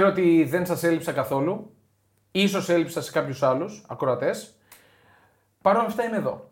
[0.00, 1.74] Ξέρω ότι δεν σας έλειψα καθόλου.
[2.30, 4.54] Ίσως έλειψα σε κάποιους άλλους ακροατές.
[5.62, 6.50] Παρ' όλα αυτά είμαι εδώ.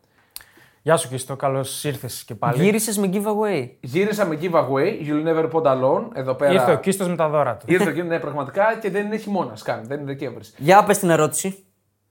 [0.82, 2.62] Γεια σου Κίστο, καλώς ήρθες και πάλι.
[2.62, 3.68] Γύρισες με giveaway.
[3.80, 6.52] Γύρισα με giveaway, You'll Never Put Alone, εδώ πέρα.
[6.52, 7.66] Ήρθε ο Κίστος με τα δώρα του.
[7.68, 10.44] Ήρθε και ναι, πραγματικά και δεν είναι χειμώνα καν, δεν είναι Δεκέμβρη.
[10.56, 11.64] Για πες την ερώτηση.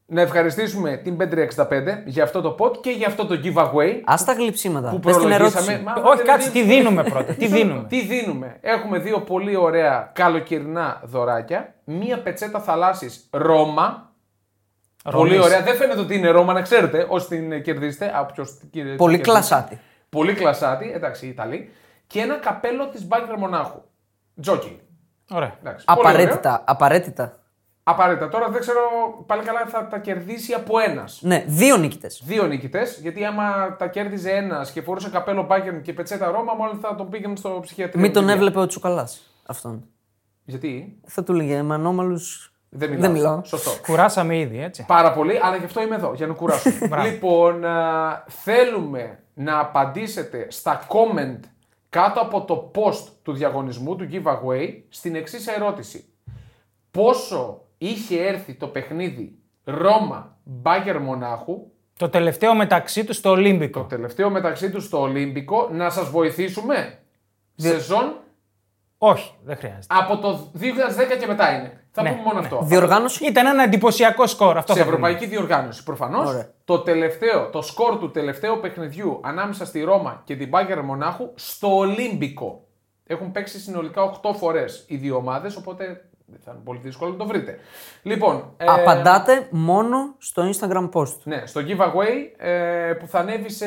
[0.10, 4.34] Να ευχαριστήσουμε την 565 για αυτό το pod και για αυτό το giveaway Α τα
[4.34, 4.90] γλυψίματα.
[4.90, 5.72] που Πες την προλογίσαμε.
[5.74, 6.02] ερώτηση.
[6.02, 7.34] Μα, Όχι, δεν κάτσε, είναι- τι δίνουμε πρώτα.
[7.34, 8.58] Τι δίνουμε; Τι δίνουμε.
[8.62, 11.74] Έχουμε δύο πολύ ωραία καλοκαιρινά δωράκια.
[11.84, 14.12] Μία πετσέτα θαλάσσης Ρώμα.
[15.12, 15.46] Πολύ Ρωμής.
[15.46, 15.62] ωραία.
[15.64, 18.12] Δεν φαίνεται ότι είναι Ρώμα, να ξέρετε, όσοι την κερδίσετε.
[18.18, 18.96] Α, ποιος την κερδίσει.
[18.96, 19.80] Πολύ κλασάτη.
[20.10, 21.72] Πολύ κλασάτη, εντάξει, Ιταλή.
[22.08, 23.82] Και ένα καπέλο της Μπάγκερ Μονάχου.
[24.42, 24.80] Τζόκι.
[25.32, 25.56] Ωραία.
[25.60, 26.40] Εντάξει, πολύ ωραίο.
[26.66, 27.40] Απαραίτητα.
[27.90, 28.26] Απαραίτητα.
[28.26, 28.30] Απαραίτητα.
[28.30, 28.80] Τώρα δεν ξέρω
[29.26, 31.20] πάλι καλά θα τα κερδίσει από ένας.
[31.22, 32.22] Ναι, δύο νίκητες.
[32.26, 36.80] Δύο νικητέ, γιατί άμα τα κέρδιζε ένας και φορούσε καπέλο Μπάγκερ και πετσέτα Ρώμα, μάλλον
[36.80, 38.00] θα τον πήγαινε στο ψυχιατρικό.
[38.00, 39.84] Μην τον έβλεπε ο Τσουκαλάς αυτόν.
[40.44, 42.20] Γιατί; Θα του λέγε με ανώμαλου.
[42.70, 43.02] δεν μιλάω.
[43.02, 43.44] Δεν μιλάω.
[43.44, 43.72] Σωστό.
[43.88, 44.86] Κουράσαμε ήδη, έτσι.
[44.88, 46.70] Πάρα πολύ, αλλά γι' αυτό είμαι εδώ, για να κουράσω.
[46.90, 47.08] Μπράβο.
[47.08, 51.40] λοιπόν, α, θέλουμε να απαντήσετε στα comment
[51.90, 56.06] κάτω από το post του διαγωνισμού, του giveaway, στην εξής ερώτηση.
[56.92, 63.80] Πόσο είχε έρθει το παιχνίδι Ρώμα Μπάγκερ Μονάχου, Το τελευταίο μεταξύ του στο Ολύμπικο.
[63.80, 67.00] το τελευταίο μεταξύ του στο Ολύμπικο, να σας βοηθήσουμε.
[67.56, 68.14] Σεζόν
[68.98, 69.86] Όχι, δεν χρειάζεται.
[69.88, 71.82] από το 2010 και μετά είναι.
[71.92, 72.46] Θα Ναι, πούμε μόνο ναι.
[72.46, 72.60] αυτό.
[72.64, 73.26] Διοργάνωση.
[73.26, 74.58] Ήταν ένα εντυπωσιακό σκορ.
[74.58, 74.96] Αυτό σε θα πούμε.
[74.98, 76.30] ευρωπαϊκή διοργάνωση προφανώς.
[76.30, 76.50] Ωραία.
[76.66, 81.78] Το τελευταίο, το σκορ του τελευταίου παιχνιδιού ανάμεσα στη Ρώμα και την Μπάγκερ Μονάχου στο
[81.78, 82.68] Ολύμπικο.
[83.08, 86.02] Έχουν παίξει συνολικά 8 φορές οι δύο ομάδες, οπότε δεν
[86.44, 87.60] θα είναι πολύ δύσκολο να το βρείτε.
[88.02, 91.18] Λοιπόν, ε, Απαντάτε μόνο στο Instagram post.
[91.24, 93.66] ναι, στο giveaway ε, που θα ανέβει σε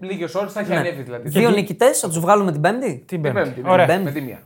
[0.00, 0.76] λίγες ώρες, θα έχει Ναι.
[0.76, 1.28] ανέβει δηλαδή.
[1.28, 3.40] Δύο νικητές, θα τους βγάλουμε την Πέμπτη; Την Την Πέμπτη.
[3.50, 3.86] Πέμπτη, Ωραία.
[3.86, 4.38] με, με τη μία.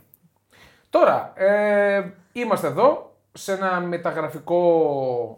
[0.89, 4.59] Τώρα, ε, είμαστε εδώ σε ένα μεταγραφικό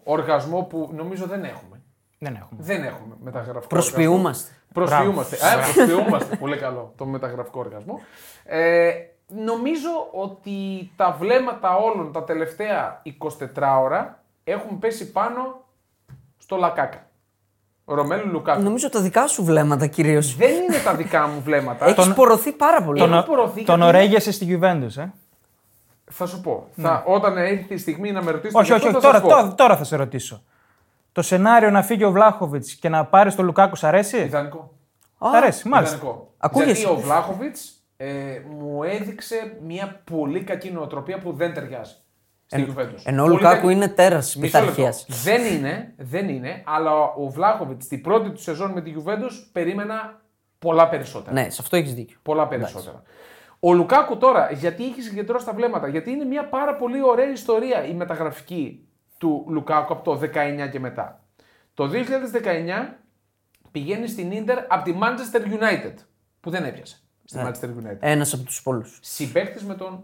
[0.03, 1.81] οργασμό που νομίζω δεν έχουμε.
[2.19, 2.59] Δεν έχουμε.
[2.63, 4.51] Δεν έχουμε μεταγραφικό Προσποιούμαστε.
[4.73, 5.37] Προσποιούμαστε.
[5.37, 5.61] Μπράβο.
[5.61, 6.35] Α, προσποιούμαστε.
[6.35, 7.99] Πολύ καλό το μεταγραφικό οργασμό.
[8.43, 8.91] Ε,
[9.35, 10.51] νομίζω ότι
[10.95, 13.01] τα βλέμματα όλων τα τελευταία
[13.57, 15.61] 24 ώρα έχουν πέσει πάνω
[16.37, 17.05] στο Λακάκα.
[17.85, 18.61] Ρωμέλου Λουκάκου.
[18.61, 20.35] Νομίζω τα δικά σου βλέμματα κυρίως.
[20.35, 21.85] Δεν είναι τα δικά μου βλέμματα.
[21.85, 22.99] Έχεις πορωθεί πάρα πολύ.
[22.99, 25.05] Τον- Τον, απορροθεί τον γιατί- ορέγεσαι στη Juventus, ε.
[26.13, 26.67] Θα σου πω.
[26.75, 28.57] Θα, όταν έρθει η στιγμή να με ρωτήσετε.
[28.59, 29.05] Όχι, γι' όχι, αυτό, όχι.
[29.07, 29.41] θα Τώρα, σας πω.
[29.41, 30.43] τώρα, τώρα θα σε ρωτήσω.
[31.11, 34.71] Το σενάριο να φύγει ο Βλάχοβιτς και να πάρεις τον Λουκάκου, σ' αρέσει; Ιδανικό.
[35.19, 35.95] Σ' αρέσει, μάλιστα.
[35.95, 36.33] Ιδανικό.
[36.37, 36.71] Ακούγεσαι.
[36.71, 41.95] Γιατί ο Βλάχοβιτς ε, μου έδειξε μια πολύ κακή νοοτροπία που δεν ταιριάζει
[42.45, 43.01] στην Juventus.
[43.03, 43.73] Ενώ ο Πολύ Λουκάκου κακή.
[43.73, 45.05] είναι τέρας Μισό πειθαρχίας.
[45.09, 45.23] λεπτό.
[45.23, 50.21] Δεν είναι, δεν είναι, αλλά ο Βλάχοβιτς στην πρώτη του σεζόν με τη Juventus περίμενα
[50.59, 51.33] πολλά περισσότερα.
[51.41, 52.17] Ναι, σε αυτό έχεις δίκιο.
[52.21, 53.03] Πολλά περισσότερα.
[53.59, 57.85] Ο Λουκάκου τώρα, γιατί έχεις συγκεντρώσει τα βλέμματα, γιατί είναι μια πάρα πολύ ωραία ιστορία
[57.85, 60.19] η μεταγραφική του Λουκάκου από το
[60.65, 61.23] 19 και μετά.
[61.73, 62.97] Το 2019
[63.71, 65.93] πηγαίνει στην Ίντερ από τη Manchester United,
[66.39, 67.97] που δεν έπιασε στη Manchester United.
[67.99, 68.99] Ένας από τους πολλούς.
[69.01, 70.03] Συμπαίχτης με τον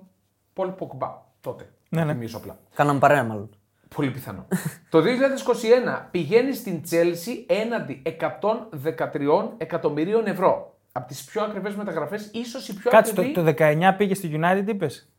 [0.53, 1.69] Πολ Ποκμπά τότε.
[1.89, 2.11] Ναι, ναι.
[2.13, 2.59] Θυμίζω απλά.
[2.75, 3.49] Κάναμε παρέα μάλλον.
[3.95, 4.47] Πολύ πιθανό.
[4.89, 10.75] το 2021 πηγαίνει στην Chelsea έναντι 113 εκατομμυρίων ευρώ.
[10.91, 13.33] Από τις πιο ακριβές μεταγραφές, ίσως η πιο Κάτσε, ακριβή.
[13.33, 15.09] το, το 19 πήγε στη United, είπες;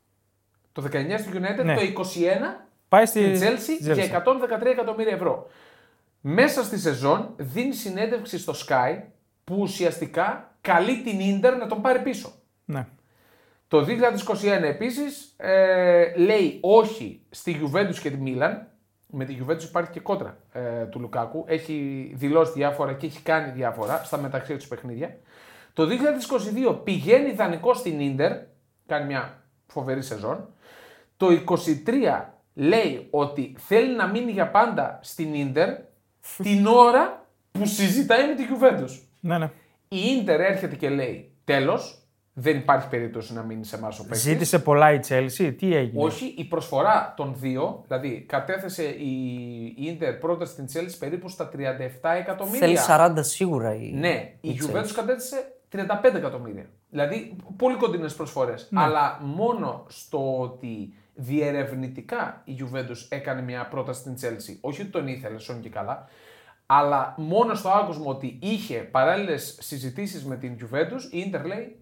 [0.73, 1.75] Το 19 στη United, Ναι.
[1.75, 5.47] το 21 Πάει στη στην Chelsea στη για 113 εκατομμύρια ευρώ.
[6.21, 9.03] Μέσα στη σεζόν δίνει συνέντευξη στο Sky
[9.45, 12.33] που ουσιαστικά καλεί την Ίντερ να τον πάρει πίσω.
[12.65, 12.87] Ναι.
[13.69, 13.87] Το
[14.43, 18.67] 2021 επίσης ε, λέει όχι στη Juventus και τη Μίλαν.
[19.11, 21.45] Με τη Juventus υπάρχει και κόντρα ε, του Λουκάκου.
[21.49, 25.17] Έχει δηλώσει διάφορα και έχει κάνει διάφορα στα μεταξύ τους παιχνίδια.
[25.73, 25.89] Το
[26.71, 28.33] 2022 πηγαίνει δανεικό στην Ίντερ.
[28.87, 30.49] Κάνει μια φοβερή σεζόν.
[31.17, 31.27] Το
[31.87, 32.25] 23
[32.55, 35.69] λέει ότι θέλει να μείνει για πάντα στην Ίντερ
[36.43, 39.01] την ώρα που συζητάει με τη Juventus.
[39.21, 39.51] ναι, ναι.
[39.89, 42.03] Η Ίντερ έρχεται και λέει τέλος,
[42.33, 44.21] δεν υπάρχει περίπτωση να μείνει σε εμάς ο παίκτης.
[44.21, 50.15] Ζήτησε πολλά η Chelsea, τι έγινε; Όχι, η προσφορά των δύο, δηλαδή κατέθεσε η Ίντερ
[50.15, 51.57] πρώτα στην Chelsea περίπου στα 37
[52.19, 52.59] εκατομμύρια.
[52.59, 53.93] Θέλει 40 σίγουρα η.
[53.93, 54.93] Ναι, η η Juventus Chelsea.
[54.95, 56.67] κατέθεσε 35 εκατομμύρια.
[56.91, 58.69] Δηλαδή πολύ κοντινές προσφορές.
[58.71, 58.81] Ναι.
[58.81, 64.57] Αλλά μόνο στο ότι διερευνητικά η Juventus έκανε μια πρόταση στην Chelsea.
[64.61, 66.09] Όχι ότι τον ήθελε, σώνει και καλά.
[66.71, 71.77] Αλλά μόνο στο άκουσμα ότι είχε παράλληλες συζητήσεις με την Juventus, η Ίντερ λέει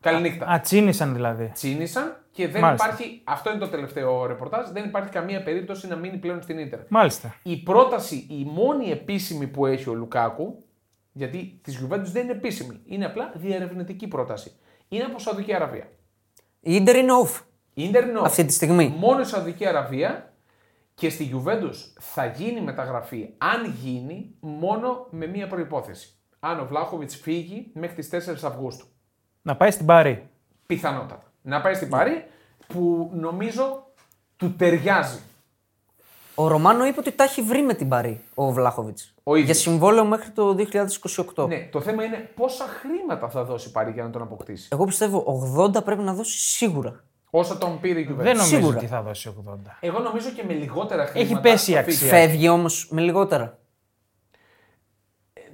[0.00, 0.46] Καληνύχτα.
[0.46, 1.50] Α, τσίνησαν δηλαδή.
[1.54, 2.86] Τσίνησαν και δεν Μάλιστα.
[2.86, 3.20] υπάρχει.
[3.24, 4.68] Αυτό είναι το τελευταίο ρεπορτάζ.
[4.68, 6.78] Δεν υπάρχει καμία περίπτωση να μείνει πλέον στην Ίντερ.
[6.88, 7.34] Μάλιστα.
[7.42, 10.64] Η πρόταση, η μόνη επίσημη που έχει ο Λουκάκου,
[11.12, 14.52] γιατί της Juventus δεν είναι επίσημη, είναι απλά διερευνητική πρόταση.
[14.88, 15.88] Είναι από Σαουδική Αραβία.
[16.60, 17.40] Η Ίντερ είναι off.
[17.74, 18.94] Η Ίντερ είναι Αυτή τη στιγμή.
[18.98, 20.29] μόνο η Σαουδική Αραβία
[21.00, 26.08] και στη Juventus θα γίνει μεταγραφή, αν γίνει, μόνο με μία προϋπόθεση.
[26.40, 28.86] Αν ο Βλάχοβιτς φύγει μέχρι τις 4 Αυγούστου.
[29.42, 30.28] Να πάει στην Παρή.
[30.66, 31.32] Πιθανότατα.
[31.42, 32.24] Να πάει στην Παρή
[32.66, 33.86] που νομίζω
[34.36, 35.18] του ταιριάζει.
[36.34, 39.14] Ο Ρωμάνο είπε ότι τα έχει βρει με την Παρή ο Βλάχοβιτς.
[39.22, 39.50] Ο ίδιος.
[39.50, 40.56] Για συμβόλαιο μέχρι το
[41.34, 41.48] 2028.
[41.48, 44.68] Ναι, το θέμα είναι πόσα χρήματα θα δώσει η Παρή για να τον αποκτήσει.
[44.72, 47.04] Εγώ πιστεύω 80 πρέπει να δώσει σίγουρα.
[47.30, 48.14] Όσο τον πήρε η Juventus.
[48.14, 48.76] Δεν νομίζω Σίγουρα.
[48.76, 49.56] ότι θα δώσει 80.
[49.80, 51.32] Εγώ νομίζω και με λιγότερα χρήματα.
[51.32, 51.96] Έχει πέσει η θα φύγει.
[51.96, 52.18] αξία.
[52.18, 53.58] Φεύγει όμως με λιγότερα.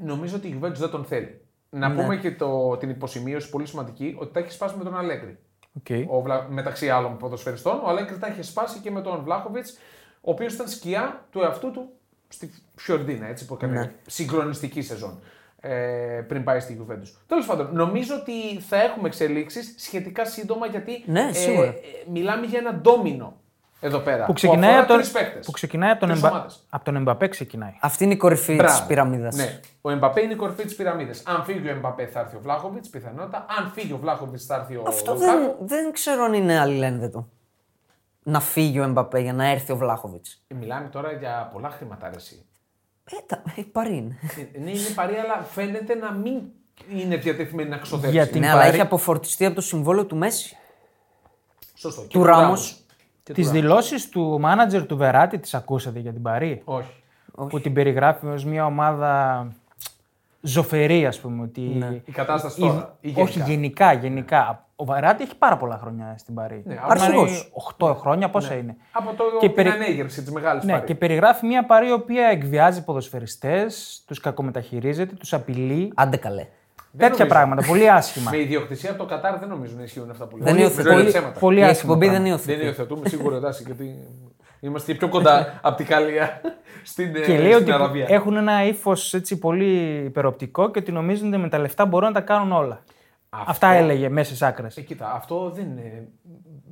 [0.04, 1.40] Νομίζω ότι η Juventus δεν τον θέλει.
[1.70, 2.02] Να Ναι.
[2.02, 5.38] πούμε και το, την υποσημείωση πολύ σημαντική ότι τα έχει σπάσει με τον Αλέγκρι.
[5.78, 6.10] Οκ.
[6.10, 6.46] Ο Βλα...
[6.50, 9.72] Μεταξύ άλλων ποδοσφαιριστών, ο Αλέγκρι τα είχε σπάσει και με τον Βλάχοβιτς,
[10.20, 11.88] ο οποίος ήταν σκιά του εαυτού του
[12.28, 13.92] στη Φιορεντίνα, έτσι που έκανε Ναι.
[14.06, 15.20] συγκλονιστική σεζόν
[15.68, 17.08] ε, πριν πάει στη Juventus.
[17.26, 21.66] Τέλος πάντων, νομίζω ότι θα έχουμε εξελίξεις σχετικά σύντομα γιατί Ναι, σίγουρα.
[21.66, 21.74] ε,
[22.12, 23.36] μιλάμε για ένα ντόμινο
[23.80, 24.24] εδώ πέρα.
[24.24, 25.46] Που ξεκινάει, αφορά από τον, τρεις παίκτες.
[25.46, 26.30] που ξεκινάει από τον, Τρεις Εμπα...
[26.30, 26.66] ομάδες.
[26.70, 27.28] από τον Εμπαπέ.
[27.28, 27.72] Ξεκινάει.
[27.80, 28.86] Αυτή είναι η κορυφή της Μπράβο.
[28.86, 29.36] πυραμίδας.
[29.36, 29.60] Ναι.
[29.80, 31.22] Ο Εμπαπέ είναι η κορυφή της πυραμίδας.
[31.26, 33.46] Αν φύγει ο Εμπαπέ θα έρθει ο Βλάχοβιτς, πιθανότατα.
[33.58, 35.38] Αν φύγει ο Βλάχοβιτς θα έρθει ο Αυτό Λουκάκου.
[35.38, 37.28] δεν, δεν ξέρω αν είναι αλληλένδετο.
[38.22, 40.42] Να φύγει ο Εμπαπέ για να έρθει ο Βλάχοβιτς.
[40.54, 42.44] Μιλάμε τώρα για πολλά χρήματα αρέσει.
[43.10, 44.16] Ε, τα, ε, παρή είναι.
[44.64, 46.40] ναι, είναι παρή, αλλά φαίνεται να μην
[46.96, 48.10] είναι διατεθειμένη να ξοδέψει.
[48.16, 50.56] Για την ναι, αλλά Παρή- έχει αποφορτιστεί από το συμβόλαιο του Μέση.
[51.74, 52.02] Σωστό.
[52.02, 52.42] Και Του Ράμος.
[52.42, 52.80] Ράμος.
[53.22, 53.62] Και Τις του Ράμος.
[53.68, 56.90] δηλώσεις του μάνατζερ του Βεράτη τις ακούσατε για την Παρή; Όχι.
[57.48, 59.46] Που την περιγράφει ως μια ομάδα
[60.46, 61.42] ζωφερή, ας πούμε.
[61.42, 61.60] Ότι...
[61.60, 62.00] Ναι.
[62.04, 62.96] Η κατάσταση Η- τώρα.
[63.00, 64.60] ή Όχι, γενικά, γενικά.
[64.76, 66.62] Ο Βεράτη έχει πάρα πολλά χρόνια στην Παρή.
[66.66, 67.52] Ναι, αρχηγός.
[67.78, 68.76] 8 χρόνια, πόσα είναι.
[68.92, 72.26] Από το Και την περι- ανέγερση της μεγάλης Ναι, και περιγράφει μια Παρή η οποία
[72.26, 75.92] εκβιάζει ποδοσφαιριστές, τους κακομεταχειρίζεται, τους απειλεί.
[75.94, 76.46] Άντε καλέ.
[76.92, 77.26] Τέτοια νομίζω.
[77.28, 78.30] πράγματα, πολύ άσχημα.
[78.30, 80.62] Με ιδιοκτησία από το Κατάρ δεν νομίζω να ισχύουν αυτά που Δεν λέω.
[80.62, 80.88] υιοθετεί.
[80.88, 81.40] Νομίζω είναι Πολύ- ψέματα.
[81.40, 82.42] πολύ Η άσχημα εκπομπή δεν πράγματα.
[82.42, 82.64] Δεν υιοθετεί.
[82.80, 83.96] υιοθετούμε σίγουρα εντάξει, γιατί
[84.60, 86.40] είμαστε και πιο κοντά από την Γαλλία
[86.84, 88.06] στην, Και ε, λέει στην ότι Αραβία.
[88.08, 92.20] έχουν ένα ύφος πολύ υπεροπτικό και ότι νομίζουν ότι με τα λεφτά μπορούν να τα
[92.20, 92.82] κάνουν όλα.
[93.30, 94.66] Αυτό- Αυτά έλεγε μέσα στι άκρε.
[94.74, 96.08] Ε, κοίτα, αυτό δεν είναι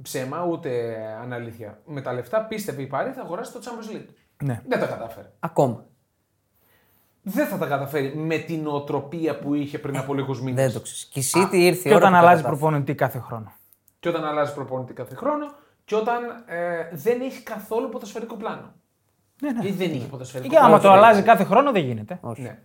[0.03, 1.79] ψέμα ούτε αναλήθεια.
[1.87, 4.09] Με τα λεφτά πίστευε η Πάρη θα αγοράσει το Champions League.
[4.45, 4.61] Ναι.
[4.69, 5.31] Δεν τα κατάφερε.
[5.41, 5.85] Ακόμα.
[7.23, 10.65] Δεν θα τα καταφέρει με την οτροπία που είχε πριν από λίγους μήνες.
[10.65, 11.11] Δεν το ξέρει.
[11.11, 12.57] Και η City ήρθε η Και ώρα όταν που τα αλλάζει κατάφερε.
[12.61, 13.53] προπονητή κάθε χρόνο.
[14.01, 15.47] Και όταν αλλάζει προπονητή κάθε χρόνο
[15.85, 18.73] και όταν ε, δεν έχει καθόλου ποδοσφαιρικό πλάνο.
[19.43, 19.69] Ναι, ναι.
[19.69, 20.83] Ή δεν είχε ποδοσφαιρικό Και άμα πλάνο.
[20.83, 22.19] το αλλάζει κάθε χρόνο δεν γίνεται.
[22.21, 22.43] Όχι.
[22.43, 22.59] Ναι.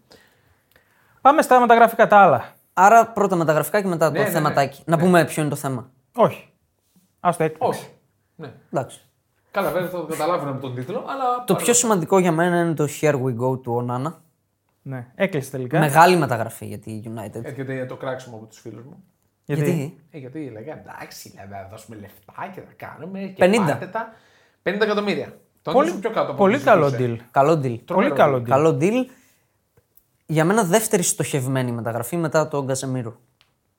[1.22, 2.54] Πάμε στα μεταγραφικά τα άλλα.
[2.74, 4.34] Άρα πρώτα με τα γραφικά και μετά Ναι, το ναι, ναι.
[4.34, 4.82] θεματάκι.
[4.86, 5.90] Να πούμε ποιο είναι το θέμα.
[6.16, 6.54] Όχι.
[7.20, 7.68] Α το έκλειψε.
[7.68, 7.88] Όχι.
[8.36, 8.54] Ναι.
[8.72, 9.02] Εντάξει.
[9.52, 11.44] Καλά, βέβαια θα το καταλάβουν από τον τίτλο, αλλά.
[11.46, 14.22] Το πιο σημαντικό για μένα είναι το Here We Go του Ονάνα.
[14.82, 15.80] Ναι, έκλεισε τελικά.
[15.80, 17.44] Μεγάλη μεταγραφή για τη United.
[17.44, 19.04] Έρχεται για το κράξιμο από τους φίλους μου.
[19.56, 23.20] Γιατί; Ε, γιατί έλεγα εντάξει, λέμε, να δώσουμε λεφτά και να κάνουμε.
[23.20, 23.66] Και 50.
[23.66, 24.14] πάρτε τα.
[24.64, 25.34] 50 εκατομμύρια.
[25.62, 27.16] Τον Πολύ, ίσως πιο κάτω από πολύ ό,τι καλό ζητούσε.
[27.20, 27.26] deal.
[27.32, 27.60] Καλό deal.
[27.62, 28.42] Πολύ Τρομερό καλό deal.
[28.42, 28.48] deal.
[28.50, 29.06] Καλό deal.
[30.26, 33.16] Για μένα δεύτερη στοχευμένη μεταγραφή μετά τον Κασεμίρο.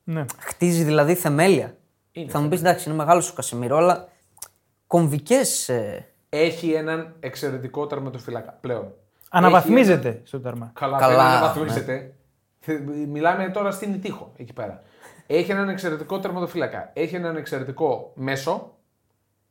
[0.04, 0.24] Ναι.
[0.38, 1.76] Χτίζει δηλαδή θεμέλια.
[2.12, 4.08] Είναι Θα μου πεις εντάξει, είναι μεγάλος ο Κασεμίρο, αλλά
[4.86, 5.70] κομβικές.
[6.28, 8.92] Έχει έναν εξαιρετικό τερματοφύλακα πλέον.
[9.30, 10.64] Αναβαθμίζεται Έχει στο τέρμα.
[10.64, 12.12] ένα- Καλά, Καλά, δεν αναβαθμίζεται.
[13.08, 14.82] Μιλάμε τώρα στην Ιτύχο εκεί πέρα.
[15.32, 16.90] Έχει έναν εξαιρετικό τερματοφύλακα.
[16.92, 18.74] Έχει έναν εξαιρετικό μέσο.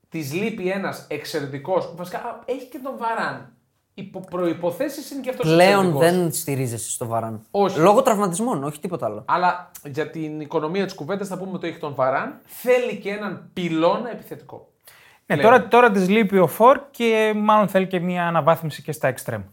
[0.10, 1.94] Της λείπει ένας εξαιρετικός.
[1.96, 3.54] Βασικά α, έχει και τον Βαράν.
[3.94, 7.42] Οι προποθέσει είναι και αυτός Πλέον δεν στηρίζεσαι στο βαράν.
[7.52, 7.80] Όχι.
[7.80, 9.24] Λόγω τραυματισμών, όχι τίποτα άλλο.
[9.28, 12.40] Αλλά για την οικονομία της κουβέντας θα πούμε ότι έχει τον Βαράν.
[12.46, 14.72] Θέλει και έναν πυλώνα επιθετικό.
[15.26, 15.52] Ναι, Πλέον.
[15.52, 19.44] τώρα, τώρα της λείπει ο Φορ και μάλλον θέλει και μια αναβάθμιση και στα extreme.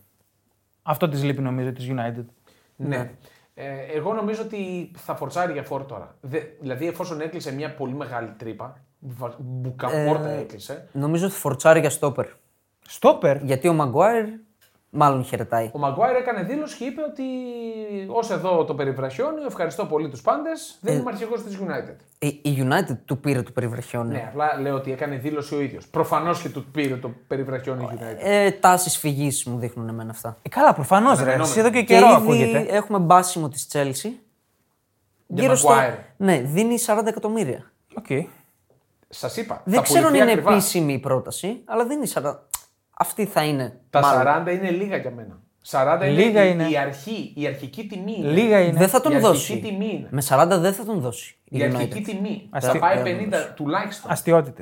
[0.82, 2.24] Αυτό της λείπει νομίζω της United.
[2.76, 2.96] Ναι.
[2.96, 3.10] Ε,
[3.94, 6.16] εγώ νομίζω ότι θα φορτσάρει για φόρ τώρα.
[6.20, 10.88] Δε, δηλαδή, εφόσον έκλεισε μια πολύ μεγάλη τρύπα, βα- μπουκαπόρτα Ε, έκλεισε.
[10.92, 12.26] Νομίζω ότι φορτσάρει για στόπερ.
[12.88, 14.24] Στόπερ; Γιατί ο Μαγκουάιρ
[14.90, 15.70] μάλλον χαιρετάει.
[15.74, 17.22] Ο Μαγκουάιρ έκανε δήλωση και είπε ότι
[18.08, 21.96] ως εδώ το περιβραχιόνιο, ευχαριστώ πολύ τους πάντες, δεν Ε, είμαι αρχηγός της United.
[22.18, 24.12] Η, η United του πήρε το περιβραχιόνιο.
[24.12, 25.86] Ναι, απλά λέω ότι έκανε δήλωση ο ίδιος.
[25.88, 28.16] Προφανώς και του πήρε το περιβραχιόνιο η United.
[28.18, 30.36] Ε, Τάσεις φυγής μου δείχνουν εμένα αυτά.
[30.42, 31.22] Ε, καλά, προφανώς ρε.
[31.22, 31.50] Αναμενόμενο.
[31.50, 32.58] Εσύ εδώ και Και καιρό ήδη ακούγεται.
[32.76, 34.10] έχουμε μπάσιμο της Chelsea.
[35.26, 35.68] Για στο.
[35.70, 35.94] Maguire.
[36.16, 37.70] Ναι, δίνει 40 εκατομμύρια.
[37.94, 38.06] Οκ.
[39.08, 39.62] Σας είπα.
[39.64, 40.52] Δεν θα ξέρω αν πουληθεί είναι ακριβά.
[40.52, 42.34] επίσημη η πρόταση, αλλά δίνει 40.
[42.98, 43.80] Αυτή θα είναι.
[43.90, 44.44] Τα μάλλον.
[44.46, 45.40] 40 είναι λίγα για μένα.
[45.70, 46.68] 40 είναι, Λίγα η, είναι.
[46.68, 48.14] Η, αρχή, η αρχική τιμή.
[48.18, 48.28] είναι.
[48.28, 48.78] Λίγα είναι.
[48.78, 49.52] Δεν θα τον η δώσει.
[49.52, 50.08] αρχική τιμή είναι.
[50.10, 51.36] Με 40 δεν θα τον δώσει.
[51.44, 52.02] Η Η αρχική United.
[52.04, 52.48] τιμή.
[52.50, 54.10] Αστεί- Θα πάει δεν 50 τουλάχιστον.
[54.10, 54.52] Αστείωτε.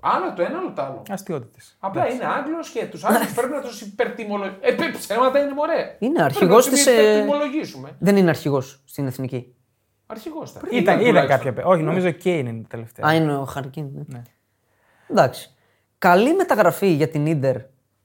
[0.00, 1.02] Άλλο το ένα, άλλο το άλλο.
[1.10, 1.46] Αστείωτε.
[1.78, 4.66] Απλά είναι Άγγλος και τους Άγγλους πρέπει να τους υπερτιμολογήσουμε.
[4.66, 5.96] Ε, παι- ψέματα είναι μωρέ.
[5.98, 7.96] Είναι αρχηγός Πρέπει της, να τους ε, υπερτιμολογήσουμε.
[7.98, 9.54] Δεν είναι αρχηγός στην εθνική.
[10.06, 10.62] Αρχηγός ήταν.
[10.70, 11.36] Ήταν, ήταν τουλάχιστον.
[11.36, 11.52] κάποια.
[11.52, 13.06] πε- Όχι, νομίζω και είναι η τελευταία.
[13.08, 13.86] Α, είναι ο Χαρκίν.
[14.06, 14.22] Ναι.
[15.10, 15.54] Εντάξει.
[16.02, 17.56] Καλή μεταγραφή για την ντερ.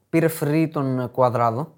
[0.08, 1.76] Πήρε free τον Κουαδράδο.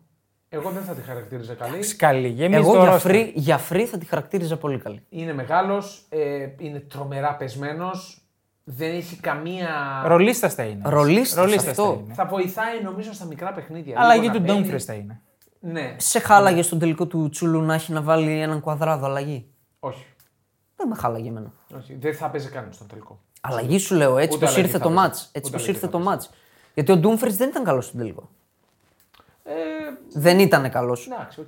[0.49, 1.95] Εγώ δεν θα τη χαρακτήριζα καλή.
[1.97, 2.29] Καλή.
[2.29, 3.07] Γεμίζει Εγώ το για roster.
[3.07, 5.03] free, για free θα τη χαρακτήριζα πολύ καλή.
[5.09, 8.25] Είναι μεγάλος, ε, είναι τρομερά πεσμένος.
[8.65, 10.03] Δεν έχει καμία.
[10.07, 10.83] Ρολίστας θα είναι.
[10.85, 11.85] Ρολίστας, Ρολίστας αυτό.
[11.85, 12.15] θα είναι.
[12.15, 13.95] Θα βοηθάει νομίζω στα μικρά παιχνίδια.
[14.01, 14.59] Αλλαγή Λίγο του να μπαίνει.
[14.59, 15.21] Ντόμφρες θα είναι.
[15.61, 19.47] Ναι, Σε χάλαγε στον τελικό του Τσούλου να έχει να βάλει έναν Κουαδράδο αλλαγή;
[19.81, 20.05] όχι.
[20.77, 21.53] Δεν με χάλαγε εμένα.
[21.77, 21.95] όχι.
[22.01, 23.21] Δεν θα παίζει κανένα στον τελικό.
[23.41, 25.03] Αλλαγή σου λέω, έτσι Ούτε πως αλλαγή ήρθε θα το παίζει.
[25.03, 25.15] μάτ.
[25.15, 26.09] Έτσι Ούτε πως αλλαγή ήρθε θα το παίζει.
[26.11, 26.23] μάτ.
[26.75, 28.29] Γιατί ο Ντούμφρις δεν ήταν καλός στον τελικό.
[29.45, 29.53] Ε,
[30.13, 31.07] Δεν ήταν καλός.
[31.07, 31.47] εντάξει, οκ.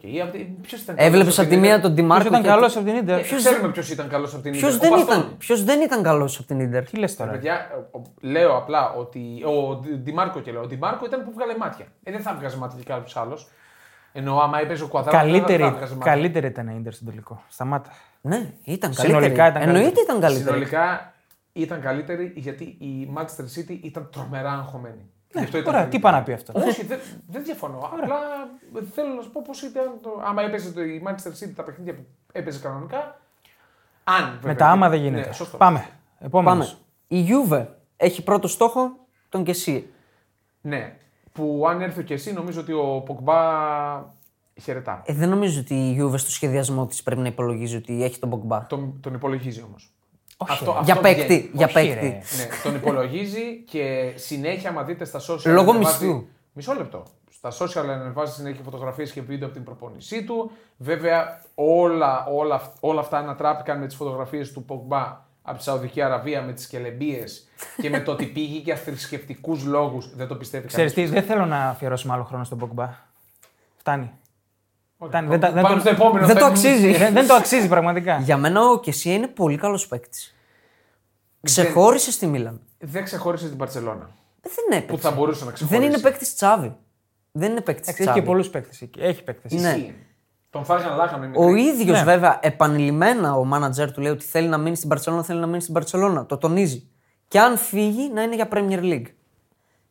[0.62, 2.28] Ποιος ήταν Έβλεπες καλός από τη μία τον Ποιος Ντιμάρκο.
[2.28, 3.20] ήταν καλός από την Ίντερ.
[3.20, 4.88] Ποιο ξέρουμε ποιος ήταν καλός από την Ποιος Ίντερ.
[4.88, 5.36] δεν, Ο ήταν, Μπαστόνι.
[5.38, 6.84] ποιος δεν ήταν καλός από την Ίντερ.
[6.84, 7.30] Τι λες Ρε τώρα.
[7.30, 9.20] Παιδιά, ο- ο- λέω απλά ότι.
[9.46, 10.62] Ο Ντι- Ντιμάρκο και λέω.
[10.62, 11.86] Ο Ντιμάρκο ήταν που βγάλε μάτια.
[12.02, 13.48] Ε, δεν θα βγάζει μάτια και κάποιος άλλος.
[14.12, 15.16] Ενώ άμα έπαιζε ο Κουαδράδο.
[15.16, 16.12] Καλύτερη, δεν θα βγάζει μάτια.
[16.12, 17.42] καλύτερη ήταν η Ίντερ στον τελικό.
[17.48, 17.90] Σταμάτα.
[18.20, 19.48] Ναι, ήταν Συνολικά καλύτερη.
[19.50, 20.04] ήταν Εννοείται καλύτερη.
[20.04, 20.44] ήταν καλύτερη.
[20.48, 21.12] Συνολικά
[21.52, 25.10] ήταν καλύτερη γιατί η Manchester City ήταν τρομερά αγχωμένη.
[25.34, 26.02] Γι' αυτό ήταν Ωραία, τι καλύτερη.
[26.02, 26.52] πάει να πει αυτό.
[26.68, 27.90] Όχι, δεν, δεν διαφωνώ.
[28.00, 28.16] Απλά
[28.92, 29.98] θέλω να σου πω πώς ήταν.
[30.02, 30.22] Το...
[30.24, 33.20] Άμα έπαιζε το, η Manchester City τα παιχνίδια που έπαιζε κανονικά.
[34.04, 34.24] Αν.
[34.34, 35.32] βέβαια, Με τα άμα δεν ναι, γίνεται.
[35.32, 35.56] σωστό.
[35.56, 35.86] Πάμε.
[36.18, 36.66] Επόμενος.
[37.08, 37.22] Πάμε.
[37.22, 37.66] Η Juve
[37.96, 38.96] έχει πρώτο στόχο
[39.28, 39.88] τον Κεσί.
[40.60, 40.96] Ναι.
[41.32, 43.40] Που αν έρθει και εσύ, νομίζω ότι ο Ποκμπά
[44.60, 45.02] χαιρετά.
[45.06, 48.28] Ε, δεν νομίζω ότι η Juve στο σχεδιασμό της πρέπει να υπολογίζει ότι έχει τον
[48.28, 48.66] Μπογκμπά.
[48.66, 49.92] Τον, τον υπολογίζει όμως.
[50.42, 50.84] Όχι, Αυτό, ρε.
[50.84, 51.22] Για αυτό παίκτη.
[51.22, 51.50] βγαίνει.
[51.52, 51.94] Για Όχι, παίκτη.
[51.94, 52.06] ρε.
[52.08, 55.42] Ναι, τον υπολογίζει και συνέχεια, άμα δείτε στα social.
[55.44, 56.24] Λόγω ανεβάζει- μισθού.
[56.52, 57.02] Μισό λεπτό.
[57.30, 60.50] Στα social ανεβάζει συνέχεια φωτογραφίες και βίντεο από την προπόνησή του.
[60.76, 66.02] Βέβαια, όλα, όλα, αυ- όλα αυτά ανατράπηκαν με τις φωτογραφίες του Πογμπά από τη Σαουδική
[66.02, 67.48] Αραβία με τις κελεμπίες
[67.80, 70.14] και με το ότι πήγε για θρησκευτικούς λόγους.
[70.16, 71.10] Δεν το πιστεύει Ξέρεις κανείς.
[71.10, 72.88] τι, δεν θέλω να αφιερώσουμε άλλο χρόνο στον Ποκμπά.
[73.76, 74.10] Φτάνει.
[75.02, 75.28] Όχι, Φτάνει.
[75.28, 76.26] Δεν, τα- δεν, Πάμε το- στο επόμενο.
[76.26, 76.52] δεν το θέμα.
[76.52, 76.92] αξίζει.
[76.96, 78.18] δεν, δεν το αξίζει πραγματικά.
[78.18, 80.34] Για μένα ο Κεσί είναι πολύ καλός παίκτης.
[81.42, 82.60] Ξεχώρισε στη Μίλαν.
[82.78, 84.10] Δεν ξεχώρισε την Παρσελώνα.
[84.42, 84.96] Ε, Δεν έπαιξε.
[84.96, 85.80] Που θα μπορούσε να ξεχωρίσει.
[85.80, 86.76] Δεν είναι παίκτης Τσάβη.
[87.32, 89.00] Δεν είναι παίκτης Εντάξει, Έχει και πολλούς παίκτες εκεί.
[89.00, 89.52] Έχει παίκτες.
[89.52, 89.68] Ναι.
[89.68, 89.94] Ισχύει.
[90.50, 91.30] Τον φάγανε λάχαμε.
[91.34, 92.04] Ο ίδιος Ναι.
[92.04, 95.60] βέβαια επανειλημμένα ο μάνατζερ του λέει ότι θέλει να μείνει στην Παρσελόνα, θέλει να μείνει
[95.62, 96.26] στην Παρσελόνα.
[96.26, 96.86] Το τονίζει.
[97.28, 99.06] Και αν φύγει να είναι για Premier League.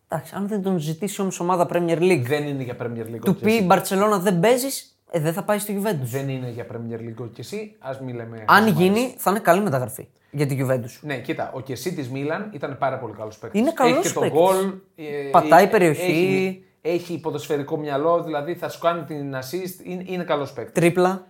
[0.08, 3.20] Εντάξει, αν δεν τον ζητήσει όμως ομάδα Premier League, Δεν είναι για Premier League.
[3.24, 3.62] του και πει εσύ.
[3.62, 6.00] η Μπαρσελόνα δεν παίζεις, ε, δεν θα πάει στο Juventus.
[6.04, 7.76] Δεν είναι για Premier League και εσύ.
[7.80, 8.44] Α μην λέμε.
[8.48, 11.00] Αν ας μ' γίνει, θα είναι καλή μεταγραφή για την Juventus.
[11.02, 13.60] Ναι, κοίτα, ο Κεσί της Μίλαν ήταν πάρα πολύ καλός παίκτης.
[13.60, 14.40] Είναι καλός Έχει και τον παίκτης.
[14.40, 14.74] γκολ.
[14.96, 16.02] ε, Πατάει ε, περιοχή.
[16.02, 19.84] Έχει, έχει ποδοσφαιρικό μυαλό, δηλαδή θα σου κάνει την assist.
[19.86, 20.74] Είναι, είναι καλός παίκτης.
[20.74, 21.26] Τρίπλα.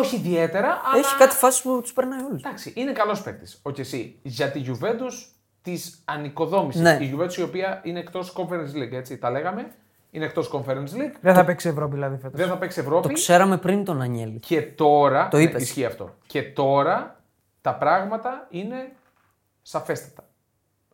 [0.00, 0.98] Όχι ιδιαίτερα, αλλά.
[0.98, 2.42] Έχει κάτι φάση που τους περνάει όλους.
[2.42, 3.58] Εντάξει, είναι καλός παίκτης.
[3.62, 4.18] Ο Κεσί.
[4.22, 5.32] Για τη Juventus
[5.62, 6.80] της ανοικοδόμησης.
[6.80, 6.98] Ναι.
[7.00, 9.18] Η Juventus η οποία είναι εκτός Conference League, έτσι.
[9.18, 9.72] Τα λέγαμε.
[10.14, 11.14] Είναι εκτός Conference League.
[11.20, 12.40] Δεν θα παίξει Ευρώπη δηλαδή φέτος.
[12.40, 13.12] Δεν θα παίξει Το Ευρώπη.
[13.14, 14.38] ξέραμε πριν τον Ανιέλη.
[14.38, 15.28] Και τώρα.
[15.28, 15.62] Το ναι, είπες.
[15.62, 16.14] ισχύει αυτό.
[16.26, 17.20] Και τώρα
[17.60, 18.92] τα πράγματα είναι
[19.62, 20.24] σαφέστατα.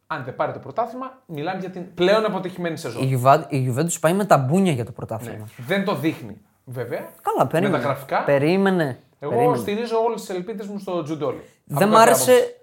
[0.06, 3.02] Αν δεν πάρει το πρωτάθλημα, μιλάμε για την πλέον αποτυχημένη σεζόν.
[3.02, 4.96] Η, Juva- η Juventus πάει με τα μπούνια για το Ναι.
[4.96, 5.48] πρωτάθλημα.
[5.66, 7.08] Δεν το δείχνει, βέβαια.
[7.22, 7.76] Καλά, περίμενε.
[7.76, 8.24] Με τα γραφικά.
[8.24, 8.98] Περίμενε.
[9.18, 9.56] Εγώ περίμενε.
[9.58, 11.40] στηρίζω όλες τις ελπίδες μου στο Τζουντόλι.
[11.64, 12.56] Δεν μ' άρεσε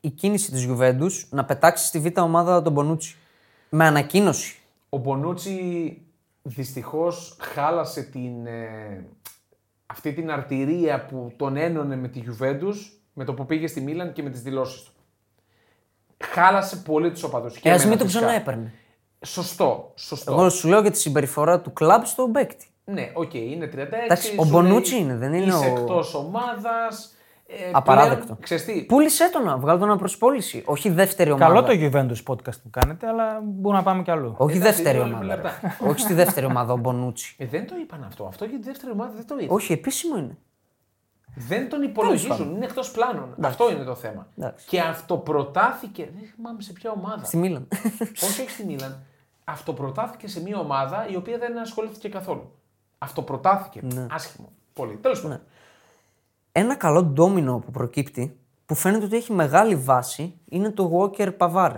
[0.00, 3.16] η κίνηση της Juventus να πετάξει στη β' ομάδα τον Μπονούτσι.
[3.68, 4.59] Με ανακοίνωση.
[4.90, 6.02] Ο Μπονούτσι
[6.42, 9.04] δυστυχώς χάλασε την, ε,
[9.86, 12.74] αυτή την αρτηρία που τον ένωνε με τη Juventus
[13.12, 14.92] με το που πήγε στη Μίλαν και με τις δηλώσεις του.
[16.24, 17.60] Χάλασε πολύ τους οπαδούς.
[17.62, 18.72] Ε, ας μην το ξανά έπαιρνε.
[19.24, 20.32] Σωστό, σωστό.
[20.32, 22.66] Εγώ σου λέω για τη συμπεριφορά του κλαμπ στον παίκτη.
[22.84, 24.04] Ναι, οκ, είναι 36.
[24.04, 27.14] Εντάξει, ο σου Μπονούτσι λέει, είναι, δεν είναι Είσαι ο- εκτός ομάδας.
[27.58, 28.24] Ε, Απαράδεκτο.
[28.24, 30.62] Πλέον, ξέρεις τι, Πούλησε το να, βγάλω τον αναπροσπόληση.
[30.66, 31.46] Όχι δεύτερη ομάδα.
[31.46, 34.34] Καλό το Juventus podcast που κάνετε, αλλά μπορούμε να πάμε κι αλλού.
[34.36, 35.34] Όχι Εντάξει, δεύτερη είναι όλοι ομάδα.
[35.34, 35.60] λεπτά.
[35.62, 35.88] ρε.
[35.90, 37.34] Όχι στη δεύτερη ομάδα ο Μπονούτσι.
[37.38, 38.24] Ε, δεν το είπαν αυτό.
[38.24, 39.56] Αυτό για τη δεύτερη ομάδα δεν το είπαν.
[39.56, 40.36] Όχι, επίσημο είναι.
[41.34, 42.54] Δεν τον υπολογίζουν.
[42.54, 43.34] Είναι εκτός πλάνων.
[43.42, 44.26] Αυτό είναι το θέμα.
[44.38, 44.66] Εντάξει.
[44.68, 46.08] Και αυτοπροτάθηκε.
[46.18, 47.24] Δεν θυμάμαι σε ποια ομάδα.
[47.24, 47.68] Στη Μίλαν.
[48.22, 49.02] όχι, όχι στη Μίλαν.
[49.44, 52.54] Αυτοπροτάθηκε σε μια ομάδα η οποία δεν ασχολήθηκε καθόλου.
[52.98, 53.80] Αυτοπροτάθηκε.
[53.82, 54.06] Ναι.
[54.10, 54.52] Άσχημο.
[54.72, 54.96] Πολύ.
[54.96, 55.40] Τέλος πάντων.
[56.52, 61.74] Ένα καλό ντόμινο που προκύπτει, που φαίνεται ότι έχει μεγάλη βάση, είναι το Walker Pavar.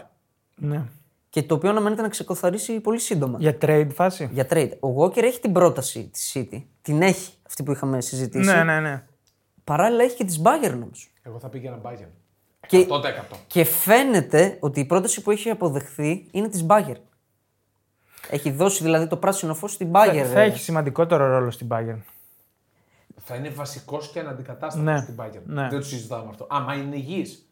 [0.57, 0.83] Ναι.
[1.31, 3.39] Και το οποίο αναμένεται να ξεκοθαρίσει πολύ σύντομα.
[3.41, 4.71] Για trade φάση; Για trade.
[4.81, 6.63] Ο Walker έχει την πρόταση της City.
[6.83, 8.51] Την έχει αυτή που είχαμε συζητήσει.
[8.51, 9.05] Ναι, ναι, ναι.
[9.65, 10.91] Παράλληλα έχει και της Bayern όμω.
[11.23, 12.09] Εγώ θα πήγαινα Bayern.
[12.67, 13.37] Και- 100%.
[13.47, 17.01] Και φαίνεται ότι η πρόταση που έχει αποδεχθεί είναι της Bayern.
[18.31, 20.27] Έχει δώσει δηλαδή το πράσινο φως στην Bayern.
[20.33, 21.99] Θα έχει σημαντικότερο ρόλο στην Bayern.
[23.25, 25.43] Θα είναι βασικός και αναντικατάστατος Ναι, στην Bayern.
[25.45, 25.69] ναι.
[25.69, 26.47] Δεν το συζητάμε αυτό.
[26.51, 27.47] Άμα είναι υγιής.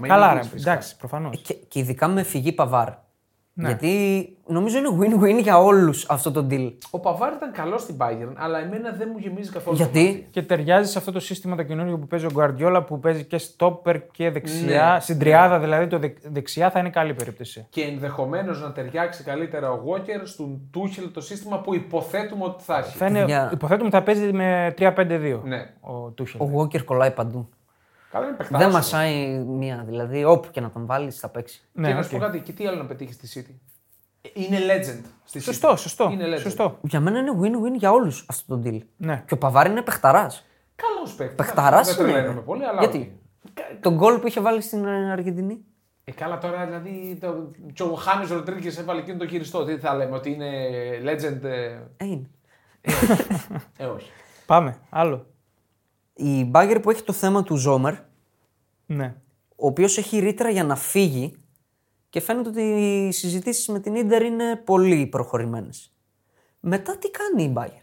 [0.00, 0.40] Καλά, ρε.
[0.56, 1.40] Εντάξει, προφανώς.
[1.42, 2.88] Και, και ειδικά με φυγή Παβάρ.
[3.66, 6.72] Γιατί νομίζω είναι win-win για όλους αυτό το deal.
[6.90, 9.76] Ο Παβάρ ήταν καλός στην Bayern, αλλά εμένα δεν μου γεμίζει καθόλου.
[9.76, 10.26] το Γιατί; μάτι.
[10.30, 13.38] Και ταιριάζει σε αυτό το σύστημα το καινούργιο που παίζει ο Γκουαρδιόλα που παίζει και
[13.38, 14.90] στόπερ και δεξιά.
[14.94, 15.00] Ναι.
[15.00, 17.66] Στην τριάδα δηλαδή το δεξ- δεξιά θα είναι καλή περίπτωση.
[17.70, 22.78] Και ενδεχομένως να ταιριάξει καλύτερα ο Walker στον Τούχελ το σύστημα που υποθέτουμε ότι θα
[22.78, 22.96] έχει.
[22.96, 23.50] Θα είναι, Παιδιά.
[23.52, 25.70] Υποθέτουμε ότι θα παίζει με 3-5-2 Ναι.
[25.80, 26.40] ο Τούχελ.
[26.40, 27.48] Ο Walker κολλάει παντού.
[28.10, 29.84] Καλά είναι παιχταράς Δεν ο- μασάει μία.
[29.86, 31.58] Δηλαδή, όπου και να τον βάλεις, θα παίξει.
[31.58, 32.22] Και Ναι, να σου πω οκ.
[32.22, 33.54] κάτι, και τι άλλο να πετύχεις στη City;
[34.34, 35.78] Είναι legend στη Σωστό, City.
[35.78, 36.08] σωστό.
[36.12, 36.40] Είναι legend.
[36.40, 36.78] σωστό.
[36.82, 38.78] Για μένα είναι win-win για όλους αυτό το deal.
[38.96, 39.22] Ναι.
[39.26, 40.46] Και ο Παβάρ είναι παιχταράς.
[40.74, 41.34] Καλός παίχτης.
[41.34, 42.78] Παιχταράς Δεν τρελαίνομαι πολύ, αλλά.
[42.80, 43.20] Γιατί;
[43.80, 45.64] τον γκολ που είχε βάλει στην ε, Αργεντινή.
[46.04, 47.18] Ε, καλά τώρα, δηλαδή.
[47.20, 47.50] Το...
[47.72, 49.64] Και ο Χάμες Ροντρίγκες έβαλε εκείνο το χειριστό.
[49.64, 50.50] Τι θα λέμε, ότι είναι
[51.04, 51.42] legend.
[51.42, 52.26] Ε, Ε, είναι.
[53.76, 54.10] ε όχι.
[54.46, 54.76] Πάμε.
[54.90, 55.26] Άλλο.
[56.22, 57.94] Η Μπάγκερ που έχει το θέμα του Ζόμερ,
[58.86, 59.14] Ναι.
[59.56, 61.36] ο οποίος έχει ρήτρα για να φύγει
[62.10, 65.92] και φαίνεται ότι οι συζητήσεις με την ντερ είναι πολύ προχωρημένες.
[66.60, 67.82] Μετά τι κάνει η Μπάγκερ;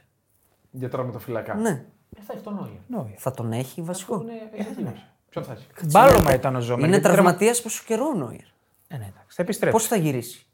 [0.71, 1.53] Για τραυματοφυλακά.
[1.55, 1.69] Ναι,
[2.17, 2.79] Ε, θα έχει τον Νόιερ.
[2.87, 3.15] Νόιερ.
[3.17, 4.21] θα τον έχει βασικό.
[4.21, 5.03] Είναι, ε, γιατί όχι.
[5.29, 6.79] Ποιον θα έχει; Μπάλωμα ήταν ο Ζόμερ.
[6.79, 8.41] Είναι γιατί τραυμα- τραυματίας πόσο καιρό ο Νόιερ;
[8.87, 9.35] Ε, ναι, εντάξει.
[9.35, 9.77] Θα επιστρέψει.
[9.77, 10.45] Πώς θα γυρίσει;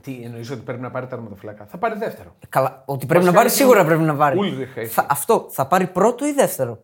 [0.00, 1.66] Τι εννοείς ότι πρέπει να πάρει τραυματοφυλακά.
[1.66, 2.36] Θα πάρει δεύτερο.
[2.40, 4.38] Ε, Καλά, ότι πρέπει να Βασικά πάρει έχει σίγουρα ο- πρέπει να πάρει.
[4.38, 4.92] Ούλριχ έχει.
[4.92, 6.82] Θα, αυτό, θα πάρει πρώτο ή δεύτερο;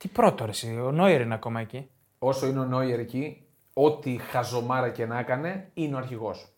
[0.00, 1.88] Τι πρώτο ρε, εσύ, ο Νόιερ είναι ακόμα εκεί;
[2.18, 3.42] Όσο είναι ο Νόιερ εκεί,
[3.72, 6.48] ό,τι χαζομάρα και να έκανε, είναι ο αρχηγός.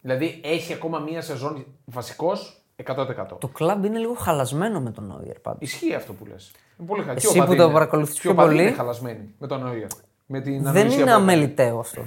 [0.00, 3.06] Δηλαδή έχει ακόμα μία σεζόν βασικός 100%.
[3.38, 5.60] Το κλαμπ είναι λίγο χαλασμένο με τον Νόιερ πάντως.
[5.72, 6.52] Ισχύει αυτό που λες.
[6.78, 7.12] Είναι πολύ χα...
[7.12, 7.72] Εσύ και ο που Παντή το είναι.
[7.72, 8.62] παρακολουθείς Και πιο ο Παντή πολύ.
[8.62, 9.86] είναι χαλασμένοι με τον Νόιερ.
[10.26, 11.32] Με την Δεν ανοησία είναι που έκανε.
[11.32, 12.02] αμεληταίο αυτό.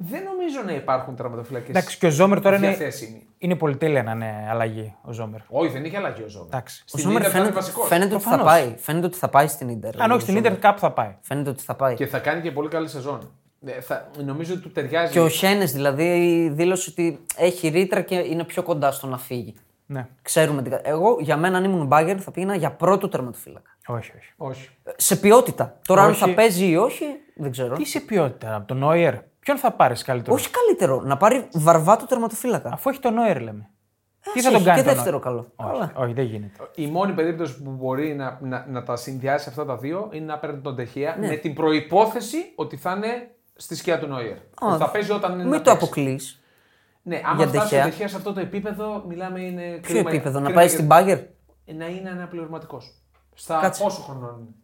[0.00, 1.68] Δεν νομίζω να υπάρχουν τραυματοφυλακές.
[1.68, 3.26] Εντάξει, και ο Ζόμερ τώρα είναι, διαθέσιμοι.
[3.38, 5.40] είναι πολυτέλεια να είναι αλλαγή ο Ζόμερ.
[5.48, 6.46] Όχι, δεν είχε αλλαγή ο Ζόμερ.
[6.48, 6.80] Εντάξει.
[6.84, 7.88] Ο Στην Ζόμερ Ίντερ θα είναι φαίνεται, βασικός.
[7.88, 8.52] φαίνεται ότι θα Προφανώς.
[8.52, 8.74] πάει.
[8.78, 10.02] Φαίνεται ότι θα πάει στην ντερ.
[10.02, 11.14] Αν όχι στην Ιντερ, κάπου θα πάει.
[11.20, 11.94] Φαίνεται ότι θα πάει.
[11.94, 13.30] Και θα κάνει και πολύ καλή σεζόν.
[13.66, 15.12] Ε, θα, νομίζω ότι του ταιριάζει.
[15.12, 19.54] Και ο Χένε δηλαδή δήλωσε ότι έχει ρήτρα και είναι πιο κοντά στο να φύγει.
[19.86, 20.06] Ναι.
[20.22, 20.70] Ξέρουμε τι.
[20.70, 23.70] κα- Εγώ για μένα, αν ήμουν μπάγκερ, θα πήγαινα για πρώτο τερματοφύλακα.
[23.86, 24.32] Όχι, όχι.
[24.36, 24.68] Όχι.
[24.84, 25.78] Ε, Σε ποιότητα.
[25.86, 26.18] Τώρα, αν Όχι.
[26.20, 27.04] θα παίζει ή όχι,
[27.36, 27.76] δεν ξέρω.
[27.76, 29.14] Τι σε ποιότητα από τον Νόιερ.
[29.48, 31.00] Ποιον θα πάρεις καλύτερο; Όχι καλύτερο.
[31.00, 32.70] Να πάρει βαρβάτο τερματοφύλακα.
[32.72, 33.70] Αφού έχει τον Νόιερ, λέμε.
[34.32, 34.80] Τι Ας θα τον έχει κάνει.
[34.80, 35.70] Και τον δεύτερο Νόιερ; καλό.
[35.72, 35.84] Καλά.
[35.84, 36.52] Όχι, όχι, δεν γίνεται.
[36.74, 40.38] Η μόνη περίπτωση που μπορεί να, να, να τα συνδυάσει αυτά τα δύο είναι να
[40.38, 41.26] παίρνει τον Τεχεία Ναι.
[41.28, 44.36] με την προπόθεση ότι θα είναι στη σκιά του Νόιερ.
[44.60, 45.84] Ότι θα παίζει όταν είναι Μην να το παίξει.
[45.84, 46.42] αποκλείς.
[47.02, 47.84] Ναι, άμα Για φτάσει ο Τεχέας.
[47.84, 49.62] Τεχεία σε αυτό το επίπεδο, μιλάμε είναι.
[49.82, 51.18] Ποιο κρίμα- επίπεδο, να κρίμα πάει για- στην μπάγκερ.
[51.64, 52.94] Να είναι αναπληρωματικός.
[53.34, 53.82] Στα Κάτσε.
[53.82, 54.54] πόσο χρονών είναι.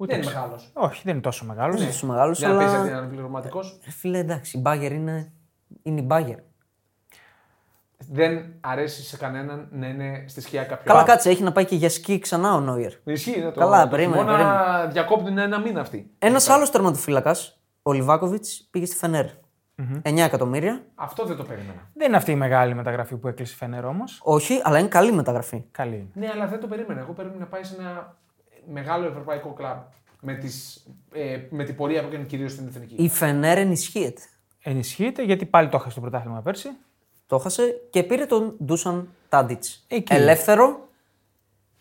[0.00, 0.42] Ούτε δεν είναι ξέρω.
[0.44, 0.70] μεγάλος.
[0.74, 1.74] Όχι, δεν είναι τόσο μεγάλος.
[1.74, 2.86] Δεν είναι τόσο μεγάλος, Για να πει ότι αλλά.
[2.86, 3.60] είναι αναπληρωματικό.
[3.84, 5.32] Ρε Φίλε, εντάξει, η μπάγκερ είναι,
[5.82, 6.36] είναι η μπάγκερ.
[8.12, 11.08] Δεν αρέσει σε κανέναν να είναι στη σκιά κάποιου Καλά, άλλου.
[11.08, 12.92] κάτσε, έχει να πάει και για σκι ξανά ο Νόιερ.
[13.04, 16.10] Ισχύει, είναι το, Καλά, το περίμενε, χειμώνα διακόπτουν ένα μήνα αυτοί.
[16.18, 19.26] Ένας άλλος τερματοφύλακας, ο Λιβάκοβιτς, πήγε στη Φενέρ.
[20.02, 20.84] 9 εκατομμύρια.
[20.94, 21.90] Αυτό δεν το περίμενα.
[21.94, 24.20] Δεν είναι αυτή η μεγάλη μεταγραφή που έκλεισε η Φενέρ όμως.
[24.22, 25.64] Όχι, αλλά είναι καλή μεταγραφή.
[25.70, 26.08] Καλή είναι.
[26.14, 27.00] Ναι, αλλά δεν το περίμενα.
[27.00, 28.16] Εγώ περίμενα να πάει σε ένα
[28.72, 29.78] μεγάλο ευρωπαϊκό κλαμπ.
[30.22, 32.94] Με, τις, ε, με την πορεία που έκανε κυρίως στην εθνική.
[32.94, 34.22] Η Φενέρ ενισχύεται.
[34.62, 36.68] Ενισχύεται γιατί πάλι το έχασε το πρωτάθλημα πέρσι.
[37.26, 39.64] Το έχασε και πήρε τον Ντούσαν Τάντιτ.
[39.88, 40.14] Εκεί.
[40.14, 40.88] Ελεύθερο.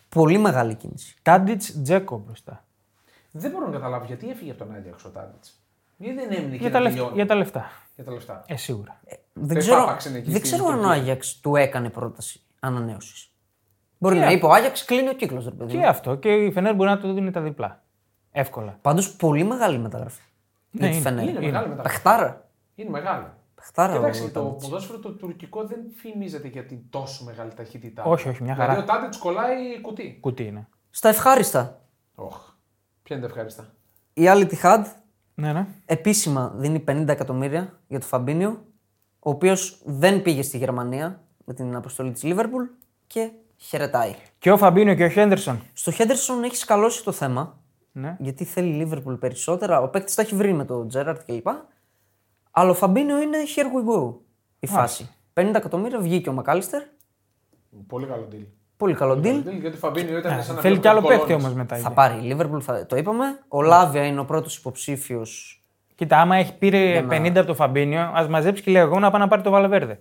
[0.09, 1.15] Πολύ μεγάλη κίνηση.
[1.21, 2.65] Τάντιτ Τζέκο μπροστά.
[3.31, 5.43] Δεν μπορώ να καταλάβω γιατί έφυγε από τον Άγιαξ ο Τάντιτ.
[5.97, 6.93] Γιατί δεν έμεινε και Για να τα, λεφ...
[6.93, 7.71] τελειώνει; για τα λεφτά.
[7.95, 8.43] Για τα λεφτά.
[8.47, 8.99] Ε, σίγουρα.
[9.33, 10.91] Δεν Δεν ξέρω, πάπαξε εκεί δεν στην ξέρω αν ο Τουρκία.
[10.91, 13.28] Άγιαξ του έκανε πρόταση ανανέωσης.
[14.01, 14.37] Μπορεί Και να αυτό.
[14.37, 15.71] είπε ο Άγιαξ κλείνει ο κύκλος, ρε παιδί.
[15.71, 16.15] Και αυτό.
[16.15, 17.83] Και η Φενέρ μπορεί να του δίνει τα διπλά.
[18.31, 18.77] Εύκολα.
[18.81, 20.21] Πάντως πολύ μεγάλη μεταγραφή.
[20.71, 21.23] Ναι, για τη είναι, Φενέρ.
[21.23, 21.81] Είναι μεγάλη μεταγραφή.
[21.95, 22.49] Πεχτάρα.
[22.75, 23.25] Είναι μεγάλη.
[23.55, 23.93] Πεχτάρα.
[23.95, 24.63] Κοιτάξτε, ο το Τάντιτς.
[24.63, 28.03] ποδόσφαιρο το τουρκικό δεν φημίζεται για την τόσο μεγάλη ταχύτητά.
[28.03, 28.73] Όχι, όχι, μια χαρά.
[28.73, 30.17] Δηλαδή ο Τάντιτς κολλάει κουτί.
[30.21, 30.67] Κουτί είναι.
[30.89, 31.81] Στα ευχάριστα.
[32.15, 32.37] Οχ.
[33.03, 33.73] Ποια είναι τα ευχάριστα;
[34.13, 34.85] Η άλλη τη Χαντ
[35.35, 35.67] Ναι, ναι.
[35.85, 38.65] επίσημα δίνει 50 εκατομμύρια για το Φαμπίνιο,
[39.19, 42.63] ο οποίος δεν πήγε στη Γερμανία με την αποστολή της Λίβερπουλ
[43.07, 44.15] και χαιρετάει.
[44.39, 45.61] Και ο Φαμπίνιο και ο Χέντερσον.
[45.73, 47.57] Στο Χέντερσον έχεις σκαλώσει το θέμα,
[47.91, 48.15] Ναι.
[48.19, 49.81] γιατί θέλει η Λίβερπουλ περισσότερα.
[49.81, 51.47] Ο παίκτης τα έχει βρει με τον Τζέραρτ κλπ.
[52.51, 54.13] Αλλά ο Φαμπίνιο είναι here we go
[54.59, 55.09] η φάση.
[55.33, 56.81] 50 εκατομμύρια βγήκε ο Μακάλιστερ.
[57.87, 58.45] Πολύ καλό deal.
[58.77, 59.47] Πολύ καλό deal.
[59.47, 61.43] Deal, Γιατί ο Φαμπίνιο ήταν σαν να Θέλει φέρει κι άλλο τον παίκτη Κολόνης.
[61.45, 61.75] όμως μετά.
[61.75, 61.93] Θα εκεί.
[61.95, 62.85] πάρει η Λίβερπουλ, θα...
[62.85, 63.25] το είπαμε.
[63.47, 65.63] Ο Λάβια είναι ο πρώτος υποψήφιος.
[65.95, 69.11] Κοίτα, άμα έχει πήρε να- 50 από το Φαμπίνιο, ας μαζέψει και λέει εγώ να
[69.11, 69.99] πάει να πάρει το Βαλβέρδε.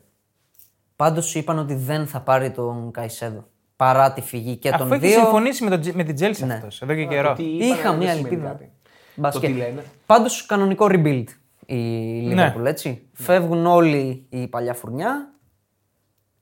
[1.02, 3.48] Πάντως είπαν ότι δεν θα πάρει τον Καϊσέδο.
[3.76, 5.18] Παρά τη φυγή και Αφού των έχει δύο.
[5.18, 6.54] συμφωνήσει με, τον, Τσε- με την Τσέλσι Ναι.
[6.54, 7.28] αυτός εδώ και Α, καιρό.
[7.28, 8.48] το τι είπανε Είχα δεν μία σημαίνει ελπίδα.
[8.50, 8.72] κάτι.
[9.14, 9.42] Μπάσκετ.
[9.42, 9.84] Το τι λένε.
[10.06, 11.24] Πάντως κανονικό rebuild
[11.66, 12.68] η Liverpool, Ναι.
[12.68, 13.02] έτσι.
[13.12, 15.32] Φεύγουν όλοι οι παλιά φουρνιά.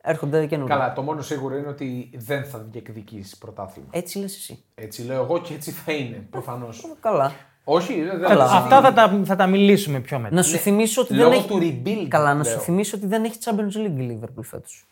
[0.03, 0.77] Έρχονται καινούργια.
[0.77, 3.89] Καλά, το μόνο σίγουρο είναι ότι δεν θα διεκδικήσεις πρωτάθλημα.
[3.91, 4.65] Έτσι λες εσύ.
[4.75, 6.97] Έτσι λέω εγώ και έτσι θα είναι προφανώς.
[7.01, 7.33] Καλά.
[7.69, 8.45] Όχι, δεν δεν- Καλά.
[8.45, 10.35] Αυτά θα τα, θα τα μιλήσουμε πιο μετά.
[10.35, 11.49] Να σου θυμίσω ότι δεν Λόγω έχει.
[11.49, 12.07] του rebuild.
[12.09, 12.53] Καλά, να λέω.
[12.53, 14.87] σου θυμίσω ότι δεν έχει Champions League η Liverpool φέτος.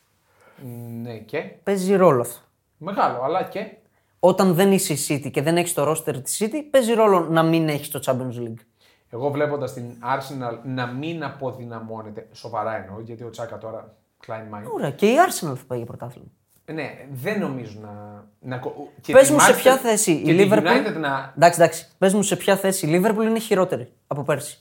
[1.03, 2.39] Ναι, και; Παίζει ρόλο αυτό.
[2.79, 3.67] Μεγάλο, αλλά και;
[4.19, 7.43] Όταν δεν είσαι η City και δεν έχεις το roster της City, παίζει ρόλο να
[7.43, 8.65] μην έχεις το Champions League.
[9.11, 12.27] Εγώ βλέποντας την Arsenal να μην αποδυναμώνεται.
[12.33, 13.95] Σοβαρά εννοώ, γιατί ο Τσάκα τώρα
[14.27, 14.71] Klein Mind.
[14.75, 16.27] Ωραία, και η Arsenal θα πάει για πρωτάθλημα.
[16.73, 18.25] Ναι, δεν νομίζω να.
[18.41, 18.57] να...
[18.57, 20.59] κο- και Πες τη μου σε Manchester ποια θέση η και τη Liverpool.
[20.59, 21.33] United να.
[21.37, 21.89] Εντάξει, εντάξει.
[21.99, 24.59] Πες μου σε ποια θέση η Liverpool είναι χειρότερη από πέρσι.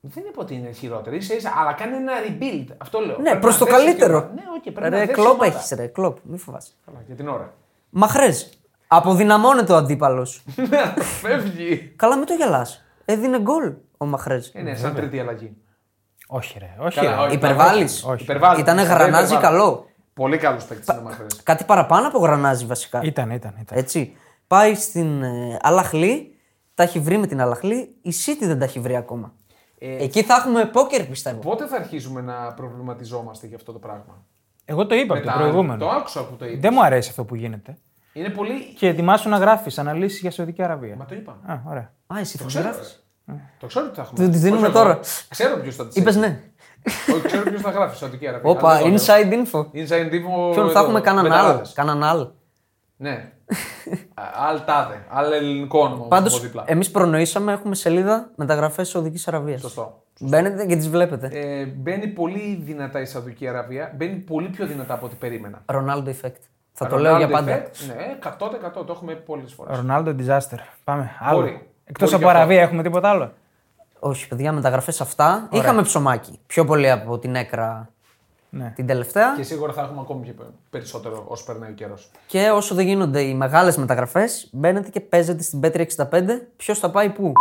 [0.00, 2.74] Δεν είπα ότι είναι χειρότερη, ίσα ίσα, αλλά κάνει ένα rebuild.
[2.78, 3.16] Αυτό λέω.
[3.16, 4.20] Ναι, Πρέπει προς να το θέσεις καλύτερο.
[4.20, 5.44] και- Ναι, όχι, πρέπει ρε, να θέσεις κλόπ ομάδα.
[5.56, 6.18] έχεις, ρε, κλόπ.
[6.22, 6.72] Μη φοβάσαι.
[6.86, 7.52] Καλά, για την ώρα.
[7.90, 8.42] Μαχρέζ.
[8.86, 10.42] Αποδυναμώνεται ο αντίπαλος.
[11.20, 11.92] Φεύγει.
[11.96, 12.84] Καλά, μην το γελάς.
[13.04, 14.48] Έδινε γκολ ο Μαχρέζ.
[14.52, 15.56] Ε, ναι, σαν τρίτη αλλαγή.
[16.28, 16.74] Όχι, ρε.
[16.86, 16.96] Όχι.
[17.00, 17.22] Καλά, ρε.
[17.22, 17.34] όχι.
[17.34, 18.04] Υπερβάλλεις.
[18.04, 18.22] Όχι.
[18.22, 18.60] Υπερβάλλεις.
[18.60, 19.48] Ήτανε Σαν γρανάζι υπερβάλλεις.
[19.48, 19.89] καλό.
[20.14, 21.40] Πολύ καλός παίκτης είναι ο Μαχρές.
[21.42, 23.00] Κάτι παραπάνω από γρανάζι βασικά.
[23.02, 23.54] Ήταν, ήταν.
[23.60, 23.78] ήταν.
[23.78, 24.16] Έτσι.
[24.46, 26.34] Πάει στην ε, Αλαχλή,
[26.74, 29.32] τα έχει βρει με την Αλαχλή, η City δεν τα έχει βρει ακόμα.
[29.78, 31.38] Ε, Εκεί θα έχουμε πόκερ πιστεύω.
[31.38, 34.24] Πότε θα αρχίσουμε να προβληματιζόμαστε για αυτό το πράγμα;
[34.64, 35.78] Εγώ το είπα Με το τα- προηγούμενο.
[35.78, 36.60] Το άκουσα που το είπες.
[36.60, 37.78] Δεν μου αρέσει αυτό που γίνεται.
[38.12, 38.64] Είναι πολύ.
[38.78, 40.96] Και ετοιμάσου να γράφεις αναλύσεις για Σαουδική Αραβία.
[40.96, 41.38] Μα το είπαμε.
[41.52, 41.92] Α, ωραία.
[42.06, 43.34] Α, εσύ θα Ξέρω, γράφεις; ρε.
[43.58, 44.24] Το ξέρω ότι θα έχουμε.
[44.24, 44.82] Του τις δίνουμε Όχι εγώ.
[44.84, 45.00] τώρα.
[45.28, 46.40] Ξέρω ποιος θα τι Είπες ναι.
[47.14, 47.96] Όχι, ξέρω ποιος θα γράφει.
[47.96, 48.50] Σαουδική Αραβία.
[48.50, 49.22] Όπα, Αλλά δεν το λέω.
[49.22, 49.60] inside info.
[49.60, 50.52] Inside info.
[50.52, 51.38] Ποιον εδώ, θα έχουμε κανέναν άλλο.
[51.42, 51.72] μεταλλάδες.
[51.72, 52.34] Κανέναν άλλο.
[52.96, 53.32] Ναι.
[54.48, 55.04] Αλ τάδε.
[55.08, 56.06] Αλ ελληνικό όνομα.
[56.06, 56.64] Πάντως, από δίπλα.
[56.66, 59.60] εμείς προνοήσαμε, έχουμε σελίδα μεταγραφέ Σαουδικής Αραβίας.
[59.60, 60.02] Σωστό.
[60.20, 61.28] Μπαίνετε και τις βλέπετε.
[61.32, 63.92] Ε, μπαίνει πολύ δυνατά η Σαουδική Αραβία.
[63.96, 65.62] Μπαίνει πολύ πιο δυνατά από ό,τι περίμενα.
[65.66, 66.40] Ρονάλντο effect.
[66.72, 67.62] Θα το λέω για Ronaldo πάντα.
[67.62, 68.18] effect, Ναι,
[68.80, 69.76] 100% το έχουμε πολλές φορές.
[69.76, 70.58] Ρονάλντο disaster.
[70.84, 71.10] Πάμε.
[71.20, 71.38] Άλλο.
[71.40, 71.50] Μπορεί.
[71.84, 72.38] Εκτός Μπορεί από και αυτό.
[72.38, 73.32] Αραβία έχουμε τίποτα άλλο;
[74.00, 75.48] Όχι, παιδιά, μεταγραφές αυτά.
[75.52, 76.38] Είχαμε ψωμάκι.
[76.46, 77.88] Πιο πολύ από την έκρα
[78.50, 78.72] Ναι.
[78.76, 79.34] την τελευταία.
[79.36, 80.32] Και σίγουρα θα έχουμε ακόμη και
[80.70, 82.10] περισσότερο όσο περνάει ο καιρός.
[82.26, 87.08] Και όσο δεν γίνονται οι μεγάλες μεταγραφές, μπαίνετε και παίζετε στην Bet365 ποιος θα πάει
[87.10, 87.32] πού;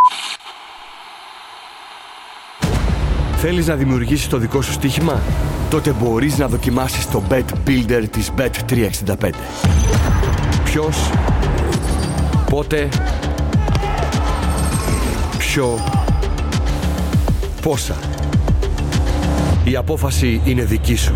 [3.35, 5.19] Θέλεις να δημιουργήσεις το δικό σου στοίχημα;
[5.69, 9.29] Τότε μπορείς να δοκιμάσεις το Bet Builder της Bet365.
[10.63, 11.11] Ποιος,
[12.49, 12.89] πότε,
[15.37, 15.79] ποιο,
[17.61, 17.95] πόσα;
[19.63, 21.15] Η απόφαση είναι δική σου.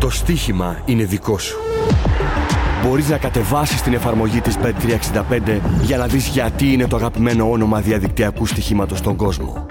[0.00, 1.58] Το στοίχημα είναι δικό σου.
[2.84, 7.80] Μπορείς να κατεβάσεις την εφαρμογή της Bet365 για να δεις γιατί είναι το αγαπημένο όνομα
[7.80, 9.66] διαδικτυακού στοιχήματος στον κόσμο.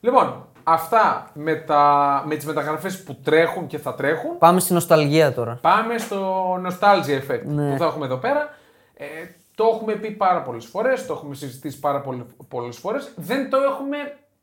[0.00, 4.38] Λοιπόν, αυτά με, τα, με τις μεταγραφές που τρέχουν και θα τρέχουν.
[4.38, 5.58] Πάμε στην νοσταλγία τώρα.
[5.62, 7.70] Πάμε στο nostalgia effect Ναι.
[7.70, 8.54] που θα έχουμε εδώ πέρα.
[8.94, 9.04] Ε,
[9.54, 13.12] το έχουμε πει πάρα πολλές φορές, το έχουμε συζητήσει πάρα πολλές, πολλές φορές.
[13.16, 13.96] Δεν το έχουμε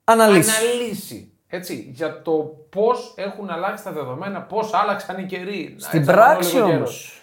[0.07, 0.51] Αναλύσει.
[0.65, 1.31] αναλύσει.
[1.47, 2.31] Έτσι, για το
[2.69, 5.75] πώς έχουν αλλάξει τα δεδομένα, πώς άλλαξαν οι καιροί.
[5.79, 6.75] Στην Έτσι, να κάνω πράξη λίγο όμως.
[6.77, 7.21] γέρος.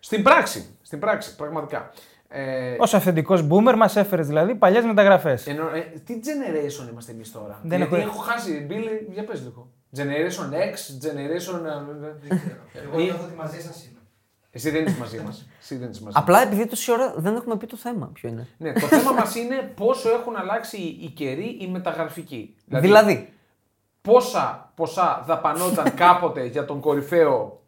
[0.00, 1.90] Στην πράξη, στην πράξη, πραγματικά.
[2.28, 5.46] Ε, Ω αυθεντικός boomer μας έφερες δηλαδή παλιές μεταγραφές.
[5.46, 8.64] Εννο, ε, τι generation είμαστε εμείς τώρα; Δεν Γιατί έχω- έχω χάσει.
[8.68, 9.68] Μπίλι, για πες λίγο.
[9.96, 10.74] Generation X,
[11.06, 11.60] Generation.
[11.64, 13.93] ε, Εγώ νιώθω ότι μαζί σας είμαι.
[14.56, 15.46] Εσύ δεν είσαι μαζί μας.
[15.60, 16.22] Εσύ δεν είσαι μαζί μας.
[16.22, 18.10] Απλά επειδή τόση ώρα δεν έχουμε πει το θέμα.
[18.12, 18.46] Ποιο είναι.
[18.58, 22.54] Ναι, το θέμα μας είναι πόσο έχουν αλλάξει οι καιροί οι μεταγραφικοί.
[22.66, 23.32] Δηλαδή,
[24.00, 27.62] πόσα ποσά δαπανόταν κάποτε για τον κορυφαίο.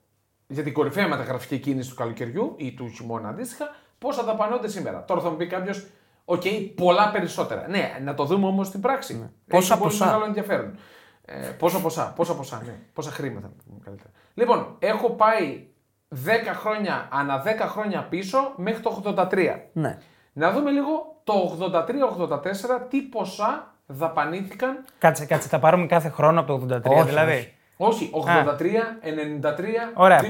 [0.48, 5.04] Για την κορυφαία μεταγραφική κίνηση του καλοκαιριού ή του χειμώνα αντίστοιχα, πόσα δαπανώνται σήμερα.
[5.04, 5.86] Τώρα θα μου πει κάποιος,
[6.24, 6.42] Οκ,
[6.74, 7.68] πολλά περισσότερα.
[7.68, 9.12] Ναι, να το δούμε όμως στην πράξη.
[9.14, 10.78] Έχει Πόσα πολύ ποσά; μεγάλο ενδιαφέρον.
[11.24, 12.78] Ε, πόσα ποσά, πόσα ποσά, ναι.
[12.92, 13.50] Πόσα χρήματα.
[13.84, 14.10] Καλύτερα.
[14.34, 15.66] Λοιπόν, έχω πάει
[16.14, 16.18] 10
[16.54, 19.68] χρόνια, ανά 10 χρόνια πίσω μέχρι το 83.
[19.72, 19.98] ναι.
[20.32, 24.84] Να δούμε λίγο το 83-84 τι ποσά δαπανήθηκαν.
[24.98, 29.92] Κάτσε, κάτσε, θα πάρουμε κάθε χρόνο από το 83 Όχι, δηλαδή; Όχι, 83, 93, 93,
[29.94, 30.20] Ωραία.
[30.20, 30.26] 2003, Ε,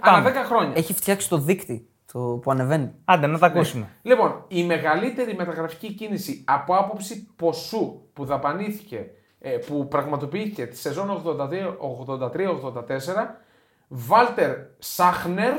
[0.00, 0.30] ανά πάμε.
[0.30, 0.72] 10 χρόνια.
[0.76, 2.94] Έχει φτιάξει το δίκτυ το που ανεβαίνει.
[3.04, 3.88] Άντε, να τα ακούσουμε.
[4.02, 9.06] Λοιπόν, η μεγαλύτερη μεταγραφική κίνηση από άποψη ποσού που δαπανήθηκε,
[9.40, 13.40] ε, που πραγματοποιήθηκε τη σεζόν 83-84,
[13.88, 15.54] Βάλτερ Σάχνερ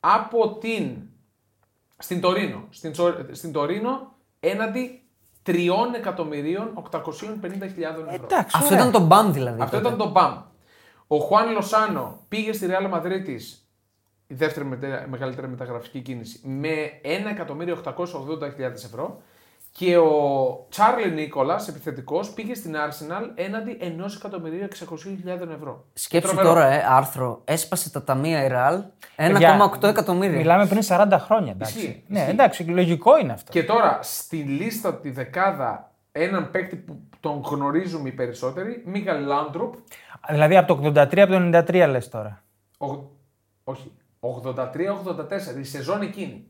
[0.00, 0.96] από την.
[1.98, 2.64] στην Τωρίνο.
[2.70, 5.02] Στην, Τσο- στην Τωρίνο έναντι
[5.42, 8.24] 3.850.000 ευρώ.
[8.24, 8.78] Εντάξει, Αυτό ωραία.
[8.78, 9.62] ήταν το μπαμ δηλαδή.
[9.62, 9.88] Αυτό τότε.
[9.94, 10.38] ήταν το μπαμ.
[11.06, 13.28] Ο Χουάν Λοσάνο πήγε στη Real Madrid
[14.26, 19.22] η δεύτερη μετε- μεγαλύτερη μεταγραφική κίνηση, με 1.880.000 ευρώ.
[19.78, 25.84] Και ο Τσάρλι Νίκολας, επιθετικός, πήγε στην Arsenal έναντι 1.600.000 ευρώ.
[25.92, 26.54] Σκέψου Τρομερό.
[26.54, 27.40] τώρα, ε, άρθρο.
[27.44, 28.82] Έσπασε τα ταμεία η Ρεάλ.
[29.16, 30.36] Παιδιά, 1,8 εκατομμύρια.
[30.36, 31.52] Μιλάμε πριν 40 χρόνια.
[31.52, 31.78] Εντάξει.
[31.78, 32.30] Ισχύει, ναι, ισχύει.
[32.30, 33.52] εντάξει, λογικό είναι αυτό.
[33.52, 39.74] Και τώρα στη λίστα τη δεκάδα έναν παίκτη που τον γνωρίζουμε οι περισσότεροι, Μίγαλ Λάντρουπ.
[40.30, 42.42] Δηλαδή από το 83 από το 93 λες τώρα.
[42.78, 43.10] ο-
[43.64, 46.46] όχι, 83-84, η σεζόν εκείνη.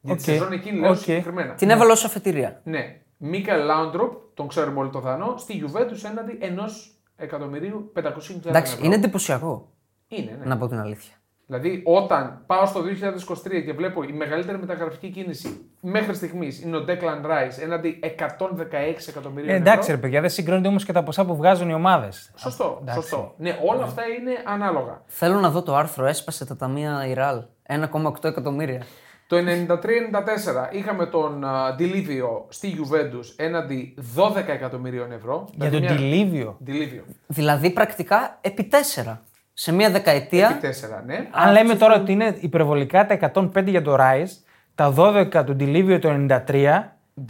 [0.00, 0.96] Για τη Οκ, σεζόν εκείνη λέω οκ.
[0.96, 1.54] συγκεκριμένα.
[1.54, 2.60] Την έβαλε ως αφετηρία.
[2.64, 3.00] Ναι.
[3.16, 8.02] Μίκαελ Λάουντρουπ, τον ξέρουμε όλοι το Δανό, στη Juventus έναντι ενός εκατομμυρίου 500.000
[8.46, 8.84] Εντάξει, ευρώ.
[8.86, 9.68] είναι εντυπωσιακό.
[10.08, 10.44] Είναι, ναι.
[10.46, 11.14] Να πω την αλήθεια.
[11.46, 16.84] Δηλαδή, όταν πάω στο 2023 και βλέπω η μεγαλύτερη μεταγραφική κίνηση μέχρι στιγμής είναι ο
[16.88, 19.94] Declan Rice έναντι 116 εκατομμυρίων Ε, εντάξει, ευρώ.
[19.94, 22.32] ρε παιδιά, δεν συγκρίνονται όμως και τα ποσά που βγάζουν οι ομάδες.
[22.36, 23.34] Σωστό, σωστό.
[23.36, 25.02] Ναι, όλα αυτά είναι ανάλογα.
[25.06, 27.42] Θέλω να δω το άρθρο, έσπασε τα ταμεία Ιράλ.
[27.68, 28.82] 1,8 εκατομμύρια.
[29.30, 35.48] Το 93-94 είχαμε τον uh, Dilivio στη Juventus έναντι 12 εκατομμυρίων ευρώ.
[35.54, 36.58] Για Δηλαδή τον μια- Τιλίβιο.
[36.66, 37.02] Dilivio.
[37.26, 38.68] Δηλαδή πρακτικά επί
[39.04, 39.16] 4.
[39.52, 40.58] Σε μία δεκαετία.
[40.62, 41.28] Επί 4, ναι.
[41.30, 44.30] Αν λέμε τώρα ότι είναι υπερβολικά τα 105 για το Rise,
[44.74, 46.40] τα 12 του Τιλίβιο το 93,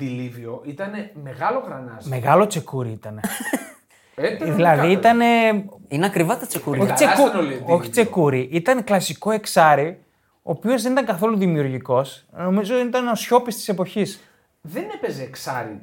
[0.00, 0.90] Dilivio ήταν
[1.22, 2.08] μεγάλο γρανάζι.
[2.08, 3.20] μεγάλο τσεκούρι ήταν.
[4.14, 4.88] Έπαιρνε δηλαδή κάτω.
[4.90, 5.20] ήταν.
[5.88, 6.82] Είναι ακριβά τα τσεκούρια.
[6.82, 7.28] Όχι, Καλά τσεκου...
[7.28, 7.90] ήταν όλοι οι όχι Dilivio.
[7.90, 9.98] τσεκούρι, ήταν κλασικό εξάρι,
[10.42, 12.24] ο οποίος δεν ήταν καθόλου δημιουργικός.
[12.36, 14.20] Νομίζω ήταν ο Σιώπης της εποχής.
[14.60, 15.80] Δεν έπαιζε εξάρι.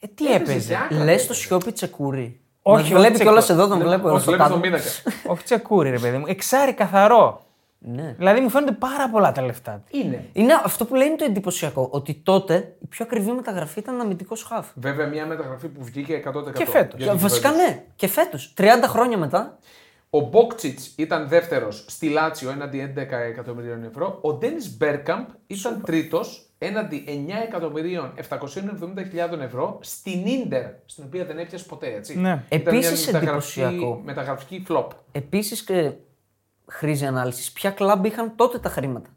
[0.00, 0.58] Ε, τι έπαιζε.
[0.58, 1.26] για άκρα, Λες έπαιζε.
[1.28, 2.40] το σιόπι τσεκούρι.
[2.62, 3.64] Όχι, Μας βλέπει όχι κιόλας τσεκούρι.
[3.66, 4.08] εδώ, τον βλέπω.
[4.10, 4.52] Όχι, στο βλέπεις κάτω.
[4.52, 4.84] τον πίνακα.
[5.32, 6.24] όχι τσεκούρι, ρε παιδί μου.
[6.28, 7.40] Εξάρι καθαρό.
[7.78, 8.14] Ναι.
[8.18, 9.96] Δηλαδή μου φαίνονται πάρα πολλά τα λεφτά του.
[9.98, 10.24] Είναι.
[10.32, 11.88] Είναι αυτό που λέει είναι το εντυπωσιακό.
[11.92, 14.66] Ότι τότε η πιο ακριβή μεταγραφή ήταν αμυντικός χαφ.
[14.74, 16.52] Βέβαια, μια μεταγραφή που βγήκε 100%.
[16.52, 17.00] Και φέτος.
[17.00, 17.56] για την Βασικά Juventus.
[17.56, 17.82] ναι.
[17.96, 18.54] Και φέτος.
[18.56, 19.58] 30 χρόνια μετά.
[20.16, 22.96] Ο Μπόκτσιτς ήταν δεύτερος στη Λάτσιο έναντι 11
[23.28, 24.18] εκατομμυρίων ευρώ.
[24.20, 31.38] Ο Ντένις Μπέρκαμπ ήταν τρίτος έναντι 9 εκατομμυρίων 770.000 ευρώ στην ντερ, στην οποία δεν
[31.38, 32.18] έπιασε ποτέ έτσι.
[32.18, 32.42] Ναι.
[32.48, 34.00] Ήταν μια Επίσης μεταγραφική- εντυπωσιακό.
[34.04, 34.86] Μεταγραφική flop.
[35.12, 35.92] Επίσης και
[36.66, 37.52] χρήζει ανάλυσης.
[37.52, 39.08] Ποια κλαμπ είχαν τότε τα χρήματα;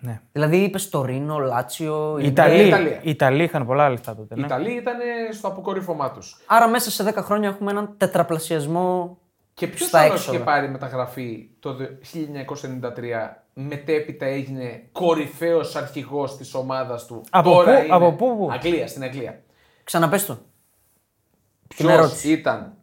[0.00, 0.20] Ναι.
[0.32, 2.16] Δηλαδή είπες το Ρήνο, Λάτσιο.
[2.18, 3.00] Οι η- Ιταλοί, Ιταλία.
[3.02, 4.34] οι Ιταλοί είχαν πολλά λεφτά τότε.
[4.36, 4.46] Οι Ναι.
[4.46, 4.96] Ιταλοί ήταν
[5.32, 6.40] στο αποκορύφωμά τους.
[6.46, 9.18] Άρα μέσα σε 10 χρόνια έχουμε έναν τετραπλασιασμό
[9.60, 10.36] Και ποιος στα άλλος έξοδα.
[10.36, 11.76] είχε πάρει μεταγραφή το
[12.12, 17.24] 1993, μετέπειτα έγινε κορυφαίος αρχηγός της ομάδας του.
[17.30, 19.42] Από Τώρα πού, είναι από πού, πού; Αγγλία, στην Αγγλία.
[19.84, 20.34] Ξαναπες το.
[20.34, 22.32] Την Ποιο ερώτηση.
[22.32, 22.74] ήταν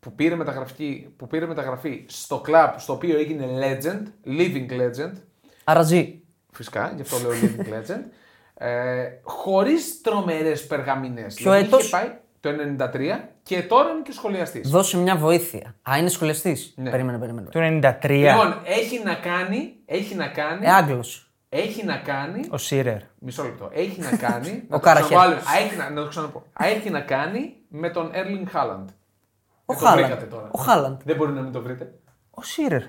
[0.00, 5.12] που πήρε, μεταγραφή, που πήρε μεταγραφή στο κλαμπ στο οποίο έγινε legend, living legend,
[5.64, 6.22] Αραζή.
[6.52, 8.02] φυσικά, γι' αυτό λέω living legend,
[8.54, 11.34] ε, χωρίς τρομερές περγαμηνές.
[11.34, 14.68] Ποιο έτος; Είχε πάει το 93 και τώρα είναι και σχολιαστής.
[14.70, 15.74] Δώσε μια βοήθεια.
[15.90, 16.72] Α, είναι σχολιαστής.
[16.76, 16.90] Ναι.
[16.90, 17.48] Περίμενε, περίμενε.
[17.50, 21.30] Το 93 Λοιπόν, έχει να κάνει, έχει να κάνει, Ε, Άγγλος.
[21.48, 23.00] έχει να κάνει, ο Σίρερ.
[23.18, 25.06] μισό λεπτό, έχει να κάνει, να, το Κάραχερ.
[25.08, 28.84] ξαναβάλω, α, έχει να, να το ξαναπώ, Α, έχει να κάνει με τον Erling Haaland.
[29.64, 29.98] Ο Δεν το Χάλαντ.
[30.04, 30.48] βρήκατε τώρα.
[30.50, 31.00] Ο Χάλαντ.
[31.04, 31.92] Δεν μπορεί να μην το βρείτε.
[32.30, 32.82] Ο Σίρερ.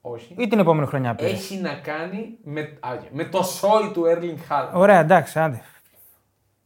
[0.00, 0.34] Όχι.
[0.38, 1.28] Ή την επόμενη χρονιά πήρε.
[1.30, 4.70] Έχει να κάνει με, α, με το σόι του Erling Haaland.
[4.72, 5.62] Ωραία, εντάξει, άντε.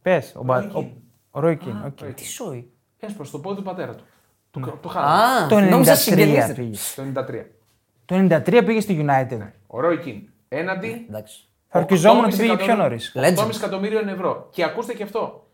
[0.01, 0.33] Πες.
[0.35, 0.85] Ο, Μπα- Roy ο,
[1.35, 2.13] ο Roy Keane, OK.
[2.13, 2.71] Τι σόι.
[2.99, 4.03] Έσπασε το πόδι του πατέρα του.
[4.51, 5.43] Του, του Haaland.
[5.43, 6.53] Α, Το νόμιζα 93 συγγενείς.
[6.53, 6.93] πήγες.
[6.95, 7.45] Το 93.
[8.05, 9.39] Το 93 πήγες στη United.
[9.67, 10.21] Ο Roy Keane.
[10.47, 11.05] Έναντι.
[11.09, 11.47] Εντάξει.
[11.67, 13.11] Θα ορκιζόμουν 8,5 ότι πήγε πιο νωρίς.
[13.15, 13.37] Legend.
[13.37, 14.47] 8,5 εκατομμύριων ευρώ.
[14.51, 15.47] Και ακούστε και αυτό.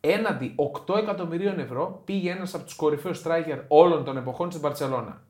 [0.00, 0.54] Έναντι
[0.86, 5.22] 8 εκατομμυρίων ευρώ πήγε ένας από τους κορυφαίους striker όλων των εποχών της Μπαρσελόνα.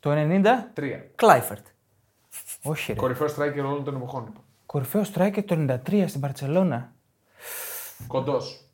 [0.00, 0.42] Το 90.
[0.72, 1.06] Τρία.
[1.14, 1.66] Κλάιφερτ.
[2.62, 2.98] Όχι, ρε.
[2.98, 4.26] Κορυφαίο striker όλων των εποχών.
[4.28, 4.40] είπα.
[4.66, 5.54] Κορυφαίο striker το
[5.86, 6.92] 93 στην Μπαρσελόνα.
[8.06, 8.67] Κοντός.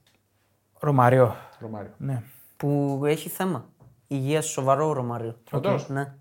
[0.84, 1.36] Ρομάριο.
[1.60, 1.90] Ρομάριο.
[1.98, 2.22] Ναι.
[2.56, 3.64] Που έχει θέμα.
[4.06, 5.36] Υγεία σοβαρό ο Ρομάριο.
[5.50, 5.88] Κοντός.
[5.88, 6.14] Ναι.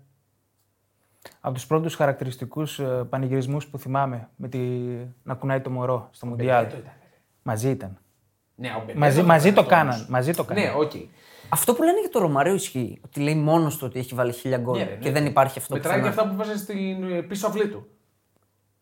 [1.40, 4.58] Από τους πρώτους χαρακτηριστικούς πανηγυρισμούς που θυμάμαι με τη...
[5.22, 6.64] να κουνάει το μωρό στο Μουντιάλ.
[6.64, 6.92] Μπεμπέτο ήταν.
[7.42, 7.98] Μαζί ήταν.
[8.54, 9.94] Ναι, ο Μπεμπέτο Μαζί, το μαζί έκανε το αυτό κάναν.
[9.94, 10.08] όμως.
[10.08, 10.64] Μαζί το κάναν.
[10.64, 10.92] Ναι, οκ.
[11.48, 13.00] Αυτό που λένε για το Ρωμάριο ισχύει.
[13.04, 14.78] Ότι λέει μόνος του ότι έχει βάλει χίλια γκολ.
[14.78, 14.96] Ναι, ρε, ναι.
[14.96, 16.22] Και δεν υπάρχει αυτό Μετράει και πουθενά.
[16.22, 17.86] αυτά που βάζει στην ε, πίσω αυλή του.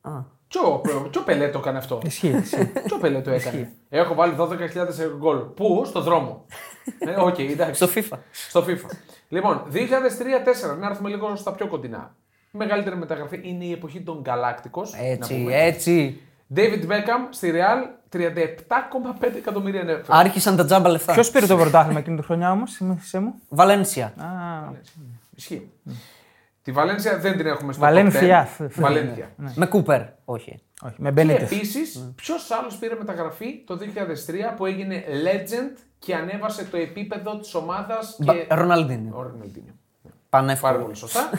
[0.00, 0.10] Α.
[0.52, 2.00] Τι ο, τι ο Πελέ το έκανε αυτό.
[2.04, 2.28] Ισχύει.
[2.28, 2.66] ισχύει.
[2.66, 3.72] Τι ο Πελέ το έκανε.
[3.88, 4.48] Έχω βάλει 12.000
[5.18, 5.36] γκολ.
[5.38, 6.44] Πού; Στο δρόμο.
[6.98, 7.86] Ε, Οκ, εντάξει.
[7.86, 8.18] Στο FIFA.
[8.32, 8.90] Στο FIFA.
[9.28, 12.14] Λοιπόν, 2003-2004, να έρθουμε λίγο στα πιο κοντινά.
[12.54, 14.86] Η μεγαλύτερη μεταγραφή είναι η εποχή των Galacticos.
[15.02, 16.20] Έτσι, έτσι.
[16.56, 20.04] David Beckham στη Real 37,5 εκατομμύρια ευρώ.
[20.08, 21.12] Άρχισαν τα τζάμπα λεφτά.
[21.12, 24.06] Ποιος πήρε το πρωτάθλημα εκείνη τη χρονιά όμως, θυμήθησέ μου; Βαλένσια.
[24.06, 24.72] Α,
[25.36, 25.70] Ισχύει.
[26.62, 28.48] Τη Βαλένσια δεν την έχουμε στο Βαλένθια.
[28.58, 28.66] top 10.
[28.84, 29.30] Βαλένθια.
[29.54, 30.02] Με Κούπερ.
[30.24, 30.60] Όχι.
[30.82, 31.44] όχι, με Και Μπενίτε.
[31.44, 37.54] επίσης, ποιος άλλος πήρε μεταγραφή το 2003 που έγινε legend και ανέβασε το επίπεδο της
[37.54, 38.16] ομάδας.
[38.20, 38.46] Μπα- Και...
[38.50, 39.12] Ροναλντίνιο.
[39.16, 39.72] Ο Ροναλντίνιο.
[40.02, 40.78] Πάρα Πανεύκολο.
[40.78, 41.30] πολύ σωστά.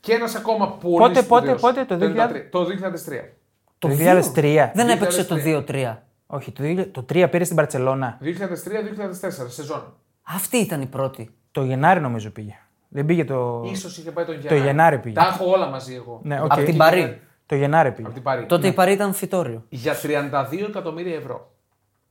[0.00, 1.60] και ένας ακόμα πολύ Πότε, σπουδαίος.
[1.60, 2.48] πότε, πότε, το 93.
[2.50, 3.32] Το 2003.
[3.78, 4.22] Το 2.
[4.34, 4.70] 2003.
[4.74, 5.28] Δεν έπαιξε 2003.
[5.28, 5.36] το
[5.68, 5.96] 2-3.
[6.26, 8.18] Όχι, το, 2000 το 3 πήρε στην Μπαρσελόνα.
[8.22, 9.94] 2003-2004 σεζόν.
[10.22, 11.30] Αυτή ήταν η πρώτη.
[11.50, 12.54] Το Γενάρη νομίζω πήγε.
[12.88, 13.62] Δεν πήγε το.
[13.72, 14.60] Ίσως είχε πάει τον Το Γενάρη.
[14.66, 15.14] Γενάρη πήγε.
[15.14, 16.20] Τα έχω όλα μαζί εγώ.
[16.22, 16.52] Ναι, οκ.
[16.52, 17.20] Απ' την Παρί.
[17.46, 18.04] Το Γενάρη πήγε.
[18.06, 18.46] Από την Παρί.
[18.46, 19.64] Τότε η Παρί ήταν φυτόριο.
[19.68, 21.50] Για 32 εκατομμύρια ευρώ.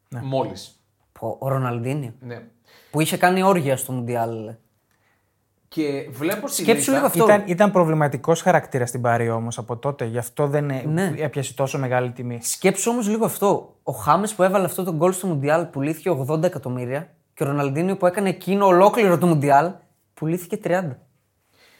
[0.10, 0.20] Ναι.
[0.24, 0.80] Μόλις.
[1.20, 2.14] Πω, Ο Ροναλντίνιο.
[2.20, 2.42] Ναι.
[2.92, 4.52] Που είχε κάνει όργια στο Μουντιάλ.
[5.68, 7.24] Και βλέπω στη Σκέψου λίστα- λίγο αυτό.
[7.24, 10.06] Ήταν, ήταν προβληματικός χαρακτήρας στην Πάρη όμως από τότε.
[10.06, 11.14] Γι' αυτό δεν ε, Ναι.
[11.18, 12.40] έπιασε τόσο μεγάλη τιμή.
[12.42, 13.76] Σκέψου όμως λίγο αυτό.
[13.84, 17.98] Ο Χάμες που έβαλε αυτό το γκολ στο Μουντιάλ πουλήθηκε 80 εκατομμύρια και ο Ροναλντίνιο
[17.98, 19.72] που έκανε εκείνο ολόκληρο το Μουντιάλ
[20.16, 20.90] πουλήθηκε 30.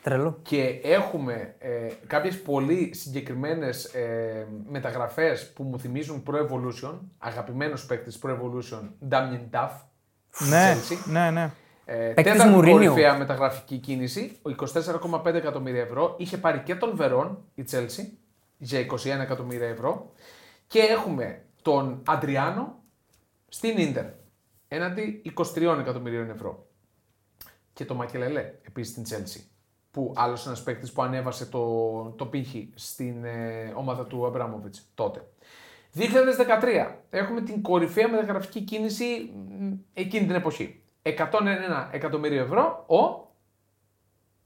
[0.04, 0.40] Τρελό.
[0.42, 8.20] Και έχουμε ε, κάποιες πολύ συγκεκριμένες ε, μεταγραφές που μου θυμίζουν Pro Evolution, αγαπημένος παίκτης
[8.24, 9.72] Pro Evolution, Damien Duff,
[10.50, 11.12] ναι, Chelsea.
[11.12, 11.52] ναι, ναι.
[11.86, 12.90] Ε, Παίκτης τέταρτη Μουρίνιο.
[12.90, 14.50] κορυφαία μεταγραφική κίνηση, ο
[15.26, 16.16] 24,5 εκατομμύρια ευρώ.
[16.18, 18.06] Είχε πάρει και τον Βερόν, η Chelsea,
[18.58, 20.12] για 21 εκατομμύρια ευρώ.
[20.68, 22.80] Και έχουμε τον Αντριάνο
[23.48, 24.06] στην Ίντερ,
[24.68, 25.22] έναντι
[25.56, 26.65] 23 εκατομμυρίων ευρώ.
[27.76, 29.42] Και το Μακελελέ, επίσης στην Chelsea,
[29.92, 35.28] που άλλος ένας παίκτης που ανέβασε το, το πύχη στην ε, ομάδα του Αμπράμοβιτ τότε.
[35.96, 40.82] 2013 έχουμε την κορυφαία μεταγραφική κίνηση μ, εκείνη την εποχή.
[41.02, 43.28] 101 εκατομμύριο ευρώ ο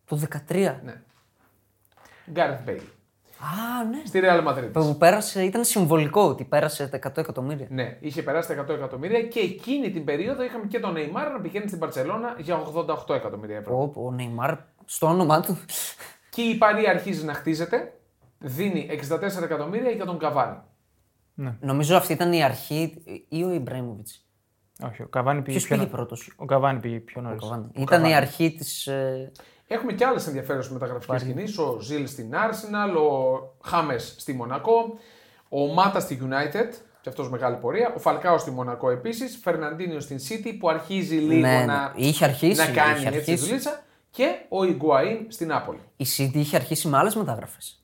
[0.05, 0.79] Το 13.
[0.83, 1.01] ναι,
[2.31, 2.81] Γκάρεθ Μπέιλ
[3.39, 4.02] Α, ναι.
[4.06, 4.69] στη Real Madrid.
[4.73, 7.67] Που πέρασε, ήταν συμβολικό ότι πέρασε τα 100 εκατομμύρια.
[7.69, 11.39] Ναι, είχε περάσει τα 100 εκατομμύρια και εκείνη την περίοδο είχαμε και τον Neymar να
[11.41, 12.62] πηγαίνει στην Παρσελώνα για
[13.08, 13.91] 88 εκατομμύρια ευρώ.
[13.95, 15.58] Ο, ο Νεϊμάρ στο όνομά του.
[16.30, 17.93] Και η Παρή αρχίζει να χτίζεται,
[18.38, 18.89] δίνει
[19.39, 20.58] 64 εκατομμύρια για τον Καβάνη.
[21.60, 24.08] Νομίζω αυτή ήταν η αρχή ή ο Ιμπραήμοβιτ.
[24.84, 27.41] Όχι, ο Καβάνη πήγε Ποιος πιο πήγε νο- πρώτος; Ο Καβάνη πήγε πιο νωρίς.
[27.73, 28.89] Ήταν η αρχή της.
[29.69, 29.73] Ε...
[29.75, 31.58] Έχουμε και άλλες ενδιαφέρουσες μεταγραφικές κινήσεις.
[31.58, 34.97] Ο Ζιλ στην Arsenal, ο Χάμες στη Μονακό,
[35.49, 37.93] ο Μάτα στη United, και αυτός μεγάλη πορεία.
[37.95, 39.39] Ο Φαλκάο στη Μονακό επίσης.
[39.43, 41.65] Φερναντίνιος στην City που αρχίζει λίγο Ναι, ναι.
[41.65, 43.45] να, Είχε αρχίσει, να κάνει είχε έτσι αρχίσει.
[43.45, 43.84] δουλίτσα.
[44.12, 45.79] Και ο Ιγκουαΐν στην Νάπολη.
[45.97, 47.84] Η City είχε αρχίσει με άλλες μεταγραφές.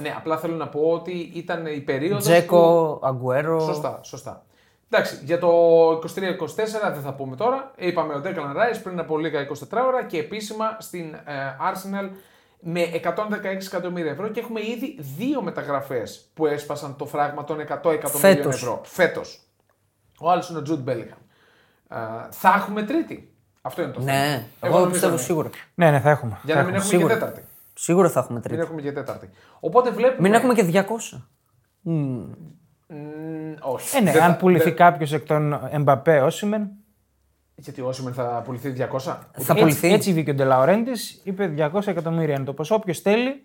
[0.00, 2.22] Ναι, απλά θέλω να πω ότι ήταν η περίοδος.
[2.22, 3.60] Τζέκο, Αγκουέρο.
[3.60, 4.44] Σωστά, σωστά.
[4.90, 5.48] Εντάξει, για το
[5.90, 6.00] 23-24
[6.92, 7.70] δεν θα πούμε τώρα.
[7.76, 9.52] Είπαμε ο Declan Rice πριν από λίγα 24
[9.86, 11.20] ώρα και επίσημα στην ε,
[11.72, 12.08] Arsenal
[12.60, 17.62] με 116 εκατομμύρια ευρώ και έχουμε ήδη δύο μεταγραφές που έσπασαν το φράγμα των 100
[17.62, 18.54] εκατομμύριων Φέτος.
[18.62, 18.80] ευρώ.
[18.84, 19.40] Φέτος.
[20.20, 21.18] Ο άλλος είναι ο Jude Bellingham.
[21.88, 21.96] Ε,
[22.30, 23.28] θα έχουμε τρίτη.
[23.62, 24.12] Αυτό είναι το θέμα.
[24.12, 25.20] Ναι, εγώ, νομίζω πιστεύω ναι.
[25.20, 25.50] σίγουρα.
[25.74, 26.38] Ναι, ναι, θα έχουμε.
[26.44, 26.88] Για Θα να μην έχουμε.
[26.94, 27.14] έχουμε σίγουρα.
[27.14, 27.44] και τέταρτη.
[27.74, 28.62] Σίγουρα θα έχουμε Μην τρίτη.
[28.62, 29.30] έχουμε και τέταρτη.
[29.60, 30.28] Οπότε βλέπουμε.
[30.28, 31.20] Μην έχουμε και 200.
[32.86, 32.94] Μ,
[33.60, 33.96] όχι.
[33.96, 36.70] Ε, ναι, Δεν αν θα- πουληθεί δεν- κάποιος εκ των Εμπαπέ, Όσιμεν.
[37.54, 38.98] Γιατί ο Όσιμεν θα πουληθεί 200.
[39.04, 39.92] Θα έτσι, πουληθεί.
[39.92, 40.92] έτσι βγήκε ο Ντελαουρέντη,
[41.22, 42.74] είπε 200 εκατομμύρια είναι το ποσό.
[42.74, 43.42] Όποιος θέλει.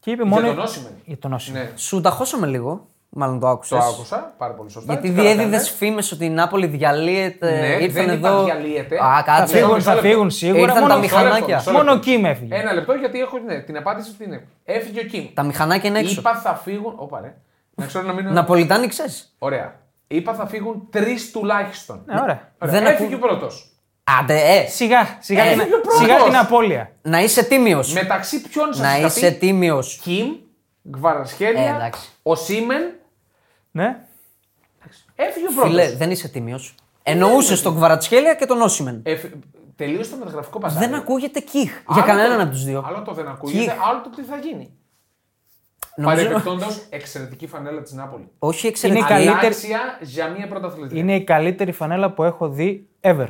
[0.00, 0.46] Και είπε Για μόνο.
[0.46, 0.92] τον Όσιμεν.
[1.04, 1.62] Για τον Όσιμεν.
[1.62, 2.86] Ναι, Σου τα χώσαμε λίγο.
[3.10, 3.78] Μάλλον το άκουσες.
[3.78, 4.34] το άκουσα.
[4.38, 4.92] Πάρα πολύ σωστά.
[4.92, 5.76] Γιατί Τι καλά διέδιδες κάνετε.
[5.76, 7.50] φήμες ότι η Νάπολη διαλύεται.
[7.60, 8.44] Ναι, ήρθαν δεν είπα εδώ.
[8.44, 8.96] διαλύεται.
[9.04, 9.56] Α, Θα κάτσε.
[9.56, 10.08] φύγουν, μισό θα λεπτό.
[10.08, 10.60] φύγουν σίγουρα.
[10.60, 11.56] Ήρθαν μόνο τα Μισό λεπτό, μηχανάκια.
[11.56, 12.10] μισό Μόνο ο λεπτό.
[12.10, 12.54] Κιμ έφυγε.
[12.54, 14.46] Ένα λεπτό γιατί έχω ναι, την απάντηση αυτή είναι.
[14.64, 15.26] Έφυγε ο Κιμ.
[15.34, 16.20] Τα μηχανάκια είναι έξω.
[16.20, 16.92] Είπα θα φύγουν.
[16.96, 17.34] Όπα ρε.
[17.78, 18.32] Να ξέρω να μην.
[18.32, 19.34] Ναπολιτάνοι ξέρεις.
[19.38, 19.74] Ωραία.
[20.06, 22.02] Είπα θα φύγουν τρεις τουλάχιστον.
[22.06, 22.52] Ναι, ωραία.
[22.58, 23.72] Δεν Έφυγε ακού- ο πρώτος.
[24.20, 25.98] Άντε, ε, Σιγά, σιγά, Ε, την, έφυγε ο πρώτος.
[26.00, 26.90] σιγά την απώλεια.
[27.02, 27.92] να είσαι τίμιος.
[27.92, 29.98] Μεταξύ ποιον σας Να είχα είσαι πει; τίμιος.
[30.02, 32.08] Κιμ, Ε, Γκβαρασχέλια, εντάξει.
[32.22, 32.82] ο Σίμεν.
[33.70, 33.96] Ναι.
[35.14, 35.70] Έφυγε ο πρώτος.
[35.70, 36.74] Φιλέ, δεν είσαι τίμιος.
[37.02, 39.02] Εννοούσε τον Κβαρατσχέλια και τον Όσιμεν.
[39.76, 40.86] Τελείωσε το μεταγραφικό παζάρι.
[40.86, 42.84] Δεν ακούγεται κιχ για Άλλο κανέναν το- από τους δύο.
[42.86, 43.88] Άλλο το δεν ακούγεται, Κιχ.
[43.88, 44.70] άλλο το τι θα γίνει.
[46.00, 46.22] Νομίζω...
[46.24, 48.28] Παρεμπιπτόντω, εξαιρετική φανέλα της Νάπολη.
[48.38, 49.04] Όχι εξαιρετική.
[49.12, 50.98] Είναι καλύτερη- Ανάξια για μία πρωταθλητή.
[50.98, 53.26] Είναι η καλύτερη φανέλα που έχω δει ever.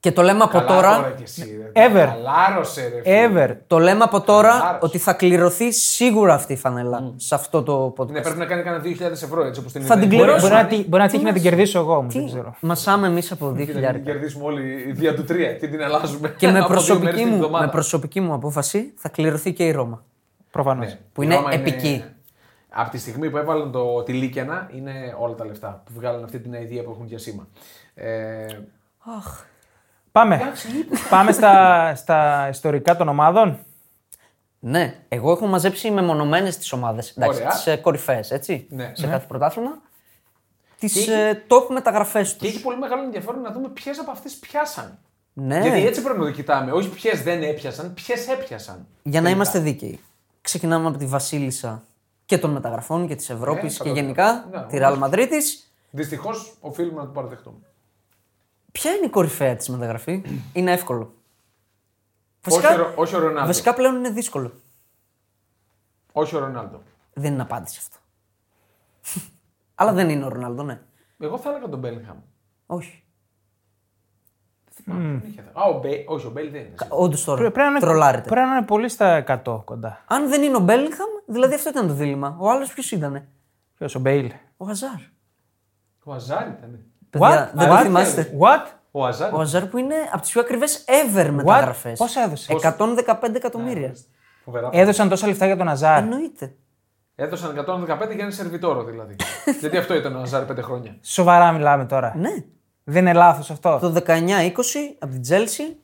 [0.00, 1.86] Και το λέμε από τώρα, κι εσύ, ρε.
[1.88, 2.08] Ever.
[2.08, 3.02] Χαλάρωσε, ρε.
[3.28, 3.46] φίλε.
[3.46, 3.56] Ever.
[3.66, 4.78] το λέμε από τώρα Χαλάρωσε.
[4.82, 8.08] ότι θα κληρωθεί σίγουρα αυτή η φανέλα σε αυτό το podcast.
[8.10, 10.16] Ναι, πρέπει να κάνει κανένα 2.000 ευρώ έτσι όπως την Θα την είδα.
[10.16, 10.50] Μπορεί, Πληρώσουμε.
[10.50, 12.08] μπορεί να, τη- μπορεί να τύχει να την κερδίσω εγώ όμω.
[12.08, 12.54] Τι, Δεν ξέρω.
[12.60, 13.66] Μασάμε εμείς από 2.000.
[13.66, 16.34] Και να την κερδίσουμε όλοι δια του 3 και την αλλάζουμε.
[16.36, 17.64] Και με από δύο μέρες προσωπική, την μου, εβδομάδα.
[17.64, 20.04] με προσωπική μου απόφαση θα κληρωθεί και η Ρώμα.
[20.50, 20.86] Προφανώς.
[20.86, 20.98] Ναι.
[21.12, 22.04] που Η είναι Ρώμα επική.
[22.70, 26.38] Από τη στιγμή που έβαλαν το, τη Λίκαινα είναι όλα τα λεφτά που βγάλαν αυτή
[26.40, 27.48] την ιδέα που έχουν για σήμα.
[27.94, 28.46] Ε,
[30.12, 30.40] Πάμε.
[31.10, 33.58] Πάμε στα, στα ιστορικά των ομάδων.
[34.60, 37.14] Ναι, εγώ έχω μαζέψει μεμονωμένες τις ομάδες.
[37.26, 37.48] Ωραία.
[37.48, 38.66] Τις ε, κορυφαίες, έτσι.
[38.70, 38.90] Ναι.
[38.94, 39.70] Σε κάθε πρωτάθλημα.
[40.78, 42.38] Τις Και έχει- ε, top μεταγραφές του.
[42.38, 44.98] και έχει πολύ μεγάλο ενδιαφέρον να δούμε ποιες από αυτές πιάσαν.
[45.32, 46.72] Ναι, Γιατί έτσι πρέπει να το κοιτάμε.
[46.72, 48.86] Όχι ποιες δεν έπιασαν, ποιες έπιασαν.
[49.02, 49.30] για να Τελικά.
[49.30, 50.00] είμαστε δίκαιοι.
[50.48, 51.82] Ξεκινάμε από τη Βασίλισσα
[52.26, 54.98] και των μεταγραφών και της Ευρώπης Ναι, και κατά γενικά ναι, τη όμως.
[54.98, 55.28] Real Madrid.
[55.90, 57.58] Δυστυχώς οφείλουμε να το παραδεχτούμε.
[58.72, 61.14] Ποια είναι η κορυφαία της μεταγραφή, Είναι εύκολο.
[62.48, 63.46] Όχι, ο Ρο- όχι ο Ρονάλντο.
[63.46, 64.52] βασικά πλέον είναι δύσκολο.
[66.12, 66.82] Όχι ο Ρονάλντο.
[67.14, 67.96] Δεν είναι απάντηση αυτό.
[69.74, 70.80] Αλλά δεν είναι ο Ρονάλντο, ναι.
[71.18, 72.16] Εγώ θα έλεγα τον Μπέλιγχαμ.
[72.66, 73.02] Όχι.
[74.84, 75.66] Δεν είχε θέμα.
[75.66, 75.88] Α, ο Μπέ...
[76.06, 76.74] Όχι, ο Μπέλ δεν είναι.
[76.88, 77.38] Όντως τώρα.
[77.40, 78.28] Πρέ- Πρέπει να, είναι, τρολάρετε.
[78.28, 80.04] πρέπει να είναι πολύ στα 100 κοντά.
[80.06, 82.36] Αν δεν είναι ο Μπέλιγχαμ, δηλαδή αυτό ήταν το δίλημμα.
[82.40, 83.22] Ο άλλος ποιος ήταν.
[83.78, 84.30] Ποιος ο Μπέιλ.
[84.56, 84.90] Ο Αζάρ.
[86.04, 86.78] Ο Αζάρ ήταν.
[87.10, 87.82] Παιδιά, δεν το What?
[87.82, 88.66] θυμάστε; What?
[88.90, 89.34] Ο Αζάρ.
[89.34, 91.98] Ο Αζάρ που είναι από τις πιο ακριβές ever μεταγραφές.
[91.98, 93.94] Πόσα έδωσε; 115 εκατομμύρια.
[94.44, 94.68] Φοβερά.
[94.72, 96.02] Έδωσαν τόσα λεφτά για τον Αζάρ.
[96.02, 96.54] Εννοείται.
[97.14, 99.16] Έδωσαν 115 για ένα σερβιτόρο δηλαδή.
[99.60, 100.96] Γιατί αυτό ήταν ο Αζάρ 5 χρόνια.
[101.02, 102.14] Σοβαρά μιλάμε τώρα.
[102.16, 102.30] Ναι.
[102.90, 103.78] Δεν είναι λάθος αυτό.
[103.80, 104.50] Το 19-20
[104.98, 105.76] από την Τσέλσι.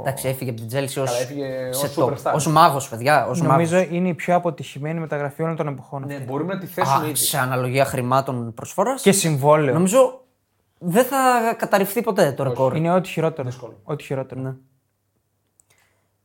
[0.00, 1.04] Εντάξει, έφυγε από την Τσέλσι ω.
[1.04, 2.46] Καλά, έφυγε ως superstar.
[2.46, 3.26] Ω μάγος, παιδιά.
[3.26, 3.90] Ως Νομίζω μάγος.
[3.92, 6.04] είναι η πιο αποτυχημένη μεταγραφή όλων των εποχών.
[6.06, 6.24] Ναι, αυτή.
[6.26, 7.14] μπορούμε να τη θέσουμε Α, ήδη.
[7.14, 9.02] σε αναλογία χρημάτων προσφοράς.
[9.02, 9.72] Και συμβόλαιο.
[9.74, 10.20] Νομίζω
[10.78, 12.76] δεν θα καταρριφθεί ποτέ το ρεκόρ.
[12.76, 13.48] Είναι ό,τι χειρότερο.
[13.84, 14.40] Ό,τι χειρότερο.
[14.40, 14.54] Ναι.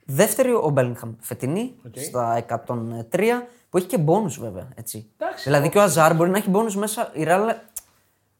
[0.06, 1.76] Δεύτερη ο Μπέλιγχαμ φετινή
[2.08, 4.68] στα 103 που έχει και μπόνους βέβαια.
[4.76, 5.10] Έτσι.
[5.18, 7.10] Εντάξει, δηλαδή και ο Αζάρ μπορεί να έχει μπόνους μέσα.
[7.14, 7.50] Η Real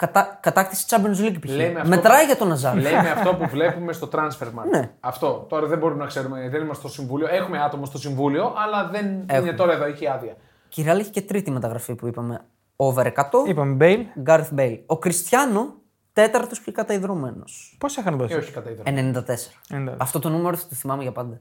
[0.02, 1.50] κατά, κατάκτηση Champions League π.χ.
[1.52, 2.76] Λέμε αυτό Μετράει που- για τον Αζάρ.
[2.76, 4.70] Λέμε αυτό που βλέπουμε στο transfer market.
[4.72, 4.92] Ναι.
[5.00, 5.46] Αυτό.
[5.50, 7.28] Τώρα δεν μπορούμε να ξέρουμε, δεν είμαστε στο συμβούλιο.
[7.30, 9.06] Έχουμε άτομο στο συμβούλιο, αλλά δεν
[9.42, 10.36] είναι τώρα εδώ, έχει άδεια.
[10.70, 12.42] Και η Real έχει και τρίτη μεταγραφή που είπαμε.
[12.76, 13.22] Over 100.
[13.48, 14.06] Είπαμε Μπέιλ.
[14.26, 14.80] Gareth Bale.
[14.86, 15.74] Ο Κριστιανό
[16.14, 17.44] τέταρτος και καταϊδρωμένο.
[17.78, 18.36] Πώς είχαν Και δώσει.
[18.38, 18.84] όχι κατά ίδιο.
[18.86, 19.52] 94.
[19.70, 19.96] 94.
[19.98, 21.40] Αυτό το νούμερο θα το θυμάμαι για πάντα.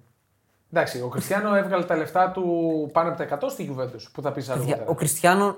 [0.72, 2.44] Εντάξει, ο Κριστιανό έβγαλε τα λεφτά του
[2.92, 4.02] πάνω από τα 100 στη Juventus.
[4.12, 4.90] Που θα πεις Παιδιά, αργότερα.
[4.90, 5.56] Ο Κριστιανό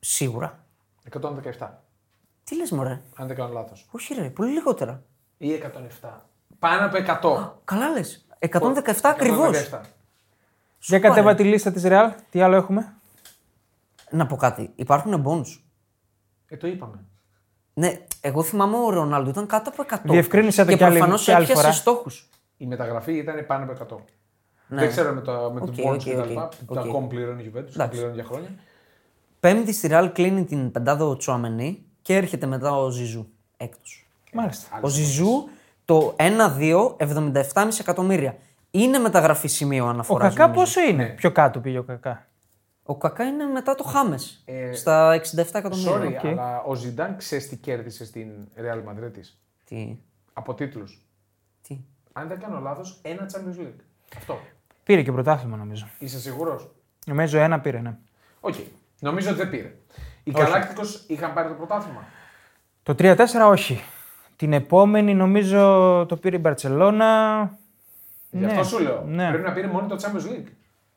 [0.00, 0.61] σίγουρα.
[1.10, 1.68] 117.
[2.44, 3.86] Τι λες, Μωρέ; Αν δεν κάνω λάθος.
[3.90, 5.02] Όχι, ρε, πολύ λιγότερα.
[5.38, 6.08] Ή 107.
[6.58, 7.50] Πάνω από 100.
[7.64, 8.26] Καλά λες.
[8.38, 9.56] 117 ακριβώς.
[9.70, 9.80] 117.
[10.80, 12.12] Για κατέβα τη λίστα της Ρεάλ.
[12.30, 12.92] Τι άλλο έχουμε;
[14.10, 14.72] Να πω κάτι.
[14.74, 15.64] Υπάρχουν μπόνους.
[16.48, 17.04] Ε, το είπαμε.
[17.74, 19.98] Ναι, εγώ θυμάμαι ο Ρονάλντο ήταν κάτω από 100.
[20.04, 21.58] Διευκρίνησε το και κι άλλη- προφανώς κι άλλη φορά.
[21.58, 22.28] έπιασε στόχους.
[22.56, 24.04] Η μεταγραφή ήταν πάνω από 100.
[24.68, 24.80] Ναι.
[24.80, 26.48] Δεν ξέρω με το, με Οκ, το bonus οκ, και τα οκ, λοιπά.
[26.68, 26.74] οκ.
[26.74, 27.90] Το ακόμη πληρώνει η Juventus, το Εντάξει.
[27.90, 28.48] πληρώνει για χρόνια.
[29.42, 33.28] Πέμπτη στη Ρεάλ κλείνει την πεντάδα ο Τσουαμενί και έρχεται μετά ο Ζιζού.
[33.56, 34.06] Έκτος.
[34.32, 34.80] Μάλιστα.
[34.82, 35.48] Ο Ζιζού
[35.84, 38.36] το 1-2, 77,5 εκατομμύρια.
[38.70, 40.28] Είναι μεταγραφή σημείο Ο αναφοράς.
[40.28, 42.26] Κακά πόσο είναι; Πιο κάτω πήγε ο Κακά.
[42.82, 44.42] Ο Κακά είναι μετά το Χάμες.
[44.44, 45.92] Ε, στα 67 εκατομμύρια.
[45.92, 46.24] Sorry, οκ.
[46.24, 49.20] αλλά ο Ζιντάν ξέρεις τι κέρδισε στην Real Madrid
[49.64, 49.96] Τι,
[50.32, 51.06] από τίτλους.
[51.68, 51.78] τι;
[52.12, 53.80] Αν δεν κάνω λάθος, ένα Champions League.
[54.16, 54.38] Αυτό.
[54.84, 55.88] Πήρε και πρωτάθλημα νομίζω.
[55.98, 56.70] Είσαι σίγουρος;
[57.06, 57.96] Νομίζω ένα πήρε, ναι.
[58.40, 58.54] Οκ.
[59.02, 59.74] Νομίζω ότι δεν πήρε.
[60.24, 62.04] Οι Galacticos είχαν πάρει το πρωτάθλημα.
[62.82, 63.16] Το 3-4
[63.50, 63.80] όχι.
[64.36, 65.60] Την επόμενη νομίζω
[66.08, 67.40] το πήρε η Μπαρσελόνα.
[68.30, 69.02] Γι' αυτό σου λέω.
[69.06, 69.28] Ναι.
[69.28, 70.48] Πρέπει να πήρε μόνο το Champions League.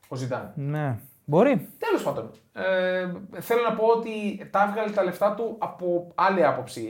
[0.07, 0.51] Ο Ζιντάν.
[0.55, 0.99] Ναι.
[1.25, 1.69] Μπορεί.
[1.77, 2.31] Τέλος πάντων.
[2.53, 4.11] Ε, θέλω να πω ότι
[4.51, 6.81] τα έβγαλε τα λεφτά του από άλλη άποψη.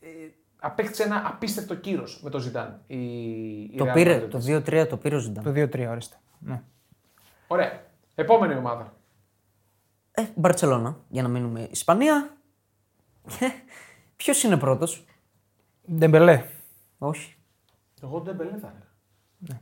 [0.00, 2.80] Ε, ε, ε, απέκτησε ένα απίστευτο κύρος με τον Ζιντάν.
[2.86, 2.96] Η,
[3.62, 4.30] η Το Real πήρε, Madrid.
[4.30, 5.44] το 2-3 το πήρε ο Ζιντάν.
[5.44, 6.16] Το 2-3 ορίστε.
[6.38, 6.62] Ναι.
[7.46, 7.80] Ωραία.
[8.14, 8.92] Επόμενη ομάδα.
[10.18, 12.36] Ε, Μπαρσελόνα, για να μείνουμε Ισπανία.
[14.16, 15.04] Ποιος είναι πρώτος,
[15.92, 16.44] Ντεμπελέ.
[16.98, 17.36] Όχι.
[18.02, 19.60] Εγώ δεν μπελέ θα έλεγα.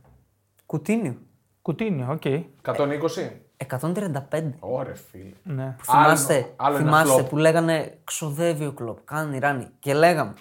[0.65, 1.17] Κουτίνιο.
[1.61, 2.21] Κουτίνιο, οκ.
[2.61, 3.31] 120.
[3.67, 4.53] 135.
[4.59, 5.31] Ωραία, φίλε.
[5.43, 5.75] Ναι.
[5.77, 7.29] Που θυμάστε, Άλλο- άλλο ένα θυμάστε φλοπ.
[7.29, 9.67] που λέγανε ξοδεύει ο κλοπ, κάνει ράνι.
[9.79, 10.33] Και λέγαμε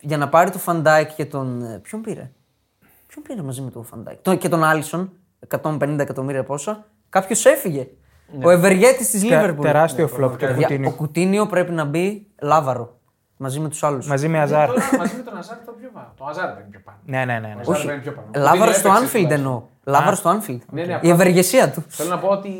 [0.00, 1.62] για να πάρει το Φαντάικ και τον.
[1.62, 2.30] ε, Ποιον πήρε;
[3.06, 5.12] Ποιον πήρε μαζί με τον Φαν Ντάικ; Τον, και τον Άλισον,
[5.48, 6.86] 150 εκατομμύρια πόσα.
[7.08, 7.88] Κάποιος έφυγε.
[8.44, 9.66] Ο ευεργέτης της Τε- Λίβερπουλ.
[9.66, 10.90] τεράστιο φλοπ το Ο Κουτίνιο.
[10.90, 12.94] Κουτίνιο πρέπει να μπει λάβαρο.
[13.36, 14.06] Μαζί με τους άλλους.
[14.06, 14.66] Μαζί με Αζάρ.
[14.68, 16.12] Τώρα μαζί με τον Αζάρ ήταν πιο πάνω.
[16.16, 16.98] Το Αζάρ ήταν πιο πάνω.
[17.04, 17.38] Ναι, ναι, ναι.
[17.40, 17.54] ναι.
[17.60, 17.86] Αζάρ Όχι.
[17.86, 18.26] ήταν πιο πάνω.
[18.34, 19.38] Λάβαρο Κουτίνιο στο έπαιξε Anfield τουλάχιστον.
[19.38, 19.62] εννοώ.
[19.84, 20.58] Λάβαρο στο Anfield.
[20.70, 21.84] Ναι, ναι, Η απλά- ευεργεσία τους.
[21.88, 22.50] Θέλω να πω ότι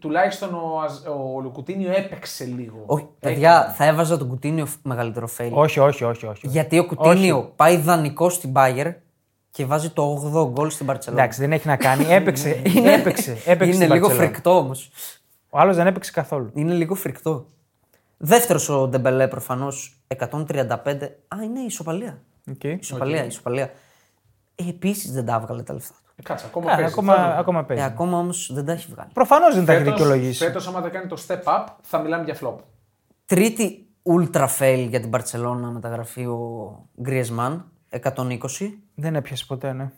[0.00, 2.82] τουλάχιστον ο, Αζ- ο Κουτίνιο έπαιξε λίγο.
[2.86, 5.50] Όχι, παιδιά, θα έβαζα τον Κουτίνιο μεγαλύτερο fail.
[5.52, 6.26] Όχι, όχι, όχι.
[6.26, 6.46] όχι.
[6.46, 8.94] Γιατί ο Κουτίνιο πάει δανεικό στην Bayern
[9.58, 11.22] και βάζει το 8ο γκολ στην Μπαρσελόνα.
[11.22, 12.04] Εντάξει, δεν έχει να κάνει.
[12.18, 12.62] Έπαιξε.
[12.84, 13.30] έπαιξε.
[13.44, 14.14] έπαιξε είναι στην λίγο Barcelona.
[14.14, 14.90] φρικτό όμως.
[15.50, 16.50] Ο άλλος δεν έπαιξε καθόλου.
[16.54, 17.46] Είναι λίγο φρικτό.
[18.16, 20.38] Δεύτερος ο Ντεμπελέ προφανώς 135.
[21.28, 22.18] Α, είναι η ισοπαλία.
[22.50, 22.64] Οκ.
[22.64, 23.70] Ισοπαλία, ισοπαλία.
[24.54, 26.12] Ε, Επίσης δεν τα έβγαλε τα λεφτά του.
[26.16, 26.92] Ε, Κάτσε, ακόμα Καλά, παίζει.
[26.92, 27.82] ακόμα, ακόμα Ε, παίζει.
[27.82, 29.10] ακόμα όμως δεν τα έχει βγάλει.
[29.12, 30.44] Προφανώς δεν τα έχει δικαιολογήσει.
[30.44, 32.54] Φέτος, άμα δεν κάνει το step up, θα μιλάμε για flop.
[33.26, 38.38] Τρίτη ultra fail για την Μπαρσελόνα μεταγραφή ο Γκριεσμάν 120.
[38.94, 39.90] Δεν έπιασε ποτέ, ναι.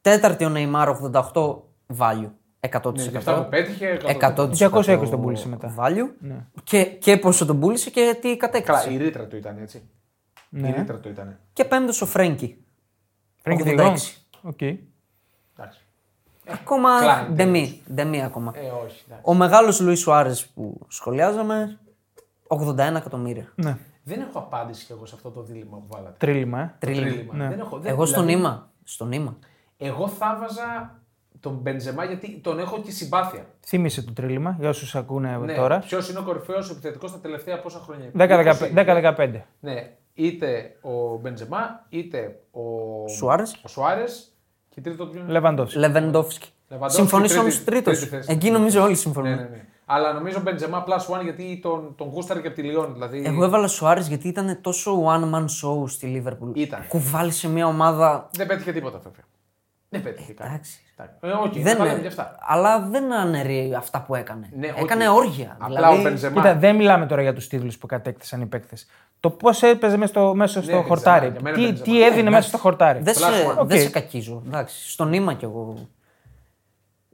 [0.00, 0.88] Τέταρτη ο Νεϊμάρ
[1.32, 1.56] 88
[1.96, 2.30] value.
[2.70, 2.94] 100%.
[2.94, 3.98] Ναι, για αυτά που πέτυχε.
[4.20, 5.74] 100% 220 τον πούλησε μετά.
[5.78, 6.32] Value.
[6.64, 8.82] Και, και πόσο τον πούλησε και τι κατέκτησε.
[8.82, 9.82] Καλά, η ρήτρα του ήταν έτσι.
[10.48, 10.68] Ναι.
[10.68, 11.38] Η ρήτρα του ήταν.
[11.52, 12.64] Και πέμπτος ο Φρέγκι.
[13.42, 13.64] Φρέγκι 86.
[13.64, 13.96] Ντεγιόνγκ.
[14.42, 14.60] Οκ.
[14.60, 15.80] Εντάξει.
[16.46, 17.82] Ακόμα Klein, ντεμή.
[17.94, 18.52] Ντεμή ακόμα.
[18.54, 19.04] Ε, όχι.
[19.06, 19.22] εντάξει.
[19.24, 21.78] Ο μεγάλος Λουίς Σουάρες που σχολιάζαμε
[22.46, 23.52] 81 εκατομμύρια.
[23.54, 23.76] Ναι.
[24.06, 26.14] Δεν έχω απάντηση κι εγώ σε αυτό το δίλημα που βάλατε.
[26.18, 26.74] Τρίλημα, ε.
[26.78, 27.08] Τρίλημα.
[27.10, 27.48] Τρίλημα.
[27.48, 28.70] Δεν έχω, δεν, Εγώ στον δηλαδή, Νήμα.
[28.84, 29.36] Στον Νήμα.
[29.76, 30.98] Εγώ θα βάζα
[31.40, 33.46] τον Μπενζεμά γιατί τον έχω και συμπάθεια.
[33.60, 35.78] Θύμησε το τρίλημα για όσους ακούνε Ναι, τώρα.
[35.78, 38.10] Ποιος είναι ο κορυφαίος επιθετικός τα τελευταία πόσα χρόνια;
[39.16, 39.40] 10-15.
[39.60, 42.60] Ναι, είτε ο Μπενζεμά, είτε ο
[43.08, 43.60] Σουάρες.
[43.64, 44.32] ο Σουάρες
[44.68, 45.78] και τρίτο ποιο είναι; Λεβαντόφσκι.
[45.78, 46.48] Λεβεντόφσκι.
[46.68, 47.98] Λεβαντόφσκι, Συμφωνεί τρίτη- όμω τρίτος.
[47.98, 48.32] τρίτη θέση.
[48.32, 49.30] Εκεί νομίζω όλοι συμφωνούν.
[49.30, 49.64] Ναι, ναι, ναι.
[49.86, 52.92] Αλλά νομίζω Μπενζεμά plus one γιατί τον, τον γούσταρε και από τη Λιόν.
[52.92, 53.22] Δηλαδή...
[53.26, 56.50] Εγώ έβαλα Σουάρες γιατί ήταν τόσο one man show στη Λίβερπουλ.
[56.54, 56.86] Ήταν.
[56.88, 58.28] Κουβάλησε μια ομάδα.
[58.32, 59.24] Δεν πέτυχε τίποτα βέβαια.
[59.88, 60.50] Δεν πέτυχε κάτι.
[60.50, 60.78] Εντάξει.
[61.20, 62.36] Ε, οκ, Δεν δεν και αυτά.
[62.40, 64.48] Αλλά δεν αναιρεί αυτά που έκανε.
[64.56, 64.82] Ναι, οκ.
[64.82, 65.56] έκανε όργια.
[65.58, 66.34] Απλά δηλαδή, ο Μπενζεμά.
[66.34, 68.86] Κοίτα, δεν μιλάμε τώρα για τους τίτλους που κατέκτησαν οι παίκτες.
[69.20, 71.28] Το πώς έπαιζε μέσα στο, μέσα στο Μπενζεμά, χορτάρι.
[71.28, 71.84] για μένα Τι, Μπενζεμά.
[71.84, 72.98] τι έδινε μέσα στο χορτάρι.
[73.02, 73.66] Δεν σε, Plus one.
[73.66, 73.82] δεν Οκ.
[73.82, 74.42] σε κακίζω.
[74.46, 75.88] Εντάξει, στο νήμα κι εγώ.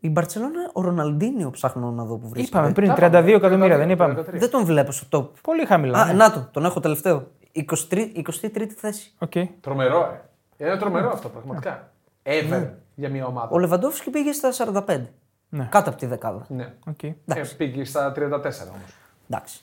[0.00, 2.58] Η Μπαρσελόνα, ο Ροναλντίνιο ψάχνω να δω που βρίσκεται.
[2.58, 4.20] Είπαμε πριν, Τα 32 είπαμε, εκατομμύρια, 33, δεν είπαμε.
[4.20, 4.24] 33.
[4.32, 5.28] Δεν τον βλέπω στο top.
[5.42, 5.98] Πολύ χαμηλά.
[5.98, 6.12] Α, ναι.
[6.12, 7.26] να το, τον έχω τελευταίο.
[7.54, 9.12] 23, 23η θέση.
[9.18, 9.32] Οκ.
[9.60, 10.20] Τρομερό,
[10.56, 10.66] ε.
[10.66, 11.88] Είναι τρομερό αυτό πραγματικά.
[12.22, 13.48] Ever για μια ομάδα.
[13.50, 14.50] Ο Λεβαντόφσκι πήγε στα
[14.86, 15.00] 45.
[15.48, 15.68] Ναι.
[15.70, 16.46] Κάτω από τη δεκάδα.
[16.48, 16.72] Ναι.
[16.86, 17.02] Οκ.
[17.02, 17.14] Ε,
[17.56, 18.94] πήγε στα 34 όμως.
[19.28, 19.60] Εντάξει.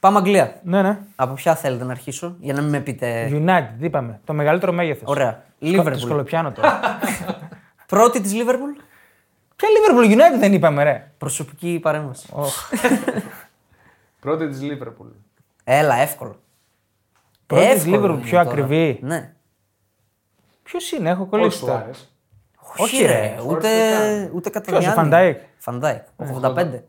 [0.00, 0.60] Πάμε Αγγλία.
[0.62, 0.98] Ναι, ναι.
[1.16, 3.28] Από ποια θέλετε να αρχίσω, για να μην με πείτε.
[3.32, 4.20] United, είπαμε.
[4.24, 5.08] Το μεγαλύτερο μέγεθος.
[5.08, 5.42] Ωραία.
[5.58, 5.96] Το Liverpool.
[5.96, 6.80] σκολοπιάνω τώρα.
[7.86, 8.70] Πρώτη της Λίβερπουλ.
[9.62, 12.28] Ποια Liverpool United δεν είπαμε, ρε; Προσωπική παρέμβαση.
[14.20, 15.08] Πρώτη της Λίβερπουλ.
[15.64, 16.40] Έλα, εύκολο.
[17.46, 18.50] Πρώτη της εύκολο Liverpool, είναι πιο τώρα.
[18.50, 18.98] ακριβή.
[19.02, 19.32] Ναι.
[20.62, 21.72] Ποιος είναι, έχω Όχι κολλήσει τώρα.
[21.72, 21.90] Σουάρε.
[22.76, 23.36] Όχι, ρε.
[23.46, 25.02] Ούτε, φορές ούτε κατά Ποιος, ο διάνοια.
[25.02, 26.02] Φαν Ντάικ; Φαν Ντάικ.
[26.16, 26.82] 85.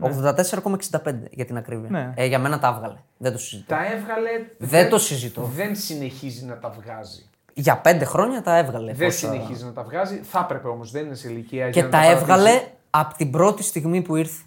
[0.00, 1.90] 84,65 για την ακρίβεια.
[1.90, 2.12] Ναι.
[2.16, 2.98] Ε, για μένα τα έβγαλε.
[3.16, 3.74] Δεν το συζητώ.
[3.74, 4.30] Τα έβγαλε.
[4.58, 5.42] Δεν το συζητώ.
[5.42, 7.29] Δεν συνεχίζει να τα βγάζει.
[7.60, 8.92] Για πέντε χρόνια τα έβγαλε.
[8.92, 10.16] Δεν πόσα- συνεχίζει να τα βγάζει.
[10.22, 11.64] Θα έπρεπε όμως, δεν είναι σε ηλικία.
[11.64, 12.22] Και για να τα παρατήσει.
[12.22, 14.42] έβγαλε από την πρώτη στιγμή που ήρθε.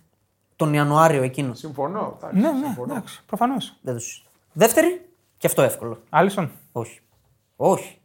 [0.56, 1.54] Τον Ιανουάριο εκείνο.
[1.54, 2.14] Συμφωνώ.
[2.18, 2.94] εντάξει, Ναι, ναι, συμφωνώ.
[2.94, 3.76] εντάξει, προφανώς.
[3.82, 4.30] Δεν το συζητώ.
[4.54, 6.02] Δεύτερη, και αυτό εύκολο.
[6.10, 6.52] Άλισον.
[6.72, 7.00] Όχι.
[7.56, 7.98] Όχι.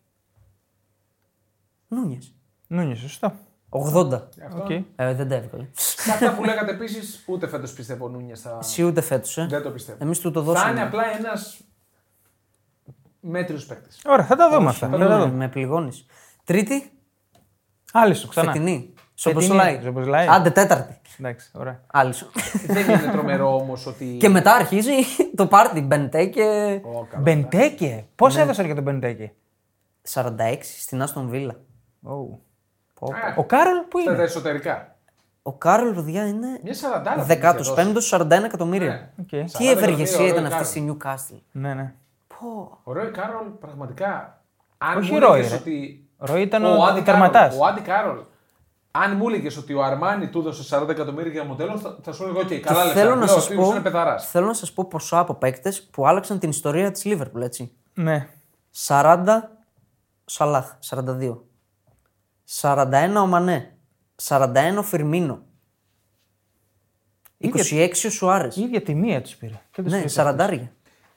[1.88, 2.34] Νούνιεζ.
[2.66, 3.32] Νούνιεζ, σωστό.
[3.68, 4.28] 80.
[4.58, 4.70] Οκ.
[4.70, 4.84] Ε,
[5.14, 5.66] δεν τα έβγαλε.
[5.72, 8.58] Σε αυτά που λέγατε επίσης, ούτε φέτος πιστεύω ο Νούνιεζ θα.
[8.62, 9.46] Εσύ ούτε φέτος, ε.
[9.50, 9.98] Δεν το πιστεύω.
[10.00, 10.82] Εμείς του το Θα είναι δώσαμε.
[10.82, 11.60] απλά ένας
[13.28, 13.88] μέτριο παίκτη.
[14.06, 14.88] Ωραία, θα τα δούμε αυτά.
[14.88, 15.32] Θα τα Με, δούμε.
[15.32, 16.06] με πληγώνεις.
[16.44, 16.90] Τρίτη,
[17.92, 18.52] Άλισον, ξανά.
[18.52, 18.72] φετινή.
[19.14, 19.80] Φετινή, Σομποσλάι.
[19.84, 20.26] Σομποσλάι.
[20.30, 21.00] Άντε, τέταρτη.
[21.20, 21.80] Εντάξει, ωραία.
[21.86, 22.26] Άλισον.
[22.66, 24.16] δεν είναι τρομερό όμως ότι.
[24.20, 24.92] και μετά αρχίζει
[25.36, 25.80] το πάρτι.
[25.80, 26.42] Μπεντέκε
[26.84, 27.22] Ω, καλά.
[27.22, 28.06] Μπεντέκε.
[28.14, 29.32] Πώς έδωσαν για τον Μπεντέκε.
[30.12, 30.24] 46
[30.62, 31.54] στην Άστον Βίλα.
[32.04, 32.38] Oh.
[33.00, 34.22] Ε, Ο Κάρολ που Στα τα είναι.
[34.22, 34.96] εσωτερικά.
[35.42, 37.26] Ο Κάρολ, παιδιά, είναι Μια σαραντάρα.
[37.28, 38.88] 15ο, 41 εκατομμύρια.
[38.88, 39.10] Ναι.
[39.20, 39.28] Οκ.
[39.28, 39.36] Τι
[39.68, 41.34] 40 ευεργεσία εκατομμύρια, ήταν ωραίο αυτή στη Νιουκάστλ.
[41.52, 41.94] Ναι, ναι.
[42.40, 42.78] Πω.
[42.84, 44.42] Ο Ρόι Κάρολ πραγματικά.
[44.78, 45.56] Αν Όχι μου Ρόι, έλεγες ρε.
[45.56, 46.06] ότι.
[46.18, 47.40] Ρόι ήταν ο Άντι τερματάς.
[47.42, 48.18] Κάρολ- Ο Άντι Κάρολ.
[48.90, 52.22] Αν μου έλεγες ότι ο Αρμάνι του έδωσε 40 εκατομμύρια για μοντέλο, θα, θα σου
[52.24, 53.00] έλεγα: Οκ, καλά λεφτά.
[53.00, 54.30] θέλω, να Λέω, σας ο τύπος πω, είναι πεθαράς.
[54.30, 57.72] θέλω να σας πω ποσά από παίκτες που άλλαξαν την ιστορία της Λίβερπουλ, έτσι.
[57.94, 58.28] Ναι.
[58.86, 59.50] 40
[60.24, 61.44] Σαλάχ, 42.
[62.60, 63.76] 41 ο Μανέ.
[64.22, 65.42] 41 ο Φιρμίνο.
[67.38, 68.56] 26 ο Σουάρες.
[68.56, 69.60] Η ίδια τιμή του πήρε.
[69.70, 70.68] Και τους Ναι, πήρε 40.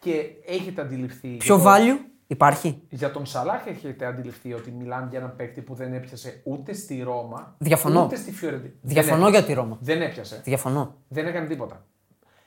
[0.02, 1.28] Και έχετε αντιληφθεί.
[1.28, 5.62] Ποιο για τον- value υπάρχει; Για τον Σαλάχ έχετε αντιληφθεί ότι μιλάμε για έναν παίκτη
[5.62, 8.04] που δεν έπιασε ούτε στη Ρώμα Διαφωνώ.
[8.04, 8.74] ούτε στη Φιωρεντίνα.
[8.82, 9.78] Διαφωνώ δεν για τη Ρώμα.
[9.82, 10.42] Δεν έπιασε.
[10.44, 10.96] Διαφωνώ.
[11.08, 11.86] Δεν έκανε τίποτα.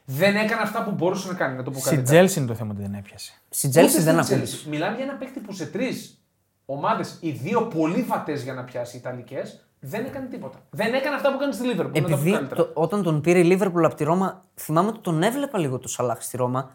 [0.05, 1.57] Δεν έκανε αυτά που μπορούσε να κάνει.
[1.57, 2.16] Να το πω Στη καλύτερα.
[2.16, 3.32] Τσέλσι είναι το θέμα ότι δεν έπιασε.
[3.48, 4.64] Στην Τσέλσι Ούτε δεν στην απείλησε.
[4.66, 4.70] Chelsea.
[4.70, 6.24] Μιλάμε για ένα παίκτη που σε τρεις
[6.64, 10.59] ομάδες, οι δύο πολύ βατές για να πιάσει Ιταλικές, δεν έκανε τίποτα.
[10.70, 12.00] Δεν έκανε αυτά που έκανε στη Λίβερπουλ.
[12.00, 12.64] να το πω Επειδή καλύτερα.
[12.64, 15.88] το, όταν τον πήρε η Λίβερπουλ από τη Ρώμα, θυμάμαι ότι τον έβλεπα λίγο το
[15.88, 16.70] Σαλάχ στη Ρώμα.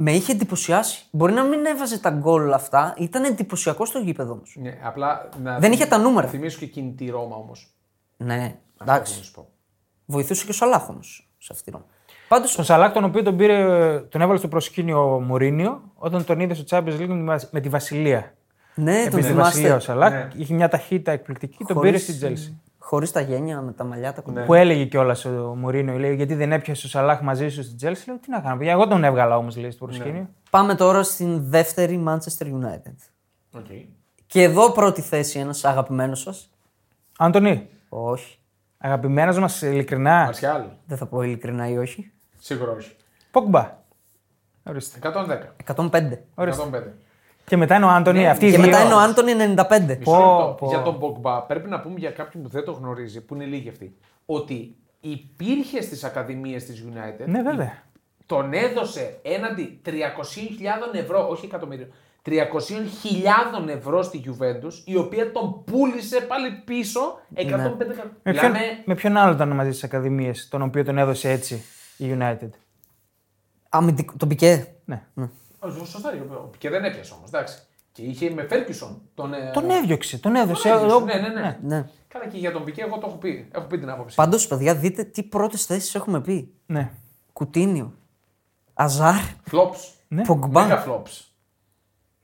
[0.00, 1.04] Με είχε εντυπωσιάσει.
[1.10, 4.56] Μπορεί να μην έβαζε τα γκολ αυτά, ήταν εντυπωσιακό στο γήπεδο όμως.
[4.60, 6.26] Ναι, απλά να Δεν είχε τα νούμερα.
[6.28, 7.74] Θυμίσω και εκείνη τη Ρώμα όμως.
[8.16, 9.24] Ναι, Να εντάξει.
[9.24, 9.48] σου πω.
[10.04, 11.02] Βοηθούσε και ο Σαλάχ όμω
[11.38, 11.84] σε αυτή τη Ρώμα.
[12.28, 16.40] Πάντω, Τον Σαλάκ, τον οποίο τον, πήρε, τον έβαλε στο προσκήνιο ο Μουρίνιο όταν τον
[16.40, 18.34] είδε στο Champions League με τη Βασ- με τη Βασιλεία.
[18.74, 19.92] ναι, τον Επειδή στη Βασιλεία ο θυμάστε.
[19.92, 20.40] Σαλάχ Ναι.
[20.42, 22.60] είχε μια ταχύτητα εκπληκτική, τον πήρε στην Τσέλσι.
[22.88, 24.44] Χωρίς τα γένια, με τα μαλλιά, τα κοντά.
[24.44, 28.08] Που έλεγε κιόλας ο Μουρίνιο, λέει, γιατί δεν έπιασε ο Σαλάχ μαζί σου στην Τσέλσι.
[28.08, 30.28] Λέω, τι να κάνω, παιδιά, εγώ τον έβγαλα όμως, λέει, στο προσκήνιο.
[30.50, 32.94] Πάμε τώρα στην δεύτερη Manchester United.
[33.58, 33.84] Okay.
[34.26, 36.50] Και εδώ πρώτη θέση ένας αγαπημένος σας.
[37.18, 38.38] Άντονι, Όχι.
[38.78, 40.62] αγαπημένος μας ειλικρινά, Μαρσιάλ.
[40.86, 42.12] Δεν θα πω ειλικρινά ή όχι.
[42.38, 42.96] Σίγουρα όχι.
[43.30, 43.76] Πόγκμπα.
[44.62, 44.98] Ορίστε.
[44.98, 45.54] 110.
[45.56, 46.24] 105.
[46.34, 46.62] Ορίστε.
[46.62, 46.82] 105.
[47.48, 48.18] Και μετά είναι ο Άντωνη.
[48.18, 48.66] Ναι, αυτή η Και δύο.
[48.66, 49.36] μετά είναι ο Άντωνη 95.
[49.38, 50.56] Μισό λεπτό.
[50.58, 50.66] πω.
[50.68, 53.68] Για τον Πογμπά πρέπει να πούμε για κάποιον που δεν το γνωρίζει, που είναι λίγοι
[53.68, 53.96] αυτοί,
[54.26, 57.26] ότι υπήρχε στις ακαδημίες της United.
[57.26, 57.72] Ναι, βέβαια.
[58.26, 59.92] Τον έδωσε έναντι 300.000
[60.92, 61.86] ευρώ, όχι εκατομμύριο,
[62.22, 67.86] 300.000 ευρώ στη Juventus, η οποία τον πούλησε πάλι πίσω 105 εκατομμύρια.
[68.22, 68.58] Με ποιον, Μιλάμε.
[68.84, 71.62] με ποιον άλλο ήταν μαζί στις Ακαδημίες, τον οποίο τον έδωσε έτσι
[71.96, 72.48] η United;
[73.68, 74.14] Αμυντικό.
[74.16, 74.66] Τον πικέ.
[74.84, 75.02] Ναι.
[75.14, 75.22] Ω,
[75.84, 76.12] Σωστά,
[76.58, 77.28] και δεν έπιασε όμως.
[77.28, 77.58] Εντάξει.
[77.92, 79.00] Και είχε με Φέρκισον.
[79.14, 80.68] Τον, ε, Τον έδιωξε, τον έδωσε.
[80.68, 81.58] τον έδιωξε, ο- Ναι, ναι, ναι.
[81.62, 81.88] Ναι.
[82.08, 83.48] Καλά και για τον Πικέ, εγώ το έχω πει.
[83.52, 84.16] Έχω πει την άποψη.
[84.16, 86.52] Πάντως, παιδιά, δείτε τι πρώτες θέσεις έχουμε πει.
[86.66, 86.90] ναι.
[87.32, 87.92] Κουτίνιο.
[88.74, 89.14] Αζάρ.
[89.50, 89.92] Flops.
[90.08, 90.22] Ναι.
[90.22, 90.62] Πογκμπά.
[90.62, 91.22] Μέγα flops.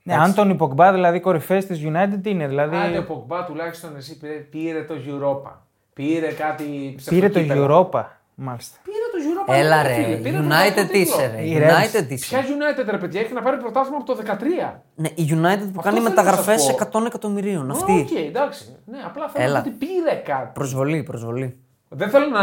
[0.03, 2.75] Ναι, αν τον Υπογκμπά δηλαδή κορυφαίε της United τι είναι, δηλαδή.
[2.75, 5.51] Άντε ο Πογμπά τουλάχιστον εσύ πήρε, πήρε το Europa.
[5.93, 7.89] Πήρε κάτι Πήρε το ψευτοκύπελο.
[7.93, 8.03] Europa.
[8.35, 8.77] Μάλιστα.
[8.83, 9.93] Πήρε το Europa Έλα League, ρε.
[9.93, 11.31] φίλε, πήρε United πρωτάθλημα είσαι τίτλο.
[11.35, 11.41] ρε.
[11.41, 11.69] Η Reds.
[11.71, 12.25] United είσαι.
[12.27, 14.73] Ποια United ρε παιδιά έχει να πάρει πρωτάθλημα από το 13.
[14.95, 16.99] Ναι, η United που κάνει θέλω να μεταγραφές σας πω.
[16.99, 17.71] 100 εκατομμυρίων.
[17.71, 18.07] Οκ, Αυτή.
[18.27, 18.75] εντάξει.
[18.85, 19.53] Ναι, απλά θέλω Έλα.
[19.53, 20.49] να πω ότι πήρε κάτι.
[20.53, 21.59] Προσβολή, προσβολή.
[21.89, 22.41] Δεν θέλω να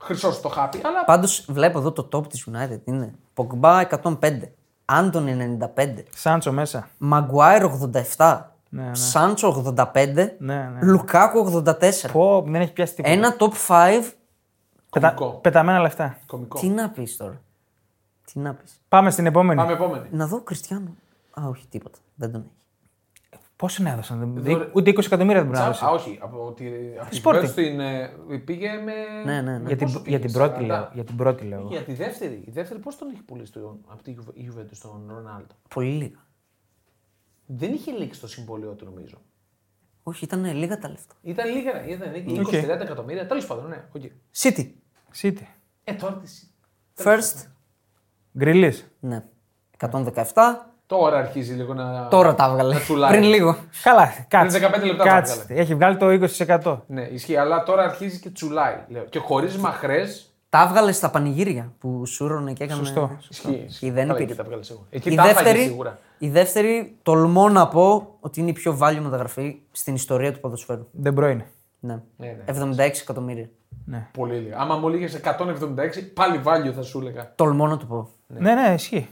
[0.00, 4.12] χρυσώσω το χάπι, αλλά Πάντως βλέπω εδώ το top της United είναι Pogba 105,
[4.84, 5.26] Άντονι
[5.76, 6.88] 95, Σάντσο μέσα.
[7.12, 7.70] Maguire
[8.16, 8.94] 87, Ναι, ναι.
[8.94, 9.84] Σάντσο 85,
[10.38, 10.78] Ναι, ναι.
[10.80, 12.10] Λουκάκου 84.
[12.12, 13.14] Πω, δεν έχει πιάσει τίποτα.
[13.14, 14.02] Ένα top 5.
[14.90, 15.10] Πετα...
[15.12, 15.38] κωμικό.
[15.38, 16.18] Πεταμένα λεφτά.
[16.26, 16.58] κωμικό.
[16.60, 17.40] Τι να πεις τώρα.
[18.32, 18.80] Τι να πεις.
[18.88, 19.60] Πάμε στην επόμενη.
[19.60, 20.08] Πάμε επόμενη.
[20.10, 20.94] Να δω Κριστιανό.
[21.40, 21.98] Α, όχι, τίποτα.
[22.14, 22.54] Δεν τον έχει.
[23.56, 25.84] Πόσο να έδωσαν, δεν- Δωρε- ούτε 20 εκατομμύρια δεν μπορεί να Τσα- δώσει.
[25.84, 26.18] Α, όχι.
[26.22, 26.66] Από τη,
[27.00, 27.42] από τη Sporting.
[27.44, 28.10] Juventus στην, ε,
[28.44, 28.92] πήγε με.
[29.24, 29.58] Ναι, ναι, ναι.
[29.58, 30.66] με Για την, πόσο για πήγες, την πρώτη 40?
[30.66, 30.90] λέω.
[30.92, 31.66] Για την πρώτη λέω.
[31.68, 32.42] Για τη δεύτερη.
[32.46, 35.90] Η δεύτερη πώς τον έχει πουλήσει το, από τη Juve- η Juventus τον Ρονάλντο; Πολύ
[35.90, 36.18] λίγα.
[37.46, 39.16] Δεν είχε λήξει το συμβόλαιό του νομίζω.
[40.02, 41.14] Όχι, ήταν λίγα τα λεφτά.
[41.22, 43.26] Ήταν λίγα, ήταν 20-30 εκατομμύρια.
[43.26, 43.84] Τέλος πάντων, ναι.
[43.92, 44.02] οκ.
[44.36, 44.70] City.
[45.22, 45.42] City.
[45.84, 46.30] Ε, τώρα τι.
[47.04, 47.46] First.
[48.38, 48.90] Γκρίλις.
[49.00, 49.22] Ναι.
[49.78, 50.22] 117.
[50.86, 52.08] Τώρα αρχίζει λίγο να.
[52.08, 52.74] Τώρα τα έβγαλε.
[52.74, 53.10] να τσουλάει.
[53.10, 53.56] Πριν λίγο.
[53.82, 54.58] Καλά, κάτσε.
[54.58, 55.34] 15 λεπτά κάτσε.
[55.36, 55.60] τα έβγαλε.
[55.60, 56.28] Έχει βγάλει το
[56.64, 56.78] 20%.
[56.86, 58.76] Ναι, ισχύει, αλλά τώρα αρχίζει και τσουλάει.
[58.88, 59.04] Λέω.
[59.04, 60.24] Και χωρίς μαχρές.
[60.48, 62.78] Τα έβγαλε στα πανηγύρια που σούρωνε και έκανε.
[62.84, 63.18] Σωστό.
[63.28, 63.64] Ισχύει.
[63.68, 64.32] Ισχύει, δεν Καλά, υπήρχε.
[64.32, 64.86] εκεί τα βγάλε σίγουρα.
[64.90, 65.98] Εκεί Η τα έφαγε δεύτερη, σίγουρα.
[66.18, 70.86] η δεύτερη, τολμώ να πω ότι είναι η πιο value μεταγραφή στην ιστορία του ποδοσφαίρου.
[70.92, 71.42] Δεν πρώην.
[71.80, 72.02] Ναι.
[72.16, 73.48] Ναι, 76 εκατομμύρια.
[74.12, 74.58] Πολύ λίγα.
[74.58, 77.32] Άμα μου έλεγες 176, πάλι value θα σου έλεγα.
[77.34, 78.08] Τολμώ να το πω.
[78.26, 79.08] Ναι, ναι, ισχύει.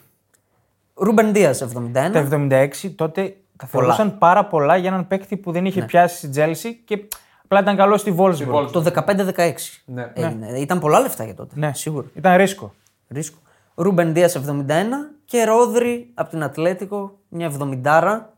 [0.95, 1.93] Ρούμπεν Δίας 71.
[1.93, 5.69] Τα 76 τότε τα θεωρούσαν πάρα πολλά για έναν παίκτη που δεν Ναι.
[5.69, 7.09] είχε πιάσει στη Τσέλσι και
[7.45, 8.53] απλά ήταν καλό στη Wolfsburg.
[8.53, 8.71] Wolfsburg.
[8.73, 9.83] Το 15-16.
[9.85, 10.11] Ναι.
[10.15, 10.59] Έγινε.
[10.59, 11.55] Ήταν πολλά λεφτά για τότε.
[11.59, 12.07] Ναι, Σίγουρα.
[12.15, 12.73] Ήταν ρίσκο.
[13.09, 13.39] Ρίσκο.
[13.75, 18.33] Ρούμπεν Δίας 71 και Ρόδρι από την Ατλέτικο μια 70.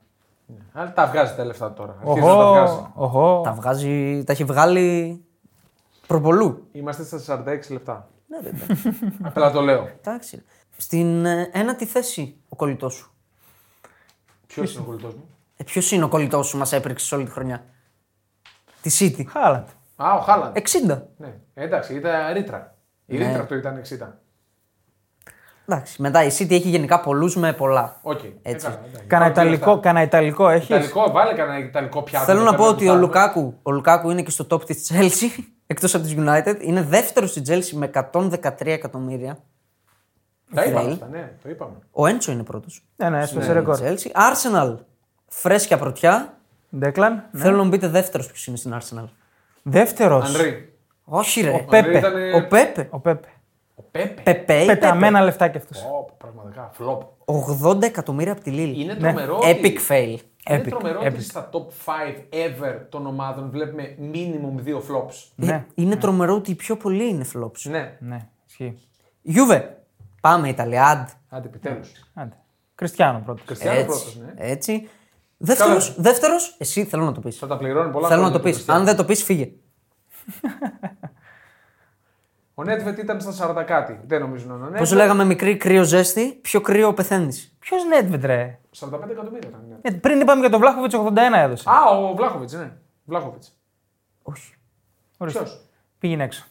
[0.72, 1.96] Αλλά τα βγάζει τα λεφτά τώρα.
[2.06, 2.72] Αρχίζει να τα βγάζει.
[2.72, 3.40] Οχο, οχο.
[3.44, 5.20] Τα, βγάζει, τα έχει βγάλει
[6.14, 6.68] προπολού.
[6.72, 8.08] Είμαστε στα 46 λεπτά.
[8.26, 8.66] Ναι, βέβαια.
[9.28, 9.88] Απλά το λέω.
[9.98, 10.44] Εντάξει.
[10.76, 13.12] Στην ε, ένατη θέση ο κολλητός σου.
[14.46, 17.30] Ποιος είναι ο κολλητός μου; Ε, Ποιος είναι ο κολλητός σου, μας έπρεξε όλη τη
[17.30, 17.64] χρονιά;
[18.82, 19.24] Τη City.
[19.28, 19.66] Χάλαντ.
[19.96, 20.56] Α, ο Χάλαντ.
[20.56, 21.02] 60.
[21.16, 22.74] Ναι, εντάξει, ήταν ρήτρα.
[23.06, 23.26] Η Ναι.
[23.26, 24.18] ρήτρα του ήταν 60.
[25.66, 26.02] Εντάξει.
[26.02, 27.98] Μετά η City έχει γενικά πολλούς με πολλά.
[28.02, 28.20] Οκ.
[28.42, 28.66] Έτσι.
[28.66, 29.06] Ε, καλά, εντάξει.
[29.06, 29.80] Κάνα Υπάρχουν Ιταλικό, λεφτά.
[29.88, 32.24] κάνα Ιταλικό έχεις; Ιταλικό, βάλε κανένα Ιταλικό πιάτο.
[32.24, 33.06] Θέλω εδώ να πέρα πω ότι ο φτάνουμε.
[33.06, 36.56] Λουκάκου, ο Λουκάκου είναι και στο top της Chelsea, εκτός από τη United.
[36.60, 39.38] Είναι δεύτερο στη Chelsea με 113 εκατομμύρια.
[40.54, 40.92] Τα είπαμε Φρέιλ.
[40.92, 41.72] αυτά, ναι, το είπαμε.
[41.90, 42.82] Ο Έντσο είναι πρώτος.
[42.96, 43.78] Ναι, ναι, έσπασε ρεκόρ.
[43.82, 44.10] Chelsea.
[44.12, 44.76] Arsenal.
[45.28, 46.34] Φρέσκια πρωτιά.
[46.76, 47.24] Ντέκλαν.
[47.32, 49.04] Θέλω να μου πείτε δεύτερος ποιος είναι στην Arsenal.
[49.62, 50.24] Δεύτερος.
[50.26, 50.72] Ανρί.
[51.04, 51.50] Όχι, ρε.
[51.50, 51.98] Ο Πέπε.
[51.98, 52.88] Ήτανε- Ο Πέπε.
[52.90, 53.28] Ο Πέπε.
[53.74, 54.22] Ο Πέπε.
[54.22, 55.82] Πεπέ ή Πεταμένα λεφτά κι αυτός.
[55.84, 57.00] Ω, πραγματικά, φλόπ.
[57.24, 57.68] Πέπε.
[57.68, 58.80] 80 εκατομμύρια από τη Λίλ.
[58.80, 59.36] Είναι τρομερό.
[59.38, 60.16] ότι- Epic fail.
[60.49, 61.07] Είναι Epic, τρομερό epic.
[61.12, 65.14] ότι στα top 5 ever των ομάδων βλέπουμε minimum δύο flops.
[65.34, 67.61] Ναι, Ε, είναι τρομερό ότι οι πιο πολλοί είναι flops.
[67.62, 68.78] Ναι, ναι, ισχύει.
[69.22, 69.82] Γιούβε.
[70.20, 70.86] Πάμε Ιταλία.
[70.86, 71.09] Αντ.
[71.28, 71.93] άντε επιτέλους.
[72.14, 72.36] Άντε.
[72.74, 73.45] Κριστιανό πρώτος.
[73.45, 74.18] Κριστιανό πρώτος, Έτσι.
[74.20, 74.32] ναι.
[74.36, 74.88] Έτσι.
[75.36, 76.03] Δεύτερος, Καλά.
[76.03, 77.36] δεύτερος, εσύ θέλω να το πεις.
[77.38, 78.53] Θα τα πληρώνει πολλά Θέλω να χρόνια το πεις.
[78.55, 78.80] Κριστιανό.
[78.80, 79.51] Αν δεν το πεις, φύγε.
[82.61, 84.00] Ο Νέτβετ ήταν στα 40 κάτι.
[84.06, 84.64] Δεν νομίζω να είναι.
[84.64, 84.98] ο Πώς Νέτβετ.
[84.98, 87.56] λέγαμε μικρή κρύο ζέστη, πιο κρύο πεθαίνεις.
[87.58, 89.64] Ποιος Νέτβετ, ρε; 45 εκατομμύρια ήταν.
[89.68, 89.76] Ναι.
[89.82, 91.70] Ε, πριν είπαμε για τον Βλάχοβιτς 81 έδωσε.
[91.70, 92.72] Α, ο Βλάχοβιτς, ναι.
[93.04, 93.56] Βλάχοβιτς.
[94.22, 94.54] Όχι.
[95.18, 95.42] Ορίστε.
[95.42, 95.52] Ποιο.
[95.98, 96.44] Πήγαινε έξω.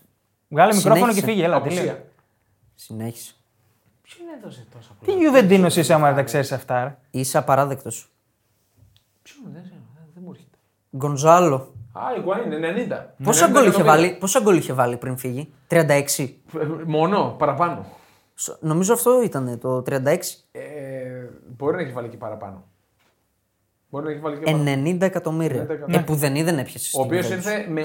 [0.47, 1.31] Βγάλε μικρόφωνο και Συνέχισε.
[1.31, 1.43] φύγε.
[1.45, 1.77] Έλα, τελείω.
[1.81, 2.05] Απουσία.
[2.75, 3.33] Συνέχισε.
[4.01, 5.17] Ποιον έδωσε τόσα Τι πολλά.
[5.17, 8.11] Γιουβεντίνο είσαι άμα δεν τα ξέρεις αυτά, ρε; Είσαι απαράδεκτος.
[9.21, 9.79] Ποιον δεν ξέρω,
[10.13, 10.57] δεν μου έρχεται.
[10.97, 11.73] Γκονζάλο.
[11.93, 12.71] Α, Ιγκουαΐν είναι
[13.17, 13.23] 90.
[13.23, 13.83] Πόσα 90 γκολ είχε εκατομμύρια.
[14.01, 16.39] βάλει, πόσα γκολ είχε βάλει πριν φύγει; 36.
[16.59, 17.85] Ε, Μόνο, παραπάνω.
[18.33, 20.45] Σ- Νομίζω αυτό ήταν το 36.
[20.51, 20.61] Ε,
[21.57, 22.63] μπορεί να έχει βάλει και παραπάνω.
[23.91, 24.71] Μπορεί να έχει βάλει και παραπάνω.
[24.71, 25.63] 90 εκατομμύρια.
[25.63, 25.99] 90 εκατομμύρια.
[25.99, 26.77] Ε, που δεν δεν έπιασε.
[26.77, 27.31] Ο στην οποίος Juventus.
[27.31, 27.81] ήρθε με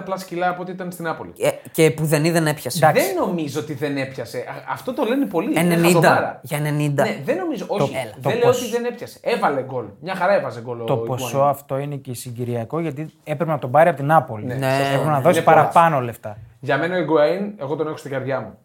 [0.00, 1.32] 90 plus κιλά από ό,τι ήταν στην Νάπολη.
[1.38, 2.78] Ε, και που δεν δεν έπιασε.
[2.86, 3.06] Εντάξει.
[3.06, 4.38] Δεν νομίζω ότι δεν έπιασε.
[4.38, 4.42] Α,
[4.72, 5.60] Αυτό το λένε πολλοί.
[5.60, 5.82] είναι 90.
[5.82, 6.40] χαζομάρα.
[6.42, 6.62] Για 90.
[6.62, 7.64] Ναι, δεν νομίζω.
[7.68, 8.64] Όχι, έλα, το δεν λέω ποσό.
[8.64, 9.18] ότι δεν έπιασε.
[9.22, 9.84] Έβαλε γκολ.
[10.00, 10.84] Μια χαρά έβαζε γκολ.
[10.84, 11.48] Το ο ποσό Iguain.
[11.48, 14.44] αυτό είναι και συγκυριακό γιατί έπρεπε να τον πάρει από την Νάπολη.
[14.44, 14.54] Ναι.
[14.54, 16.36] Ναι, Έπρεπε να ναι, δώσει είναι παραπάνω λεφτά.
[16.60, 18.58] Για μένα ο Εγκοέιν, εγώ τον έχω στην καρδιά μου.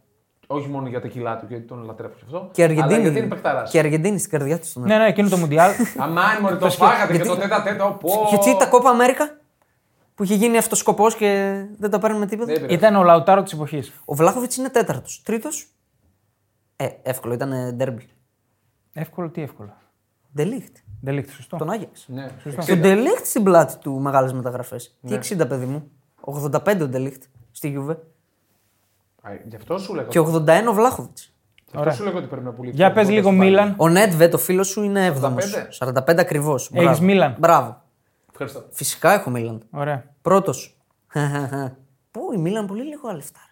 [0.53, 2.49] Όχι μόνο για τα κιλά του, γιατί τον λατρεύω και αυτό.
[2.51, 3.01] Και Αλλά Αργεντίνη.
[3.01, 3.71] γιατί είναι παιχταράς.
[3.71, 4.79] Και Αργεντίνη στην καρδιά του.
[4.79, 5.71] Ναι, ναι, εκείνο το Μουντιάλ.
[5.97, 7.91] Αμάν, μωρέ, το φάγατε και το τέτα τέτα.
[7.91, 8.27] Πω.
[8.29, 9.37] Γιατί τα κόπα Αμέρικα
[10.15, 12.45] που είχε γίνει αυτό σκοπό και δεν τα παίρνουμε τίποτα.
[12.45, 12.73] Δεν πειράζει.
[12.73, 13.93] Ήταν ο Λαουτάρο της εποχής.
[14.05, 15.21] Ο Βλάχοβιτς είναι τέταρτος.
[15.25, 15.67] Τρίτος.
[16.75, 18.09] Ε, εύκολο, ήταν ντέρμπι.
[18.93, 19.73] Εύκολο, τι εύκολο.
[20.35, 20.75] Ντελίχτ.
[21.01, 21.57] Δεν λήξει σωστό.
[21.57, 22.05] Τον Άγιαξ.
[22.07, 22.27] Ναι.
[22.67, 24.97] Τον Ντελίχτ στην πλάτη του μεγάλες μεταγραφές.
[25.07, 25.91] Τι 60 παιδί μου.
[26.21, 27.99] 85 ο Ντελίχτ στη Γιούβε.
[29.25, 30.07] Α, Γι' αυτό σου λέγα.
[30.07, 31.33] Και 81 ο Βλάχοβιτς.
[31.71, 32.75] Γι' αυτό σου λέγα ότι πρέπει να πουλήσει.
[32.75, 33.73] Για πες λίγο Μίλαν.
[33.77, 35.35] Ο Νέτβε, το φίλος σου, είναι 7ο.
[35.79, 36.69] 45 ακριβώς.
[36.73, 37.35] Έχεις Μίλαν.
[37.39, 37.81] Μπράβο.
[38.31, 38.65] Ευχαριστώ.
[38.69, 39.63] Φυσικά έχω Μίλαν.
[39.71, 40.03] Ωραία.
[40.21, 40.77] Πρώτος.
[42.11, 43.39] Πού η Μίλαν πολύ λίγο λεφτά.
[43.45, 43.51] ρε.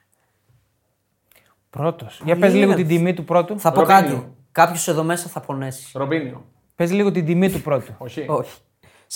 [1.69, 2.21] Πρώτος.
[2.25, 3.59] Για πες λίγο την τιμή του πρώτου.
[3.59, 4.01] Θα πω Ρομπίνιο.
[4.01, 4.33] κάτι.
[4.51, 5.97] Κάποιος εδώ μέσα θα πονέσει.
[5.97, 6.45] Ρομπίνιο.
[6.75, 7.93] Πες λίγο την τιμή του πρώτου.
[7.97, 8.25] Όχι.
[8.29, 8.59] Όχι.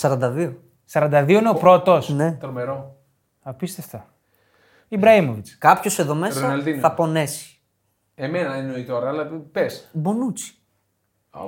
[0.00, 0.52] 42.
[0.92, 2.08] 42 είναι ο πρώτος.
[2.08, 2.32] Ναι.
[2.32, 2.96] Τρομερό.
[3.42, 4.06] Απίστευτα.
[4.88, 5.58] Ιμπραήμοβιτς.
[5.58, 6.80] Κάποιος εδώ μέσα Ροναλντίνο.
[6.80, 7.60] θα πονέσει.
[8.14, 9.90] Εμένα εννοεί τώρα, αλλά πες.
[9.92, 10.54] Μπονούτσι.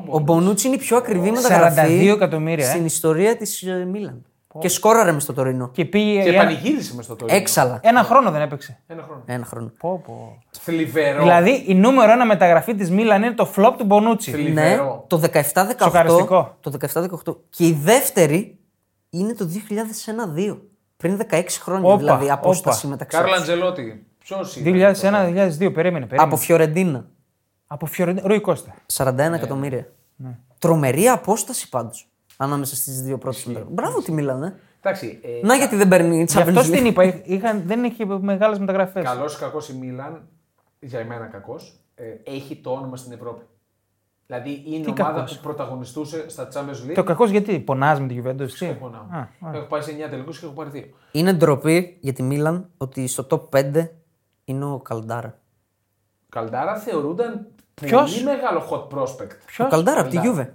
[0.09, 2.69] Ο Μπονούτσι είναι η πιο ακριβή 42 μεταγραφή εκατομμύρια, ε.
[2.71, 4.23] στην ιστορία της Μίλαν.
[4.59, 5.69] Και σκόραρε μες στο Τωρίνο.
[5.71, 6.23] Και πήγε.
[6.23, 7.35] Και για- πανηγύρισε μες στο Τωρίνο.
[7.35, 7.81] Έξαλλα.
[7.83, 8.83] Ένα χρόνο δεν έπαιξε.
[8.87, 9.23] Ένα χρόνο.
[9.27, 9.73] Ένα χρόνο.
[9.79, 10.39] Πω, πω.
[10.51, 11.23] Θλιβερό.
[11.23, 14.31] Δηλαδή η νούμερο ένα μεταγραφή της Μίλαν είναι το flop του Μπονούτσι.
[14.31, 14.55] Θλιβερό.
[14.55, 15.05] Ναι, θλιβερό.
[15.09, 15.85] το 17-18.
[15.85, 16.57] Σοκαριστικό.
[16.61, 17.37] Το 17-18.
[17.51, 18.59] Και η δεύτερη
[19.11, 20.57] είναι το 2001-2.
[20.99, 22.89] Πριν 16 χρόνια Όπα, δηλαδή απόσταση όπα.
[22.95, 23.17] μεταξύ.
[23.17, 23.39] Κάρλο τους.
[23.41, 24.07] Αντσελότι.
[24.19, 24.71] Ποιος είναι.
[24.71, 25.75] 2001-2002, περίμενε.
[25.75, 26.07] περίμενε.
[26.17, 27.07] Από Φιωρεντίνα.
[27.67, 28.29] Από Φιωρεντίνα.
[28.29, 28.75] Ρουί Κόστα.
[28.93, 29.87] 41 εκατομμύρια.
[30.59, 32.09] Τρομερή απόσταση πάντως.
[32.37, 33.75] Ανάμεσα στις δύο πρώτες μεταγραφές.
[33.75, 34.55] Μπράβο τη Μίλαν, ε.
[34.81, 35.19] Εντάξει.
[35.23, 36.87] Ε, Να γιατί δεν παίρνει Γι' αυτό Champions στην League.
[36.87, 37.05] είπα.
[37.25, 39.05] είχαν- δεν έχει μεγάλες μεταγραφές.
[39.05, 40.29] Καλός ή κακός η Μίλαν,
[40.81, 41.81] για εμένα κακός,
[42.25, 43.45] έχει το όνομα στην Ευρώπη.
[44.31, 46.95] Δηλαδή είναι Τι ομάδα κακός; που πρωταγωνιστούσε στα Champions League.
[46.95, 48.37] Το κακός γιατί πονάς με τη Juventus.
[48.37, 49.03] Δεν τι; πονάω.
[49.03, 50.95] Α, Έχω πάει σε 9 τελικούς και έχω πάρει 2.
[51.13, 53.89] Είναι ντροπή για τη Μίλαν ότι στο top 5
[54.45, 55.39] είναι ο Καλντάρα.
[56.29, 59.31] Καλντάρα θεωρούνταν Ποιος; πολύ μεγάλο hot prospect.
[59.47, 60.49] Ποιος; Ο Καλντάρα από τη Καλντάρα.
[60.51, 60.55] Juve.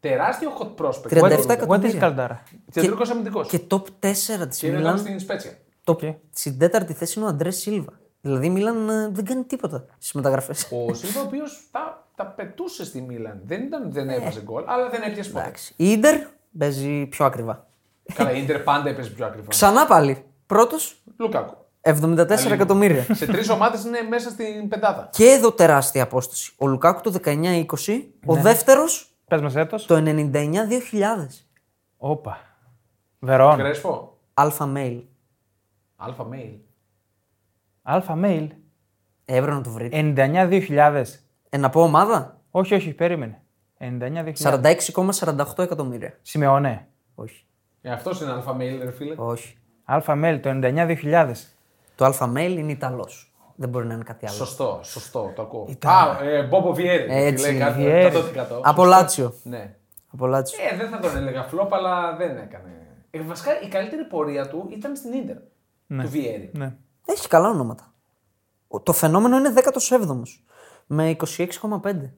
[0.00, 1.08] Τεράστιο hot prospect.
[1.08, 2.00] 37 37 εκατομμύρια.
[2.00, 2.42] Καλντάρα.
[2.72, 3.48] Κεντρικό αμυντικός.
[3.48, 4.98] Και top 4 της Και είναι τώρα Μίλαν.
[4.98, 5.52] στην Σπέτσια.
[5.84, 5.92] Το...
[5.92, 6.00] Οκ.
[6.32, 7.92] Στην τέταρτη θέση είναι ο Αντρέ Σίλβα.
[8.20, 10.68] Δηλαδή η Μίλαν ε, δεν κάνει τίποτα στις μεταγραφές.
[10.88, 13.40] Ο Σίλβα, ο οποίος τα, τα πετούσε στη Μίλαν.
[13.44, 15.52] Δεν, ήταν, δεν έβαζε γκολ, αλλά δεν έπιασε ποτέ.
[15.76, 16.20] Η Ιντερ
[16.58, 17.66] παίζει πιο ακριβά.
[18.14, 19.48] Καλά, η Ιντερ πάντα έπαιζε πιο ακριβά.
[19.48, 20.24] Ξανά πάλι.
[20.46, 21.56] Πρώτος Λουκάκου.
[21.80, 23.06] 74 εκατομμύρια.
[23.14, 25.08] Σε τρεις ομάδες είναι μέσα στην πεντάδα.
[25.12, 26.52] Και εδώ τεράστια απόσταση.
[26.56, 27.64] Ο Λουκάκου το 19-20,
[28.26, 29.86] ο δεύτερος Πες μας έτος.
[29.86, 31.46] το 99-2000.
[31.96, 32.38] Όπα.
[33.18, 33.56] Βερόν.
[33.56, 34.18] Κρέσπο.
[34.34, 35.02] Alpha male.
[35.96, 36.54] Alpha male.
[37.82, 38.48] Alpha male.
[39.24, 40.12] Έβρε να το βρείτε.
[40.16, 41.04] 99-2000.
[41.54, 43.42] Ε, να πω ομάδα; Όχι, όχι, περίμενε.
[43.78, 44.32] 99-2000.
[44.38, 46.18] 46,48 εκατομμύρια.
[46.22, 46.86] Σιμεόνε.
[47.14, 47.46] Όχι.
[47.82, 49.14] Ε, αυτός είναι Alpha male, ρε φίλε.
[49.18, 49.56] Όχι.
[49.84, 51.30] Alpha male το 99-2000.
[51.94, 53.34] Το Alpha male είναι Ιταλός.
[53.56, 54.34] Δεν μπορεί να είναι κάτι άλλο.
[54.36, 55.68] Σωστό, σωστό, το ακούω.
[55.84, 57.06] Α, ε, Μπόμπο Βιέρι.
[57.08, 58.16] Έτσι, Λέει κάτι, Βιέρι.
[58.16, 58.60] 100%.
[58.62, 59.34] Από Λάτσιο.
[59.42, 59.74] Ναι.
[60.12, 60.58] Από Λάτσιο.
[60.72, 62.86] Ε, δεν θα τον έλεγα flop, αλλά δεν έκανε.
[63.10, 65.36] Ε, βασικά η καλύτερη πορεία του ήταν στην Ιντερ.
[66.02, 66.50] Του Βιέρι.
[66.54, 66.74] Ναι.
[67.06, 67.92] Έχει καλά ονόματα.
[68.68, 70.22] Ο- Το φαινόμενο είναι 17ο.
[70.86, 71.46] Με 26,5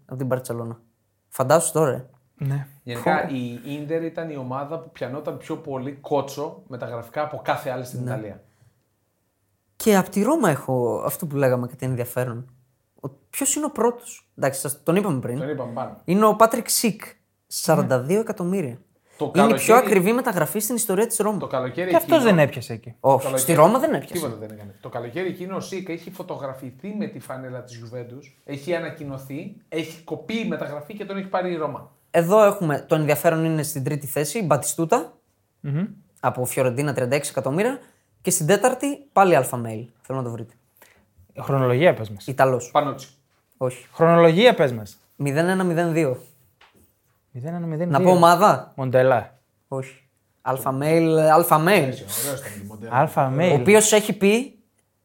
[0.06, 0.80] από την Μπαρσελόνα.
[1.28, 1.90] Φαντάσου τώρα.
[1.92, 2.06] ε.
[2.34, 2.66] ναι.
[2.82, 7.80] Γενικά η Ιντερ ήταν η ομάδα που πιανόταν πιο πολύ κότσο μεταγραφικά από κάθε άλλη
[7.80, 7.86] Ναι.
[7.86, 8.42] στην Ιταλία.
[9.76, 12.50] Και από τη Ρώμα έχω αυτό που λέγαμε κάτι ενδιαφέρον.
[13.30, 15.38] Ποιος είναι ο πρώτος; Εντάξει, σας τον είπαμε πριν.
[15.38, 16.00] Τον είπαμε πάνω.
[16.04, 17.02] Είναι ο Πάτρικ Σικ.
[17.64, 18.78] 42 εκατομμύρια.
[19.16, 21.38] Το Είναι η πιο καλοκαίρι- ακριβή μεταγραφή στην ιστορία της Ρώμα.
[21.38, 22.94] Το καλοκαίρι Και αυτός εκείνο- δεν έπιασε εκεί.
[23.00, 24.12] Όχι, καλοκαίρι- στη Ρώμα δεν έπιασε.
[24.14, 24.74] Τίποτα δεν έκανε.
[24.80, 30.02] Το καλοκαίρι εκείνο ο Σικ έχει φωτογραφηθεί με τη φανέλα της Γιουβέντους, έχει ανακοινωθεί, έχει
[30.02, 31.90] κοπεί η μεταγραφή και τον έχει πάρει η Ρώμα.
[32.10, 35.12] Εδώ έχουμε το ενδιαφέρον είναι στην τρίτη θέση, ο Μπατιστούτα
[36.20, 37.78] από Φιωρεντίνα 36 εκατομμύρια.
[38.22, 39.84] Και στην τέταρτη πάλι Alpha male.
[40.02, 40.54] Θέλω να το βρείτε.
[41.40, 42.26] Χρονολογία πες μας.
[42.26, 42.70] Ιταλός.
[42.72, 43.08] Πανούτσι.
[43.56, 43.86] Όχι.
[43.92, 44.98] Χρονολογία πες μας.
[45.16, 46.16] 0-1-0-2.
[47.44, 47.86] 0-1-0.
[47.86, 49.38] Να πω ομάδα; Μοντέλα.
[49.68, 50.08] Όχι.
[50.42, 51.16] Alpha male.
[51.32, 51.64] Alpha male.
[51.64, 52.90] Ωραίο ήταν η Μοντέλα.
[52.94, 53.56] Αλφα Ο male.
[53.60, 54.58] οποίος έχει πει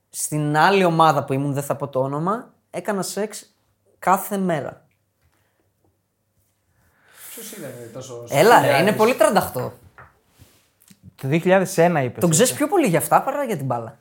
[0.10, 3.56] στην άλλη ομάδα που ήμουν, δεν θα πω το όνομα, έκανα σεξ
[4.00, 4.86] κάθε μέρα.
[7.34, 8.24] Ποιος ήταν τόσο.
[8.30, 9.72] Έλα, ρε, σκληρός; είναι πολύ 38.
[11.16, 12.20] Το 2001 είπες.
[12.20, 14.00] Τον ξέρεις πιο πολύ για αυτά παρά για την μπάλα.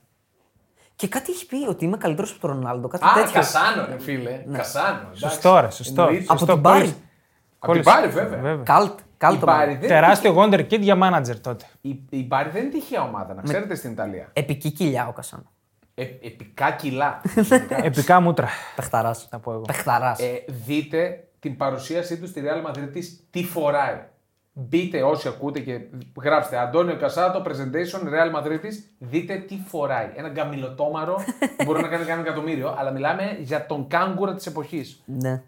[0.97, 2.89] Και κάτι έχει πει ότι είμαι καλύτερος από τον Ρονάλντο.
[2.89, 3.33] Κάτι Α, τέτοιο.
[3.33, 4.45] Κασάνο, ρε φίλε.
[4.53, 4.99] Κασάνο.
[4.99, 5.20] εντάξει.
[5.20, 6.03] Σωστό, ρε, σωστό.
[6.03, 6.24] Εννοείται.
[6.28, 6.95] Από Σωστό, την Πάρη.
[7.61, 7.61] Κόλλησε.
[7.61, 7.91] Από την Κόλλησε.
[7.91, 8.41] Πάρη, βέβαια.
[8.41, 8.65] Βέβαια.
[8.65, 8.99] Καλτ.
[8.99, 9.45] Η Καλτ.
[9.45, 11.65] Πάρη δεν, Τεράστιο Wonder Kid για manager τότε.
[11.81, 14.29] η, η Πάρη δεν είναι τυχαία ομάδα, να ξέρετε στην Ιταλία.
[14.33, 15.51] Επική κοιλιά ο Κασάνο.
[15.95, 17.21] Ε, επικά κιλά.
[17.83, 18.49] Επικά μούτρα.
[18.77, 19.27] Πεχταράς.
[19.31, 19.61] Θα πω εγώ.
[19.61, 20.21] Πεχταράς.
[20.21, 22.89] ε, δείτε την παρουσίασή τους στη Real Madrid
[23.31, 24.01] τι φοράει.
[24.53, 25.81] Μπείτε όσοι ακούτε και
[26.23, 28.61] γράψτε Αντώνιο Κασάτο, presentation Real Madrid
[28.99, 30.11] δείτε τι φοράει.
[30.17, 31.15] Ένα γκαμιλοτόμαρο
[31.57, 35.03] που μπορεί να κάνει κανένα εκατομμύριο, αλλά μιλάμε για τον κάγκουρα της εποχής.
[35.05, 35.43] Ναι.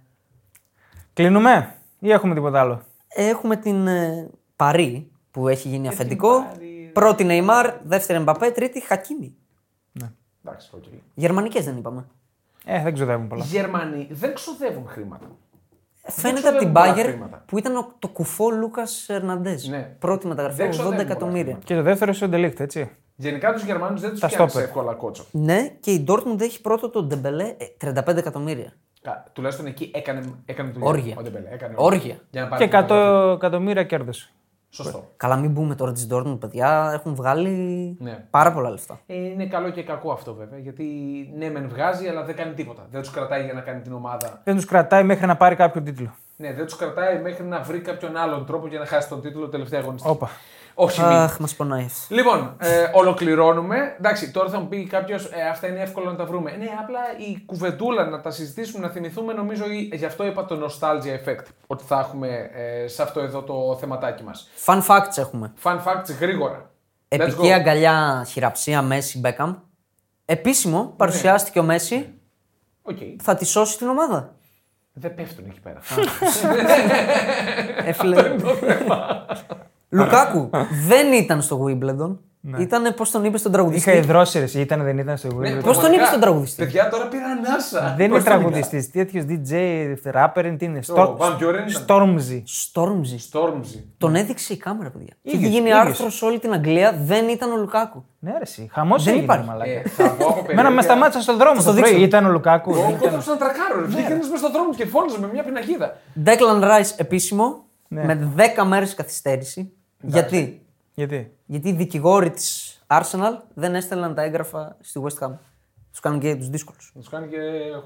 [1.13, 6.47] Κλείνουμε ή έχουμε τίποτα άλλο; Έχουμε την ε, Παρή που έχει γίνει αφεντικό.
[6.93, 9.35] Πρώτη Νεϊμάρ, δεύτερη Εμπαπέ, τρίτη Χακίμι.
[10.45, 10.83] Εντάξει, οκ.
[11.15, 12.05] Γερμανικές δεν είπαμε.
[12.65, 13.45] Ε, δεν ξοδεύουν Οι πολλά.
[13.45, 15.27] Γερμανοί δεν ξοδεύουν χρήματα.
[16.03, 17.43] Φαίνεται από την ξοδεύουν πολλά Μπάγερν χρήματα.
[17.47, 19.69] που ήταν ο- το κουφό Λούκας Ερναντές.
[19.69, 19.79] Ναι.
[19.99, 21.43] Πρώτη μεταγραφή, Δεν 80 ξοδεύουν πολλά εκατομμύρια.
[21.45, 21.65] χρήματα.
[21.67, 22.91] Και το δεύτερο είναι ο Ντε Λιχτ, έτσι.
[23.17, 24.69] Γενικά τους Γερμανούς δεν τους Τα πιάνει στόπερ.
[24.69, 25.25] εύκολα κότσο.
[25.31, 28.73] Ναι, και η Dortmund έχει πρώτο τον Ντεμπελέ ε, 35 εκατομμύρια.
[29.03, 30.89] Κα- Τουλάχιστον εκεί έκανε, έκανε δουλειά.
[30.89, 31.15] Όργια.
[31.19, 32.17] Ο Ντεμπέλε, έκανε Όργια.
[32.31, 34.31] Για να πάρει Και την 100 εκατομμύρια κέρδος.
[34.75, 35.13] Σωστό.
[35.17, 36.91] Καλά, μην μπούμε τώρα της Dortmund, παιδιά.
[36.95, 37.51] Έχουν βγάλει
[38.01, 38.25] Ναι.
[38.31, 39.01] πάρα πολλά λεφτά.
[39.07, 40.59] Ε, είναι καλό και κακό αυτό βέβαια.
[40.59, 40.85] Γιατί
[41.37, 42.87] ναι, μεν βγάζει, αλλά δεν κάνει τίποτα.
[42.91, 44.41] Δεν τους κρατάει για να κάνει την ομάδα.
[44.45, 46.15] Δεν τους κρατάει μέχρι να πάρει κάποιο τίτλο.
[46.37, 49.49] Ναι, δεν τους κρατάει μέχρι να βρει κάποιον άλλον τρόπο για να χάσει τον τίτλο
[49.49, 50.13] τελευταία αγωνιστική.
[50.15, 50.31] Όπα.
[50.75, 51.11] Όχι, μην.
[51.11, 52.07] Αχ, μας πονάει αυτός.
[52.11, 53.95] Λοιπόν, ε, ολοκληρώνουμε.
[53.99, 56.51] Εντάξει, τώρα θα μου πει κάποιος, ε, αυτά είναι εύκολο να τα βρούμε.
[56.51, 57.01] Ναι, απλά
[57.31, 61.45] η κουβεντούλα να τα συζητήσουμε, να θυμηθούμε, νομίζω ή- γι' αυτό είπα το nostalgia effect.
[61.67, 64.49] Ότι θα έχουμε ε, σε αυτό εδώ το θεματάκι μας.
[64.65, 65.53] Fun facts έχουμε.
[65.63, 66.71] Fun facts γρήγορα.
[67.09, 67.51] Let's Επική go.
[67.51, 69.55] αγκαλιά χειραψία Μέσι Μπέκαμ.
[70.25, 72.15] Επίσημο, παρουσιάστηκε ο Μέσι.
[72.83, 72.97] Οκ.
[73.23, 74.35] Θα τη σώσει την ομάδα.
[74.93, 75.81] Δεν πέφτουν εκεί πέρα.
[77.85, 78.35] Ε, φίλε.
[79.93, 80.51] Λουκάκου
[80.89, 82.17] δεν ήταν στο Wimbledon.
[82.59, 83.91] Ήταν πώς τον είπες στον Είχα τραγουδιστή.
[83.91, 85.41] ιδρώσει ρε, ήταν δεν ήταν στο Ναι, Wimbledon.
[85.41, 85.97] Πώς τον πραγματικά.
[85.97, 87.95] είπες τον τραγουδιστή; Παιδιά, τώρα πήρα ανάσα.
[87.97, 89.53] Δεν είναι Πώς τον είπα; τραγουδιστή, τέτοιος DJ,
[90.15, 90.79] rapper, τι είναι.
[90.79, 91.85] Ο Van Buren ήταν.
[91.87, 92.43] Stormzy.
[92.73, 93.19] Stormzy.
[93.33, 93.81] Stormzy.
[93.99, 95.13] Τον έδειξε η κάμερα, παιδιά.
[95.23, 95.87] Και Ίδιος, είχε γίνει ίδιος.
[95.87, 96.95] άρθρος σε όλη την Αγγλία.
[97.05, 98.05] Δεν ήταν ο Λουκάκου.
[98.19, 98.69] Ναι, ρε, εσύ.
[98.73, 99.49] Χαμός Δεν έγινε, υπάρχει.
[99.49, 99.71] μαλάκα.
[99.71, 100.71] Ε, θα πω από Εμένα περιέργεια.
[100.71, 101.91] μες σταμάτησαν στον δρόμο Θα το στο πρωί.
[101.91, 102.05] δείξω.
[102.07, 102.71] Ήταν ο Λουκάκου.
[102.71, 103.01] Εγώ δεν ήταν.
[103.01, 103.81] κόνταψα να τρακάρω.
[103.81, 103.87] ρε.
[103.87, 105.97] Βγήκε ένας μες στον δρόμο και φώναζε με μια πινακίδα.
[106.25, 108.05] Declan Rice επίσημο Ναι.
[108.05, 109.73] με 10 μέρες καθυστέρηση.
[110.03, 115.31] Γιατί; Γιατί; Γιατί οι δικηγόροι της Arsenal δεν έστελναν τα έγγραφα στη West Ham.
[115.91, 116.91] Τους κάνουν και τους δύσκολους.
[116.95, 117.37] Να τους κάνει και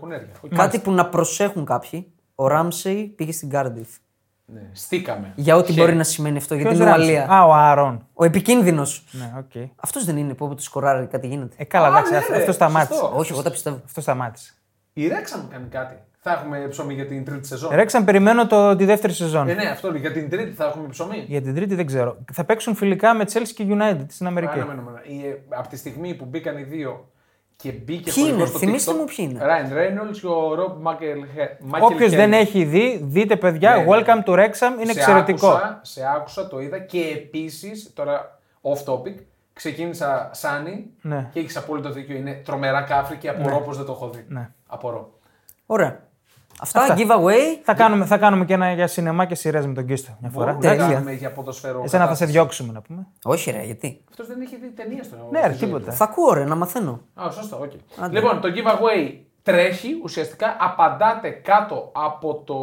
[0.00, 0.28] χουνέρια.
[0.40, 0.54] Οκ.
[0.54, 2.12] Κάτι που να προσέχουν κάποιοι.
[2.34, 3.98] Ο Ράμσεϊ πήγε στην Cardiff.
[4.48, 5.32] Ναι, στήκαμε.
[5.36, 5.80] Για ό,τι Χε.
[5.80, 7.26] μπορεί να σημαίνει αυτό για Ποιος την Ράμσεϊ; Ουαλία.
[7.30, 8.06] Α, ο Άρον.
[8.14, 9.04] Ο επικίνδυνος.
[9.10, 9.68] Ναι, οκ.
[9.76, 11.54] Αυτός δεν είναι που όποτε σκοράρει κάτι γίνεται.
[11.58, 12.98] Ε, καλά, Α, εντάξει, ναι, αυτό- ρε, αυτό σταμάτησε.
[13.00, 13.16] σωστό.
[13.18, 13.80] Όχι, εγώ τα πιστεύω.
[13.84, 14.52] Αυτό σταμάτησε.
[14.92, 15.94] Η Ρέξαμ κάνει κάτι.
[16.29, 17.70] Θα έχουμε ψωμί για την τρίτη σεζόν.
[17.74, 19.49] Ρέξαμ, περιμένω το, τη δεύτερη σεζόν.
[19.49, 20.01] Ε, ναι, αυτό λέει.
[20.01, 21.24] Για την τρίτη θα έχουμε ψωμί.
[21.27, 22.16] Για την τρίτη δεν ξέρω.
[22.33, 24.59] Θα παίξουν φιλικά με Chelsea και United στην Αμερική.
[24.59, 25.01] Αναμένουμε.
[25.49, 27.09] Από τη στιγμή που μπήκαν οι δύο
[27.57, 29.41] και μπήκε Ποιοι χορηγός είναι, στο θυμίστε TikTok, μου ποιοι είναι.
[29.43, 31.18] Ryan Reynolds και ο Rob Μάκελ
[31.81, 33.77] Όποιος δεν έχει δει, δείτε παιδιά.
[33.77, 33.87] Ναι, ναι.
[33.89, 34.83] Welcome to Wrexham.
[34.83, 35.49] Είναι σε εξαιρετικό.
[35.49, 39.14] Άκουσα, σε άκουσα, το είδα και επίσης, τώρα off topic,
[39.53, 41.31] ξεκίνησα Σάνι Ναι.
[41.33, 42.16] και έχεις απόλυτο δίκιο.
[42.16, 44.24] Είναι τρομερά κάφρι και απορώ πως δεν το έχω δει.
[44.29, 44.49] Ναι.
[44.66, 45.14] Απορώ.
[45.66, 46.05] Ωραία.
[46.61, 46.94] Αυτά, Αυτά.
[46.98, 47.61] giveaway.
[47.62, 50.52] Θα κάνουμε, θα κάνουμε και ένα για σινεμά και σειρές με τον Κίστο μια φορά.
[50.52, 50.92] Μπορούμε να Τέλεια.
[50.94, 51.82] κάνουμε για ποδοσφαίρο.
[51.84, 52.30] Εσένα θα σε κατάσταση.
[52.32, 53.07] διώξουμε να πούμε.
[53.24, 55.90] Όχι, ρε, γιατί; Αυτός δεν έχει δει ταινία στο Ναι, ρε, στη ζωή τίποτα.
[55.90, 55.96] του.
[55.96, 57.00] Θα ακούω, ρε, να μαθαίνω.
[57.14, 57.70] Α, σωστό, οκ.
[58.00, 58.18] Άντε.
[58.20, 60.00] Λοιπόν, το giveaway τρέχει.
[60.02, 62.57] Ουσιαστικά απαντάτε κάτω από το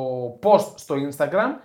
[0.50, 1.60] post στο Instagram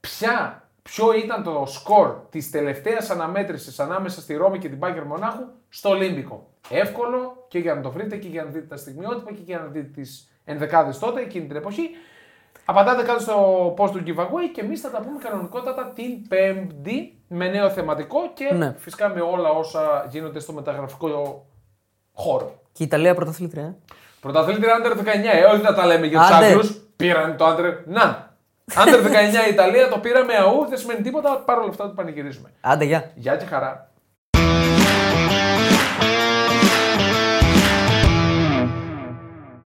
[0.00, 5.42] ποια, ποιο ήταν το σκορ της τελευταίας αναμέτρησης ανάμεσα στη Ρώμα και την Μπάγερν Μονάχου
[5.68, 6.48] στο Ολύμπικο.
[6.70, 9.64] Εύκολο και για να το βρείτε και για να δείτε τα στιγμιότυπα και για να
[9.66, 11.90] δείτε τις ενδεκάδες τότε εκείνη την εποχή.
[12.64, 17.48] Απαντάτε κάτω στο post του giveaway και εμείς θα τα πούμε κανονικότατα την Πέμπτη με
[17.48, 18.74] νέο θεματικό και Ναι.
[18.78, 21.46] φυσικά με όλα όσα γίνονται στο μεταγραφικό
[22.12, 22.60] χώρο.
[22.72, 23.62] Και η Ιταλία πρωταθλήτρια.
[23.62, 23.74] ε.
[24.20, 26.44] Πρωταθλήτρια Under 19, ε, όχι να τα λέμε για τους Άντε.
[26.46, 26.80] Άγγλους.
[26.96, 27.74] Πήραν το Under.
[27.86, 28.26] Να!
[28.74, 32.50] Under 19 η Ιταλία το πήραμε αού, δεν σημαίνει τίποτα, παρόλα αυτά το πανηγυρίζουμε.
[32.60, 33.10] Άντε, γεια.
[33.14, 33.87] Γεια και χαρά.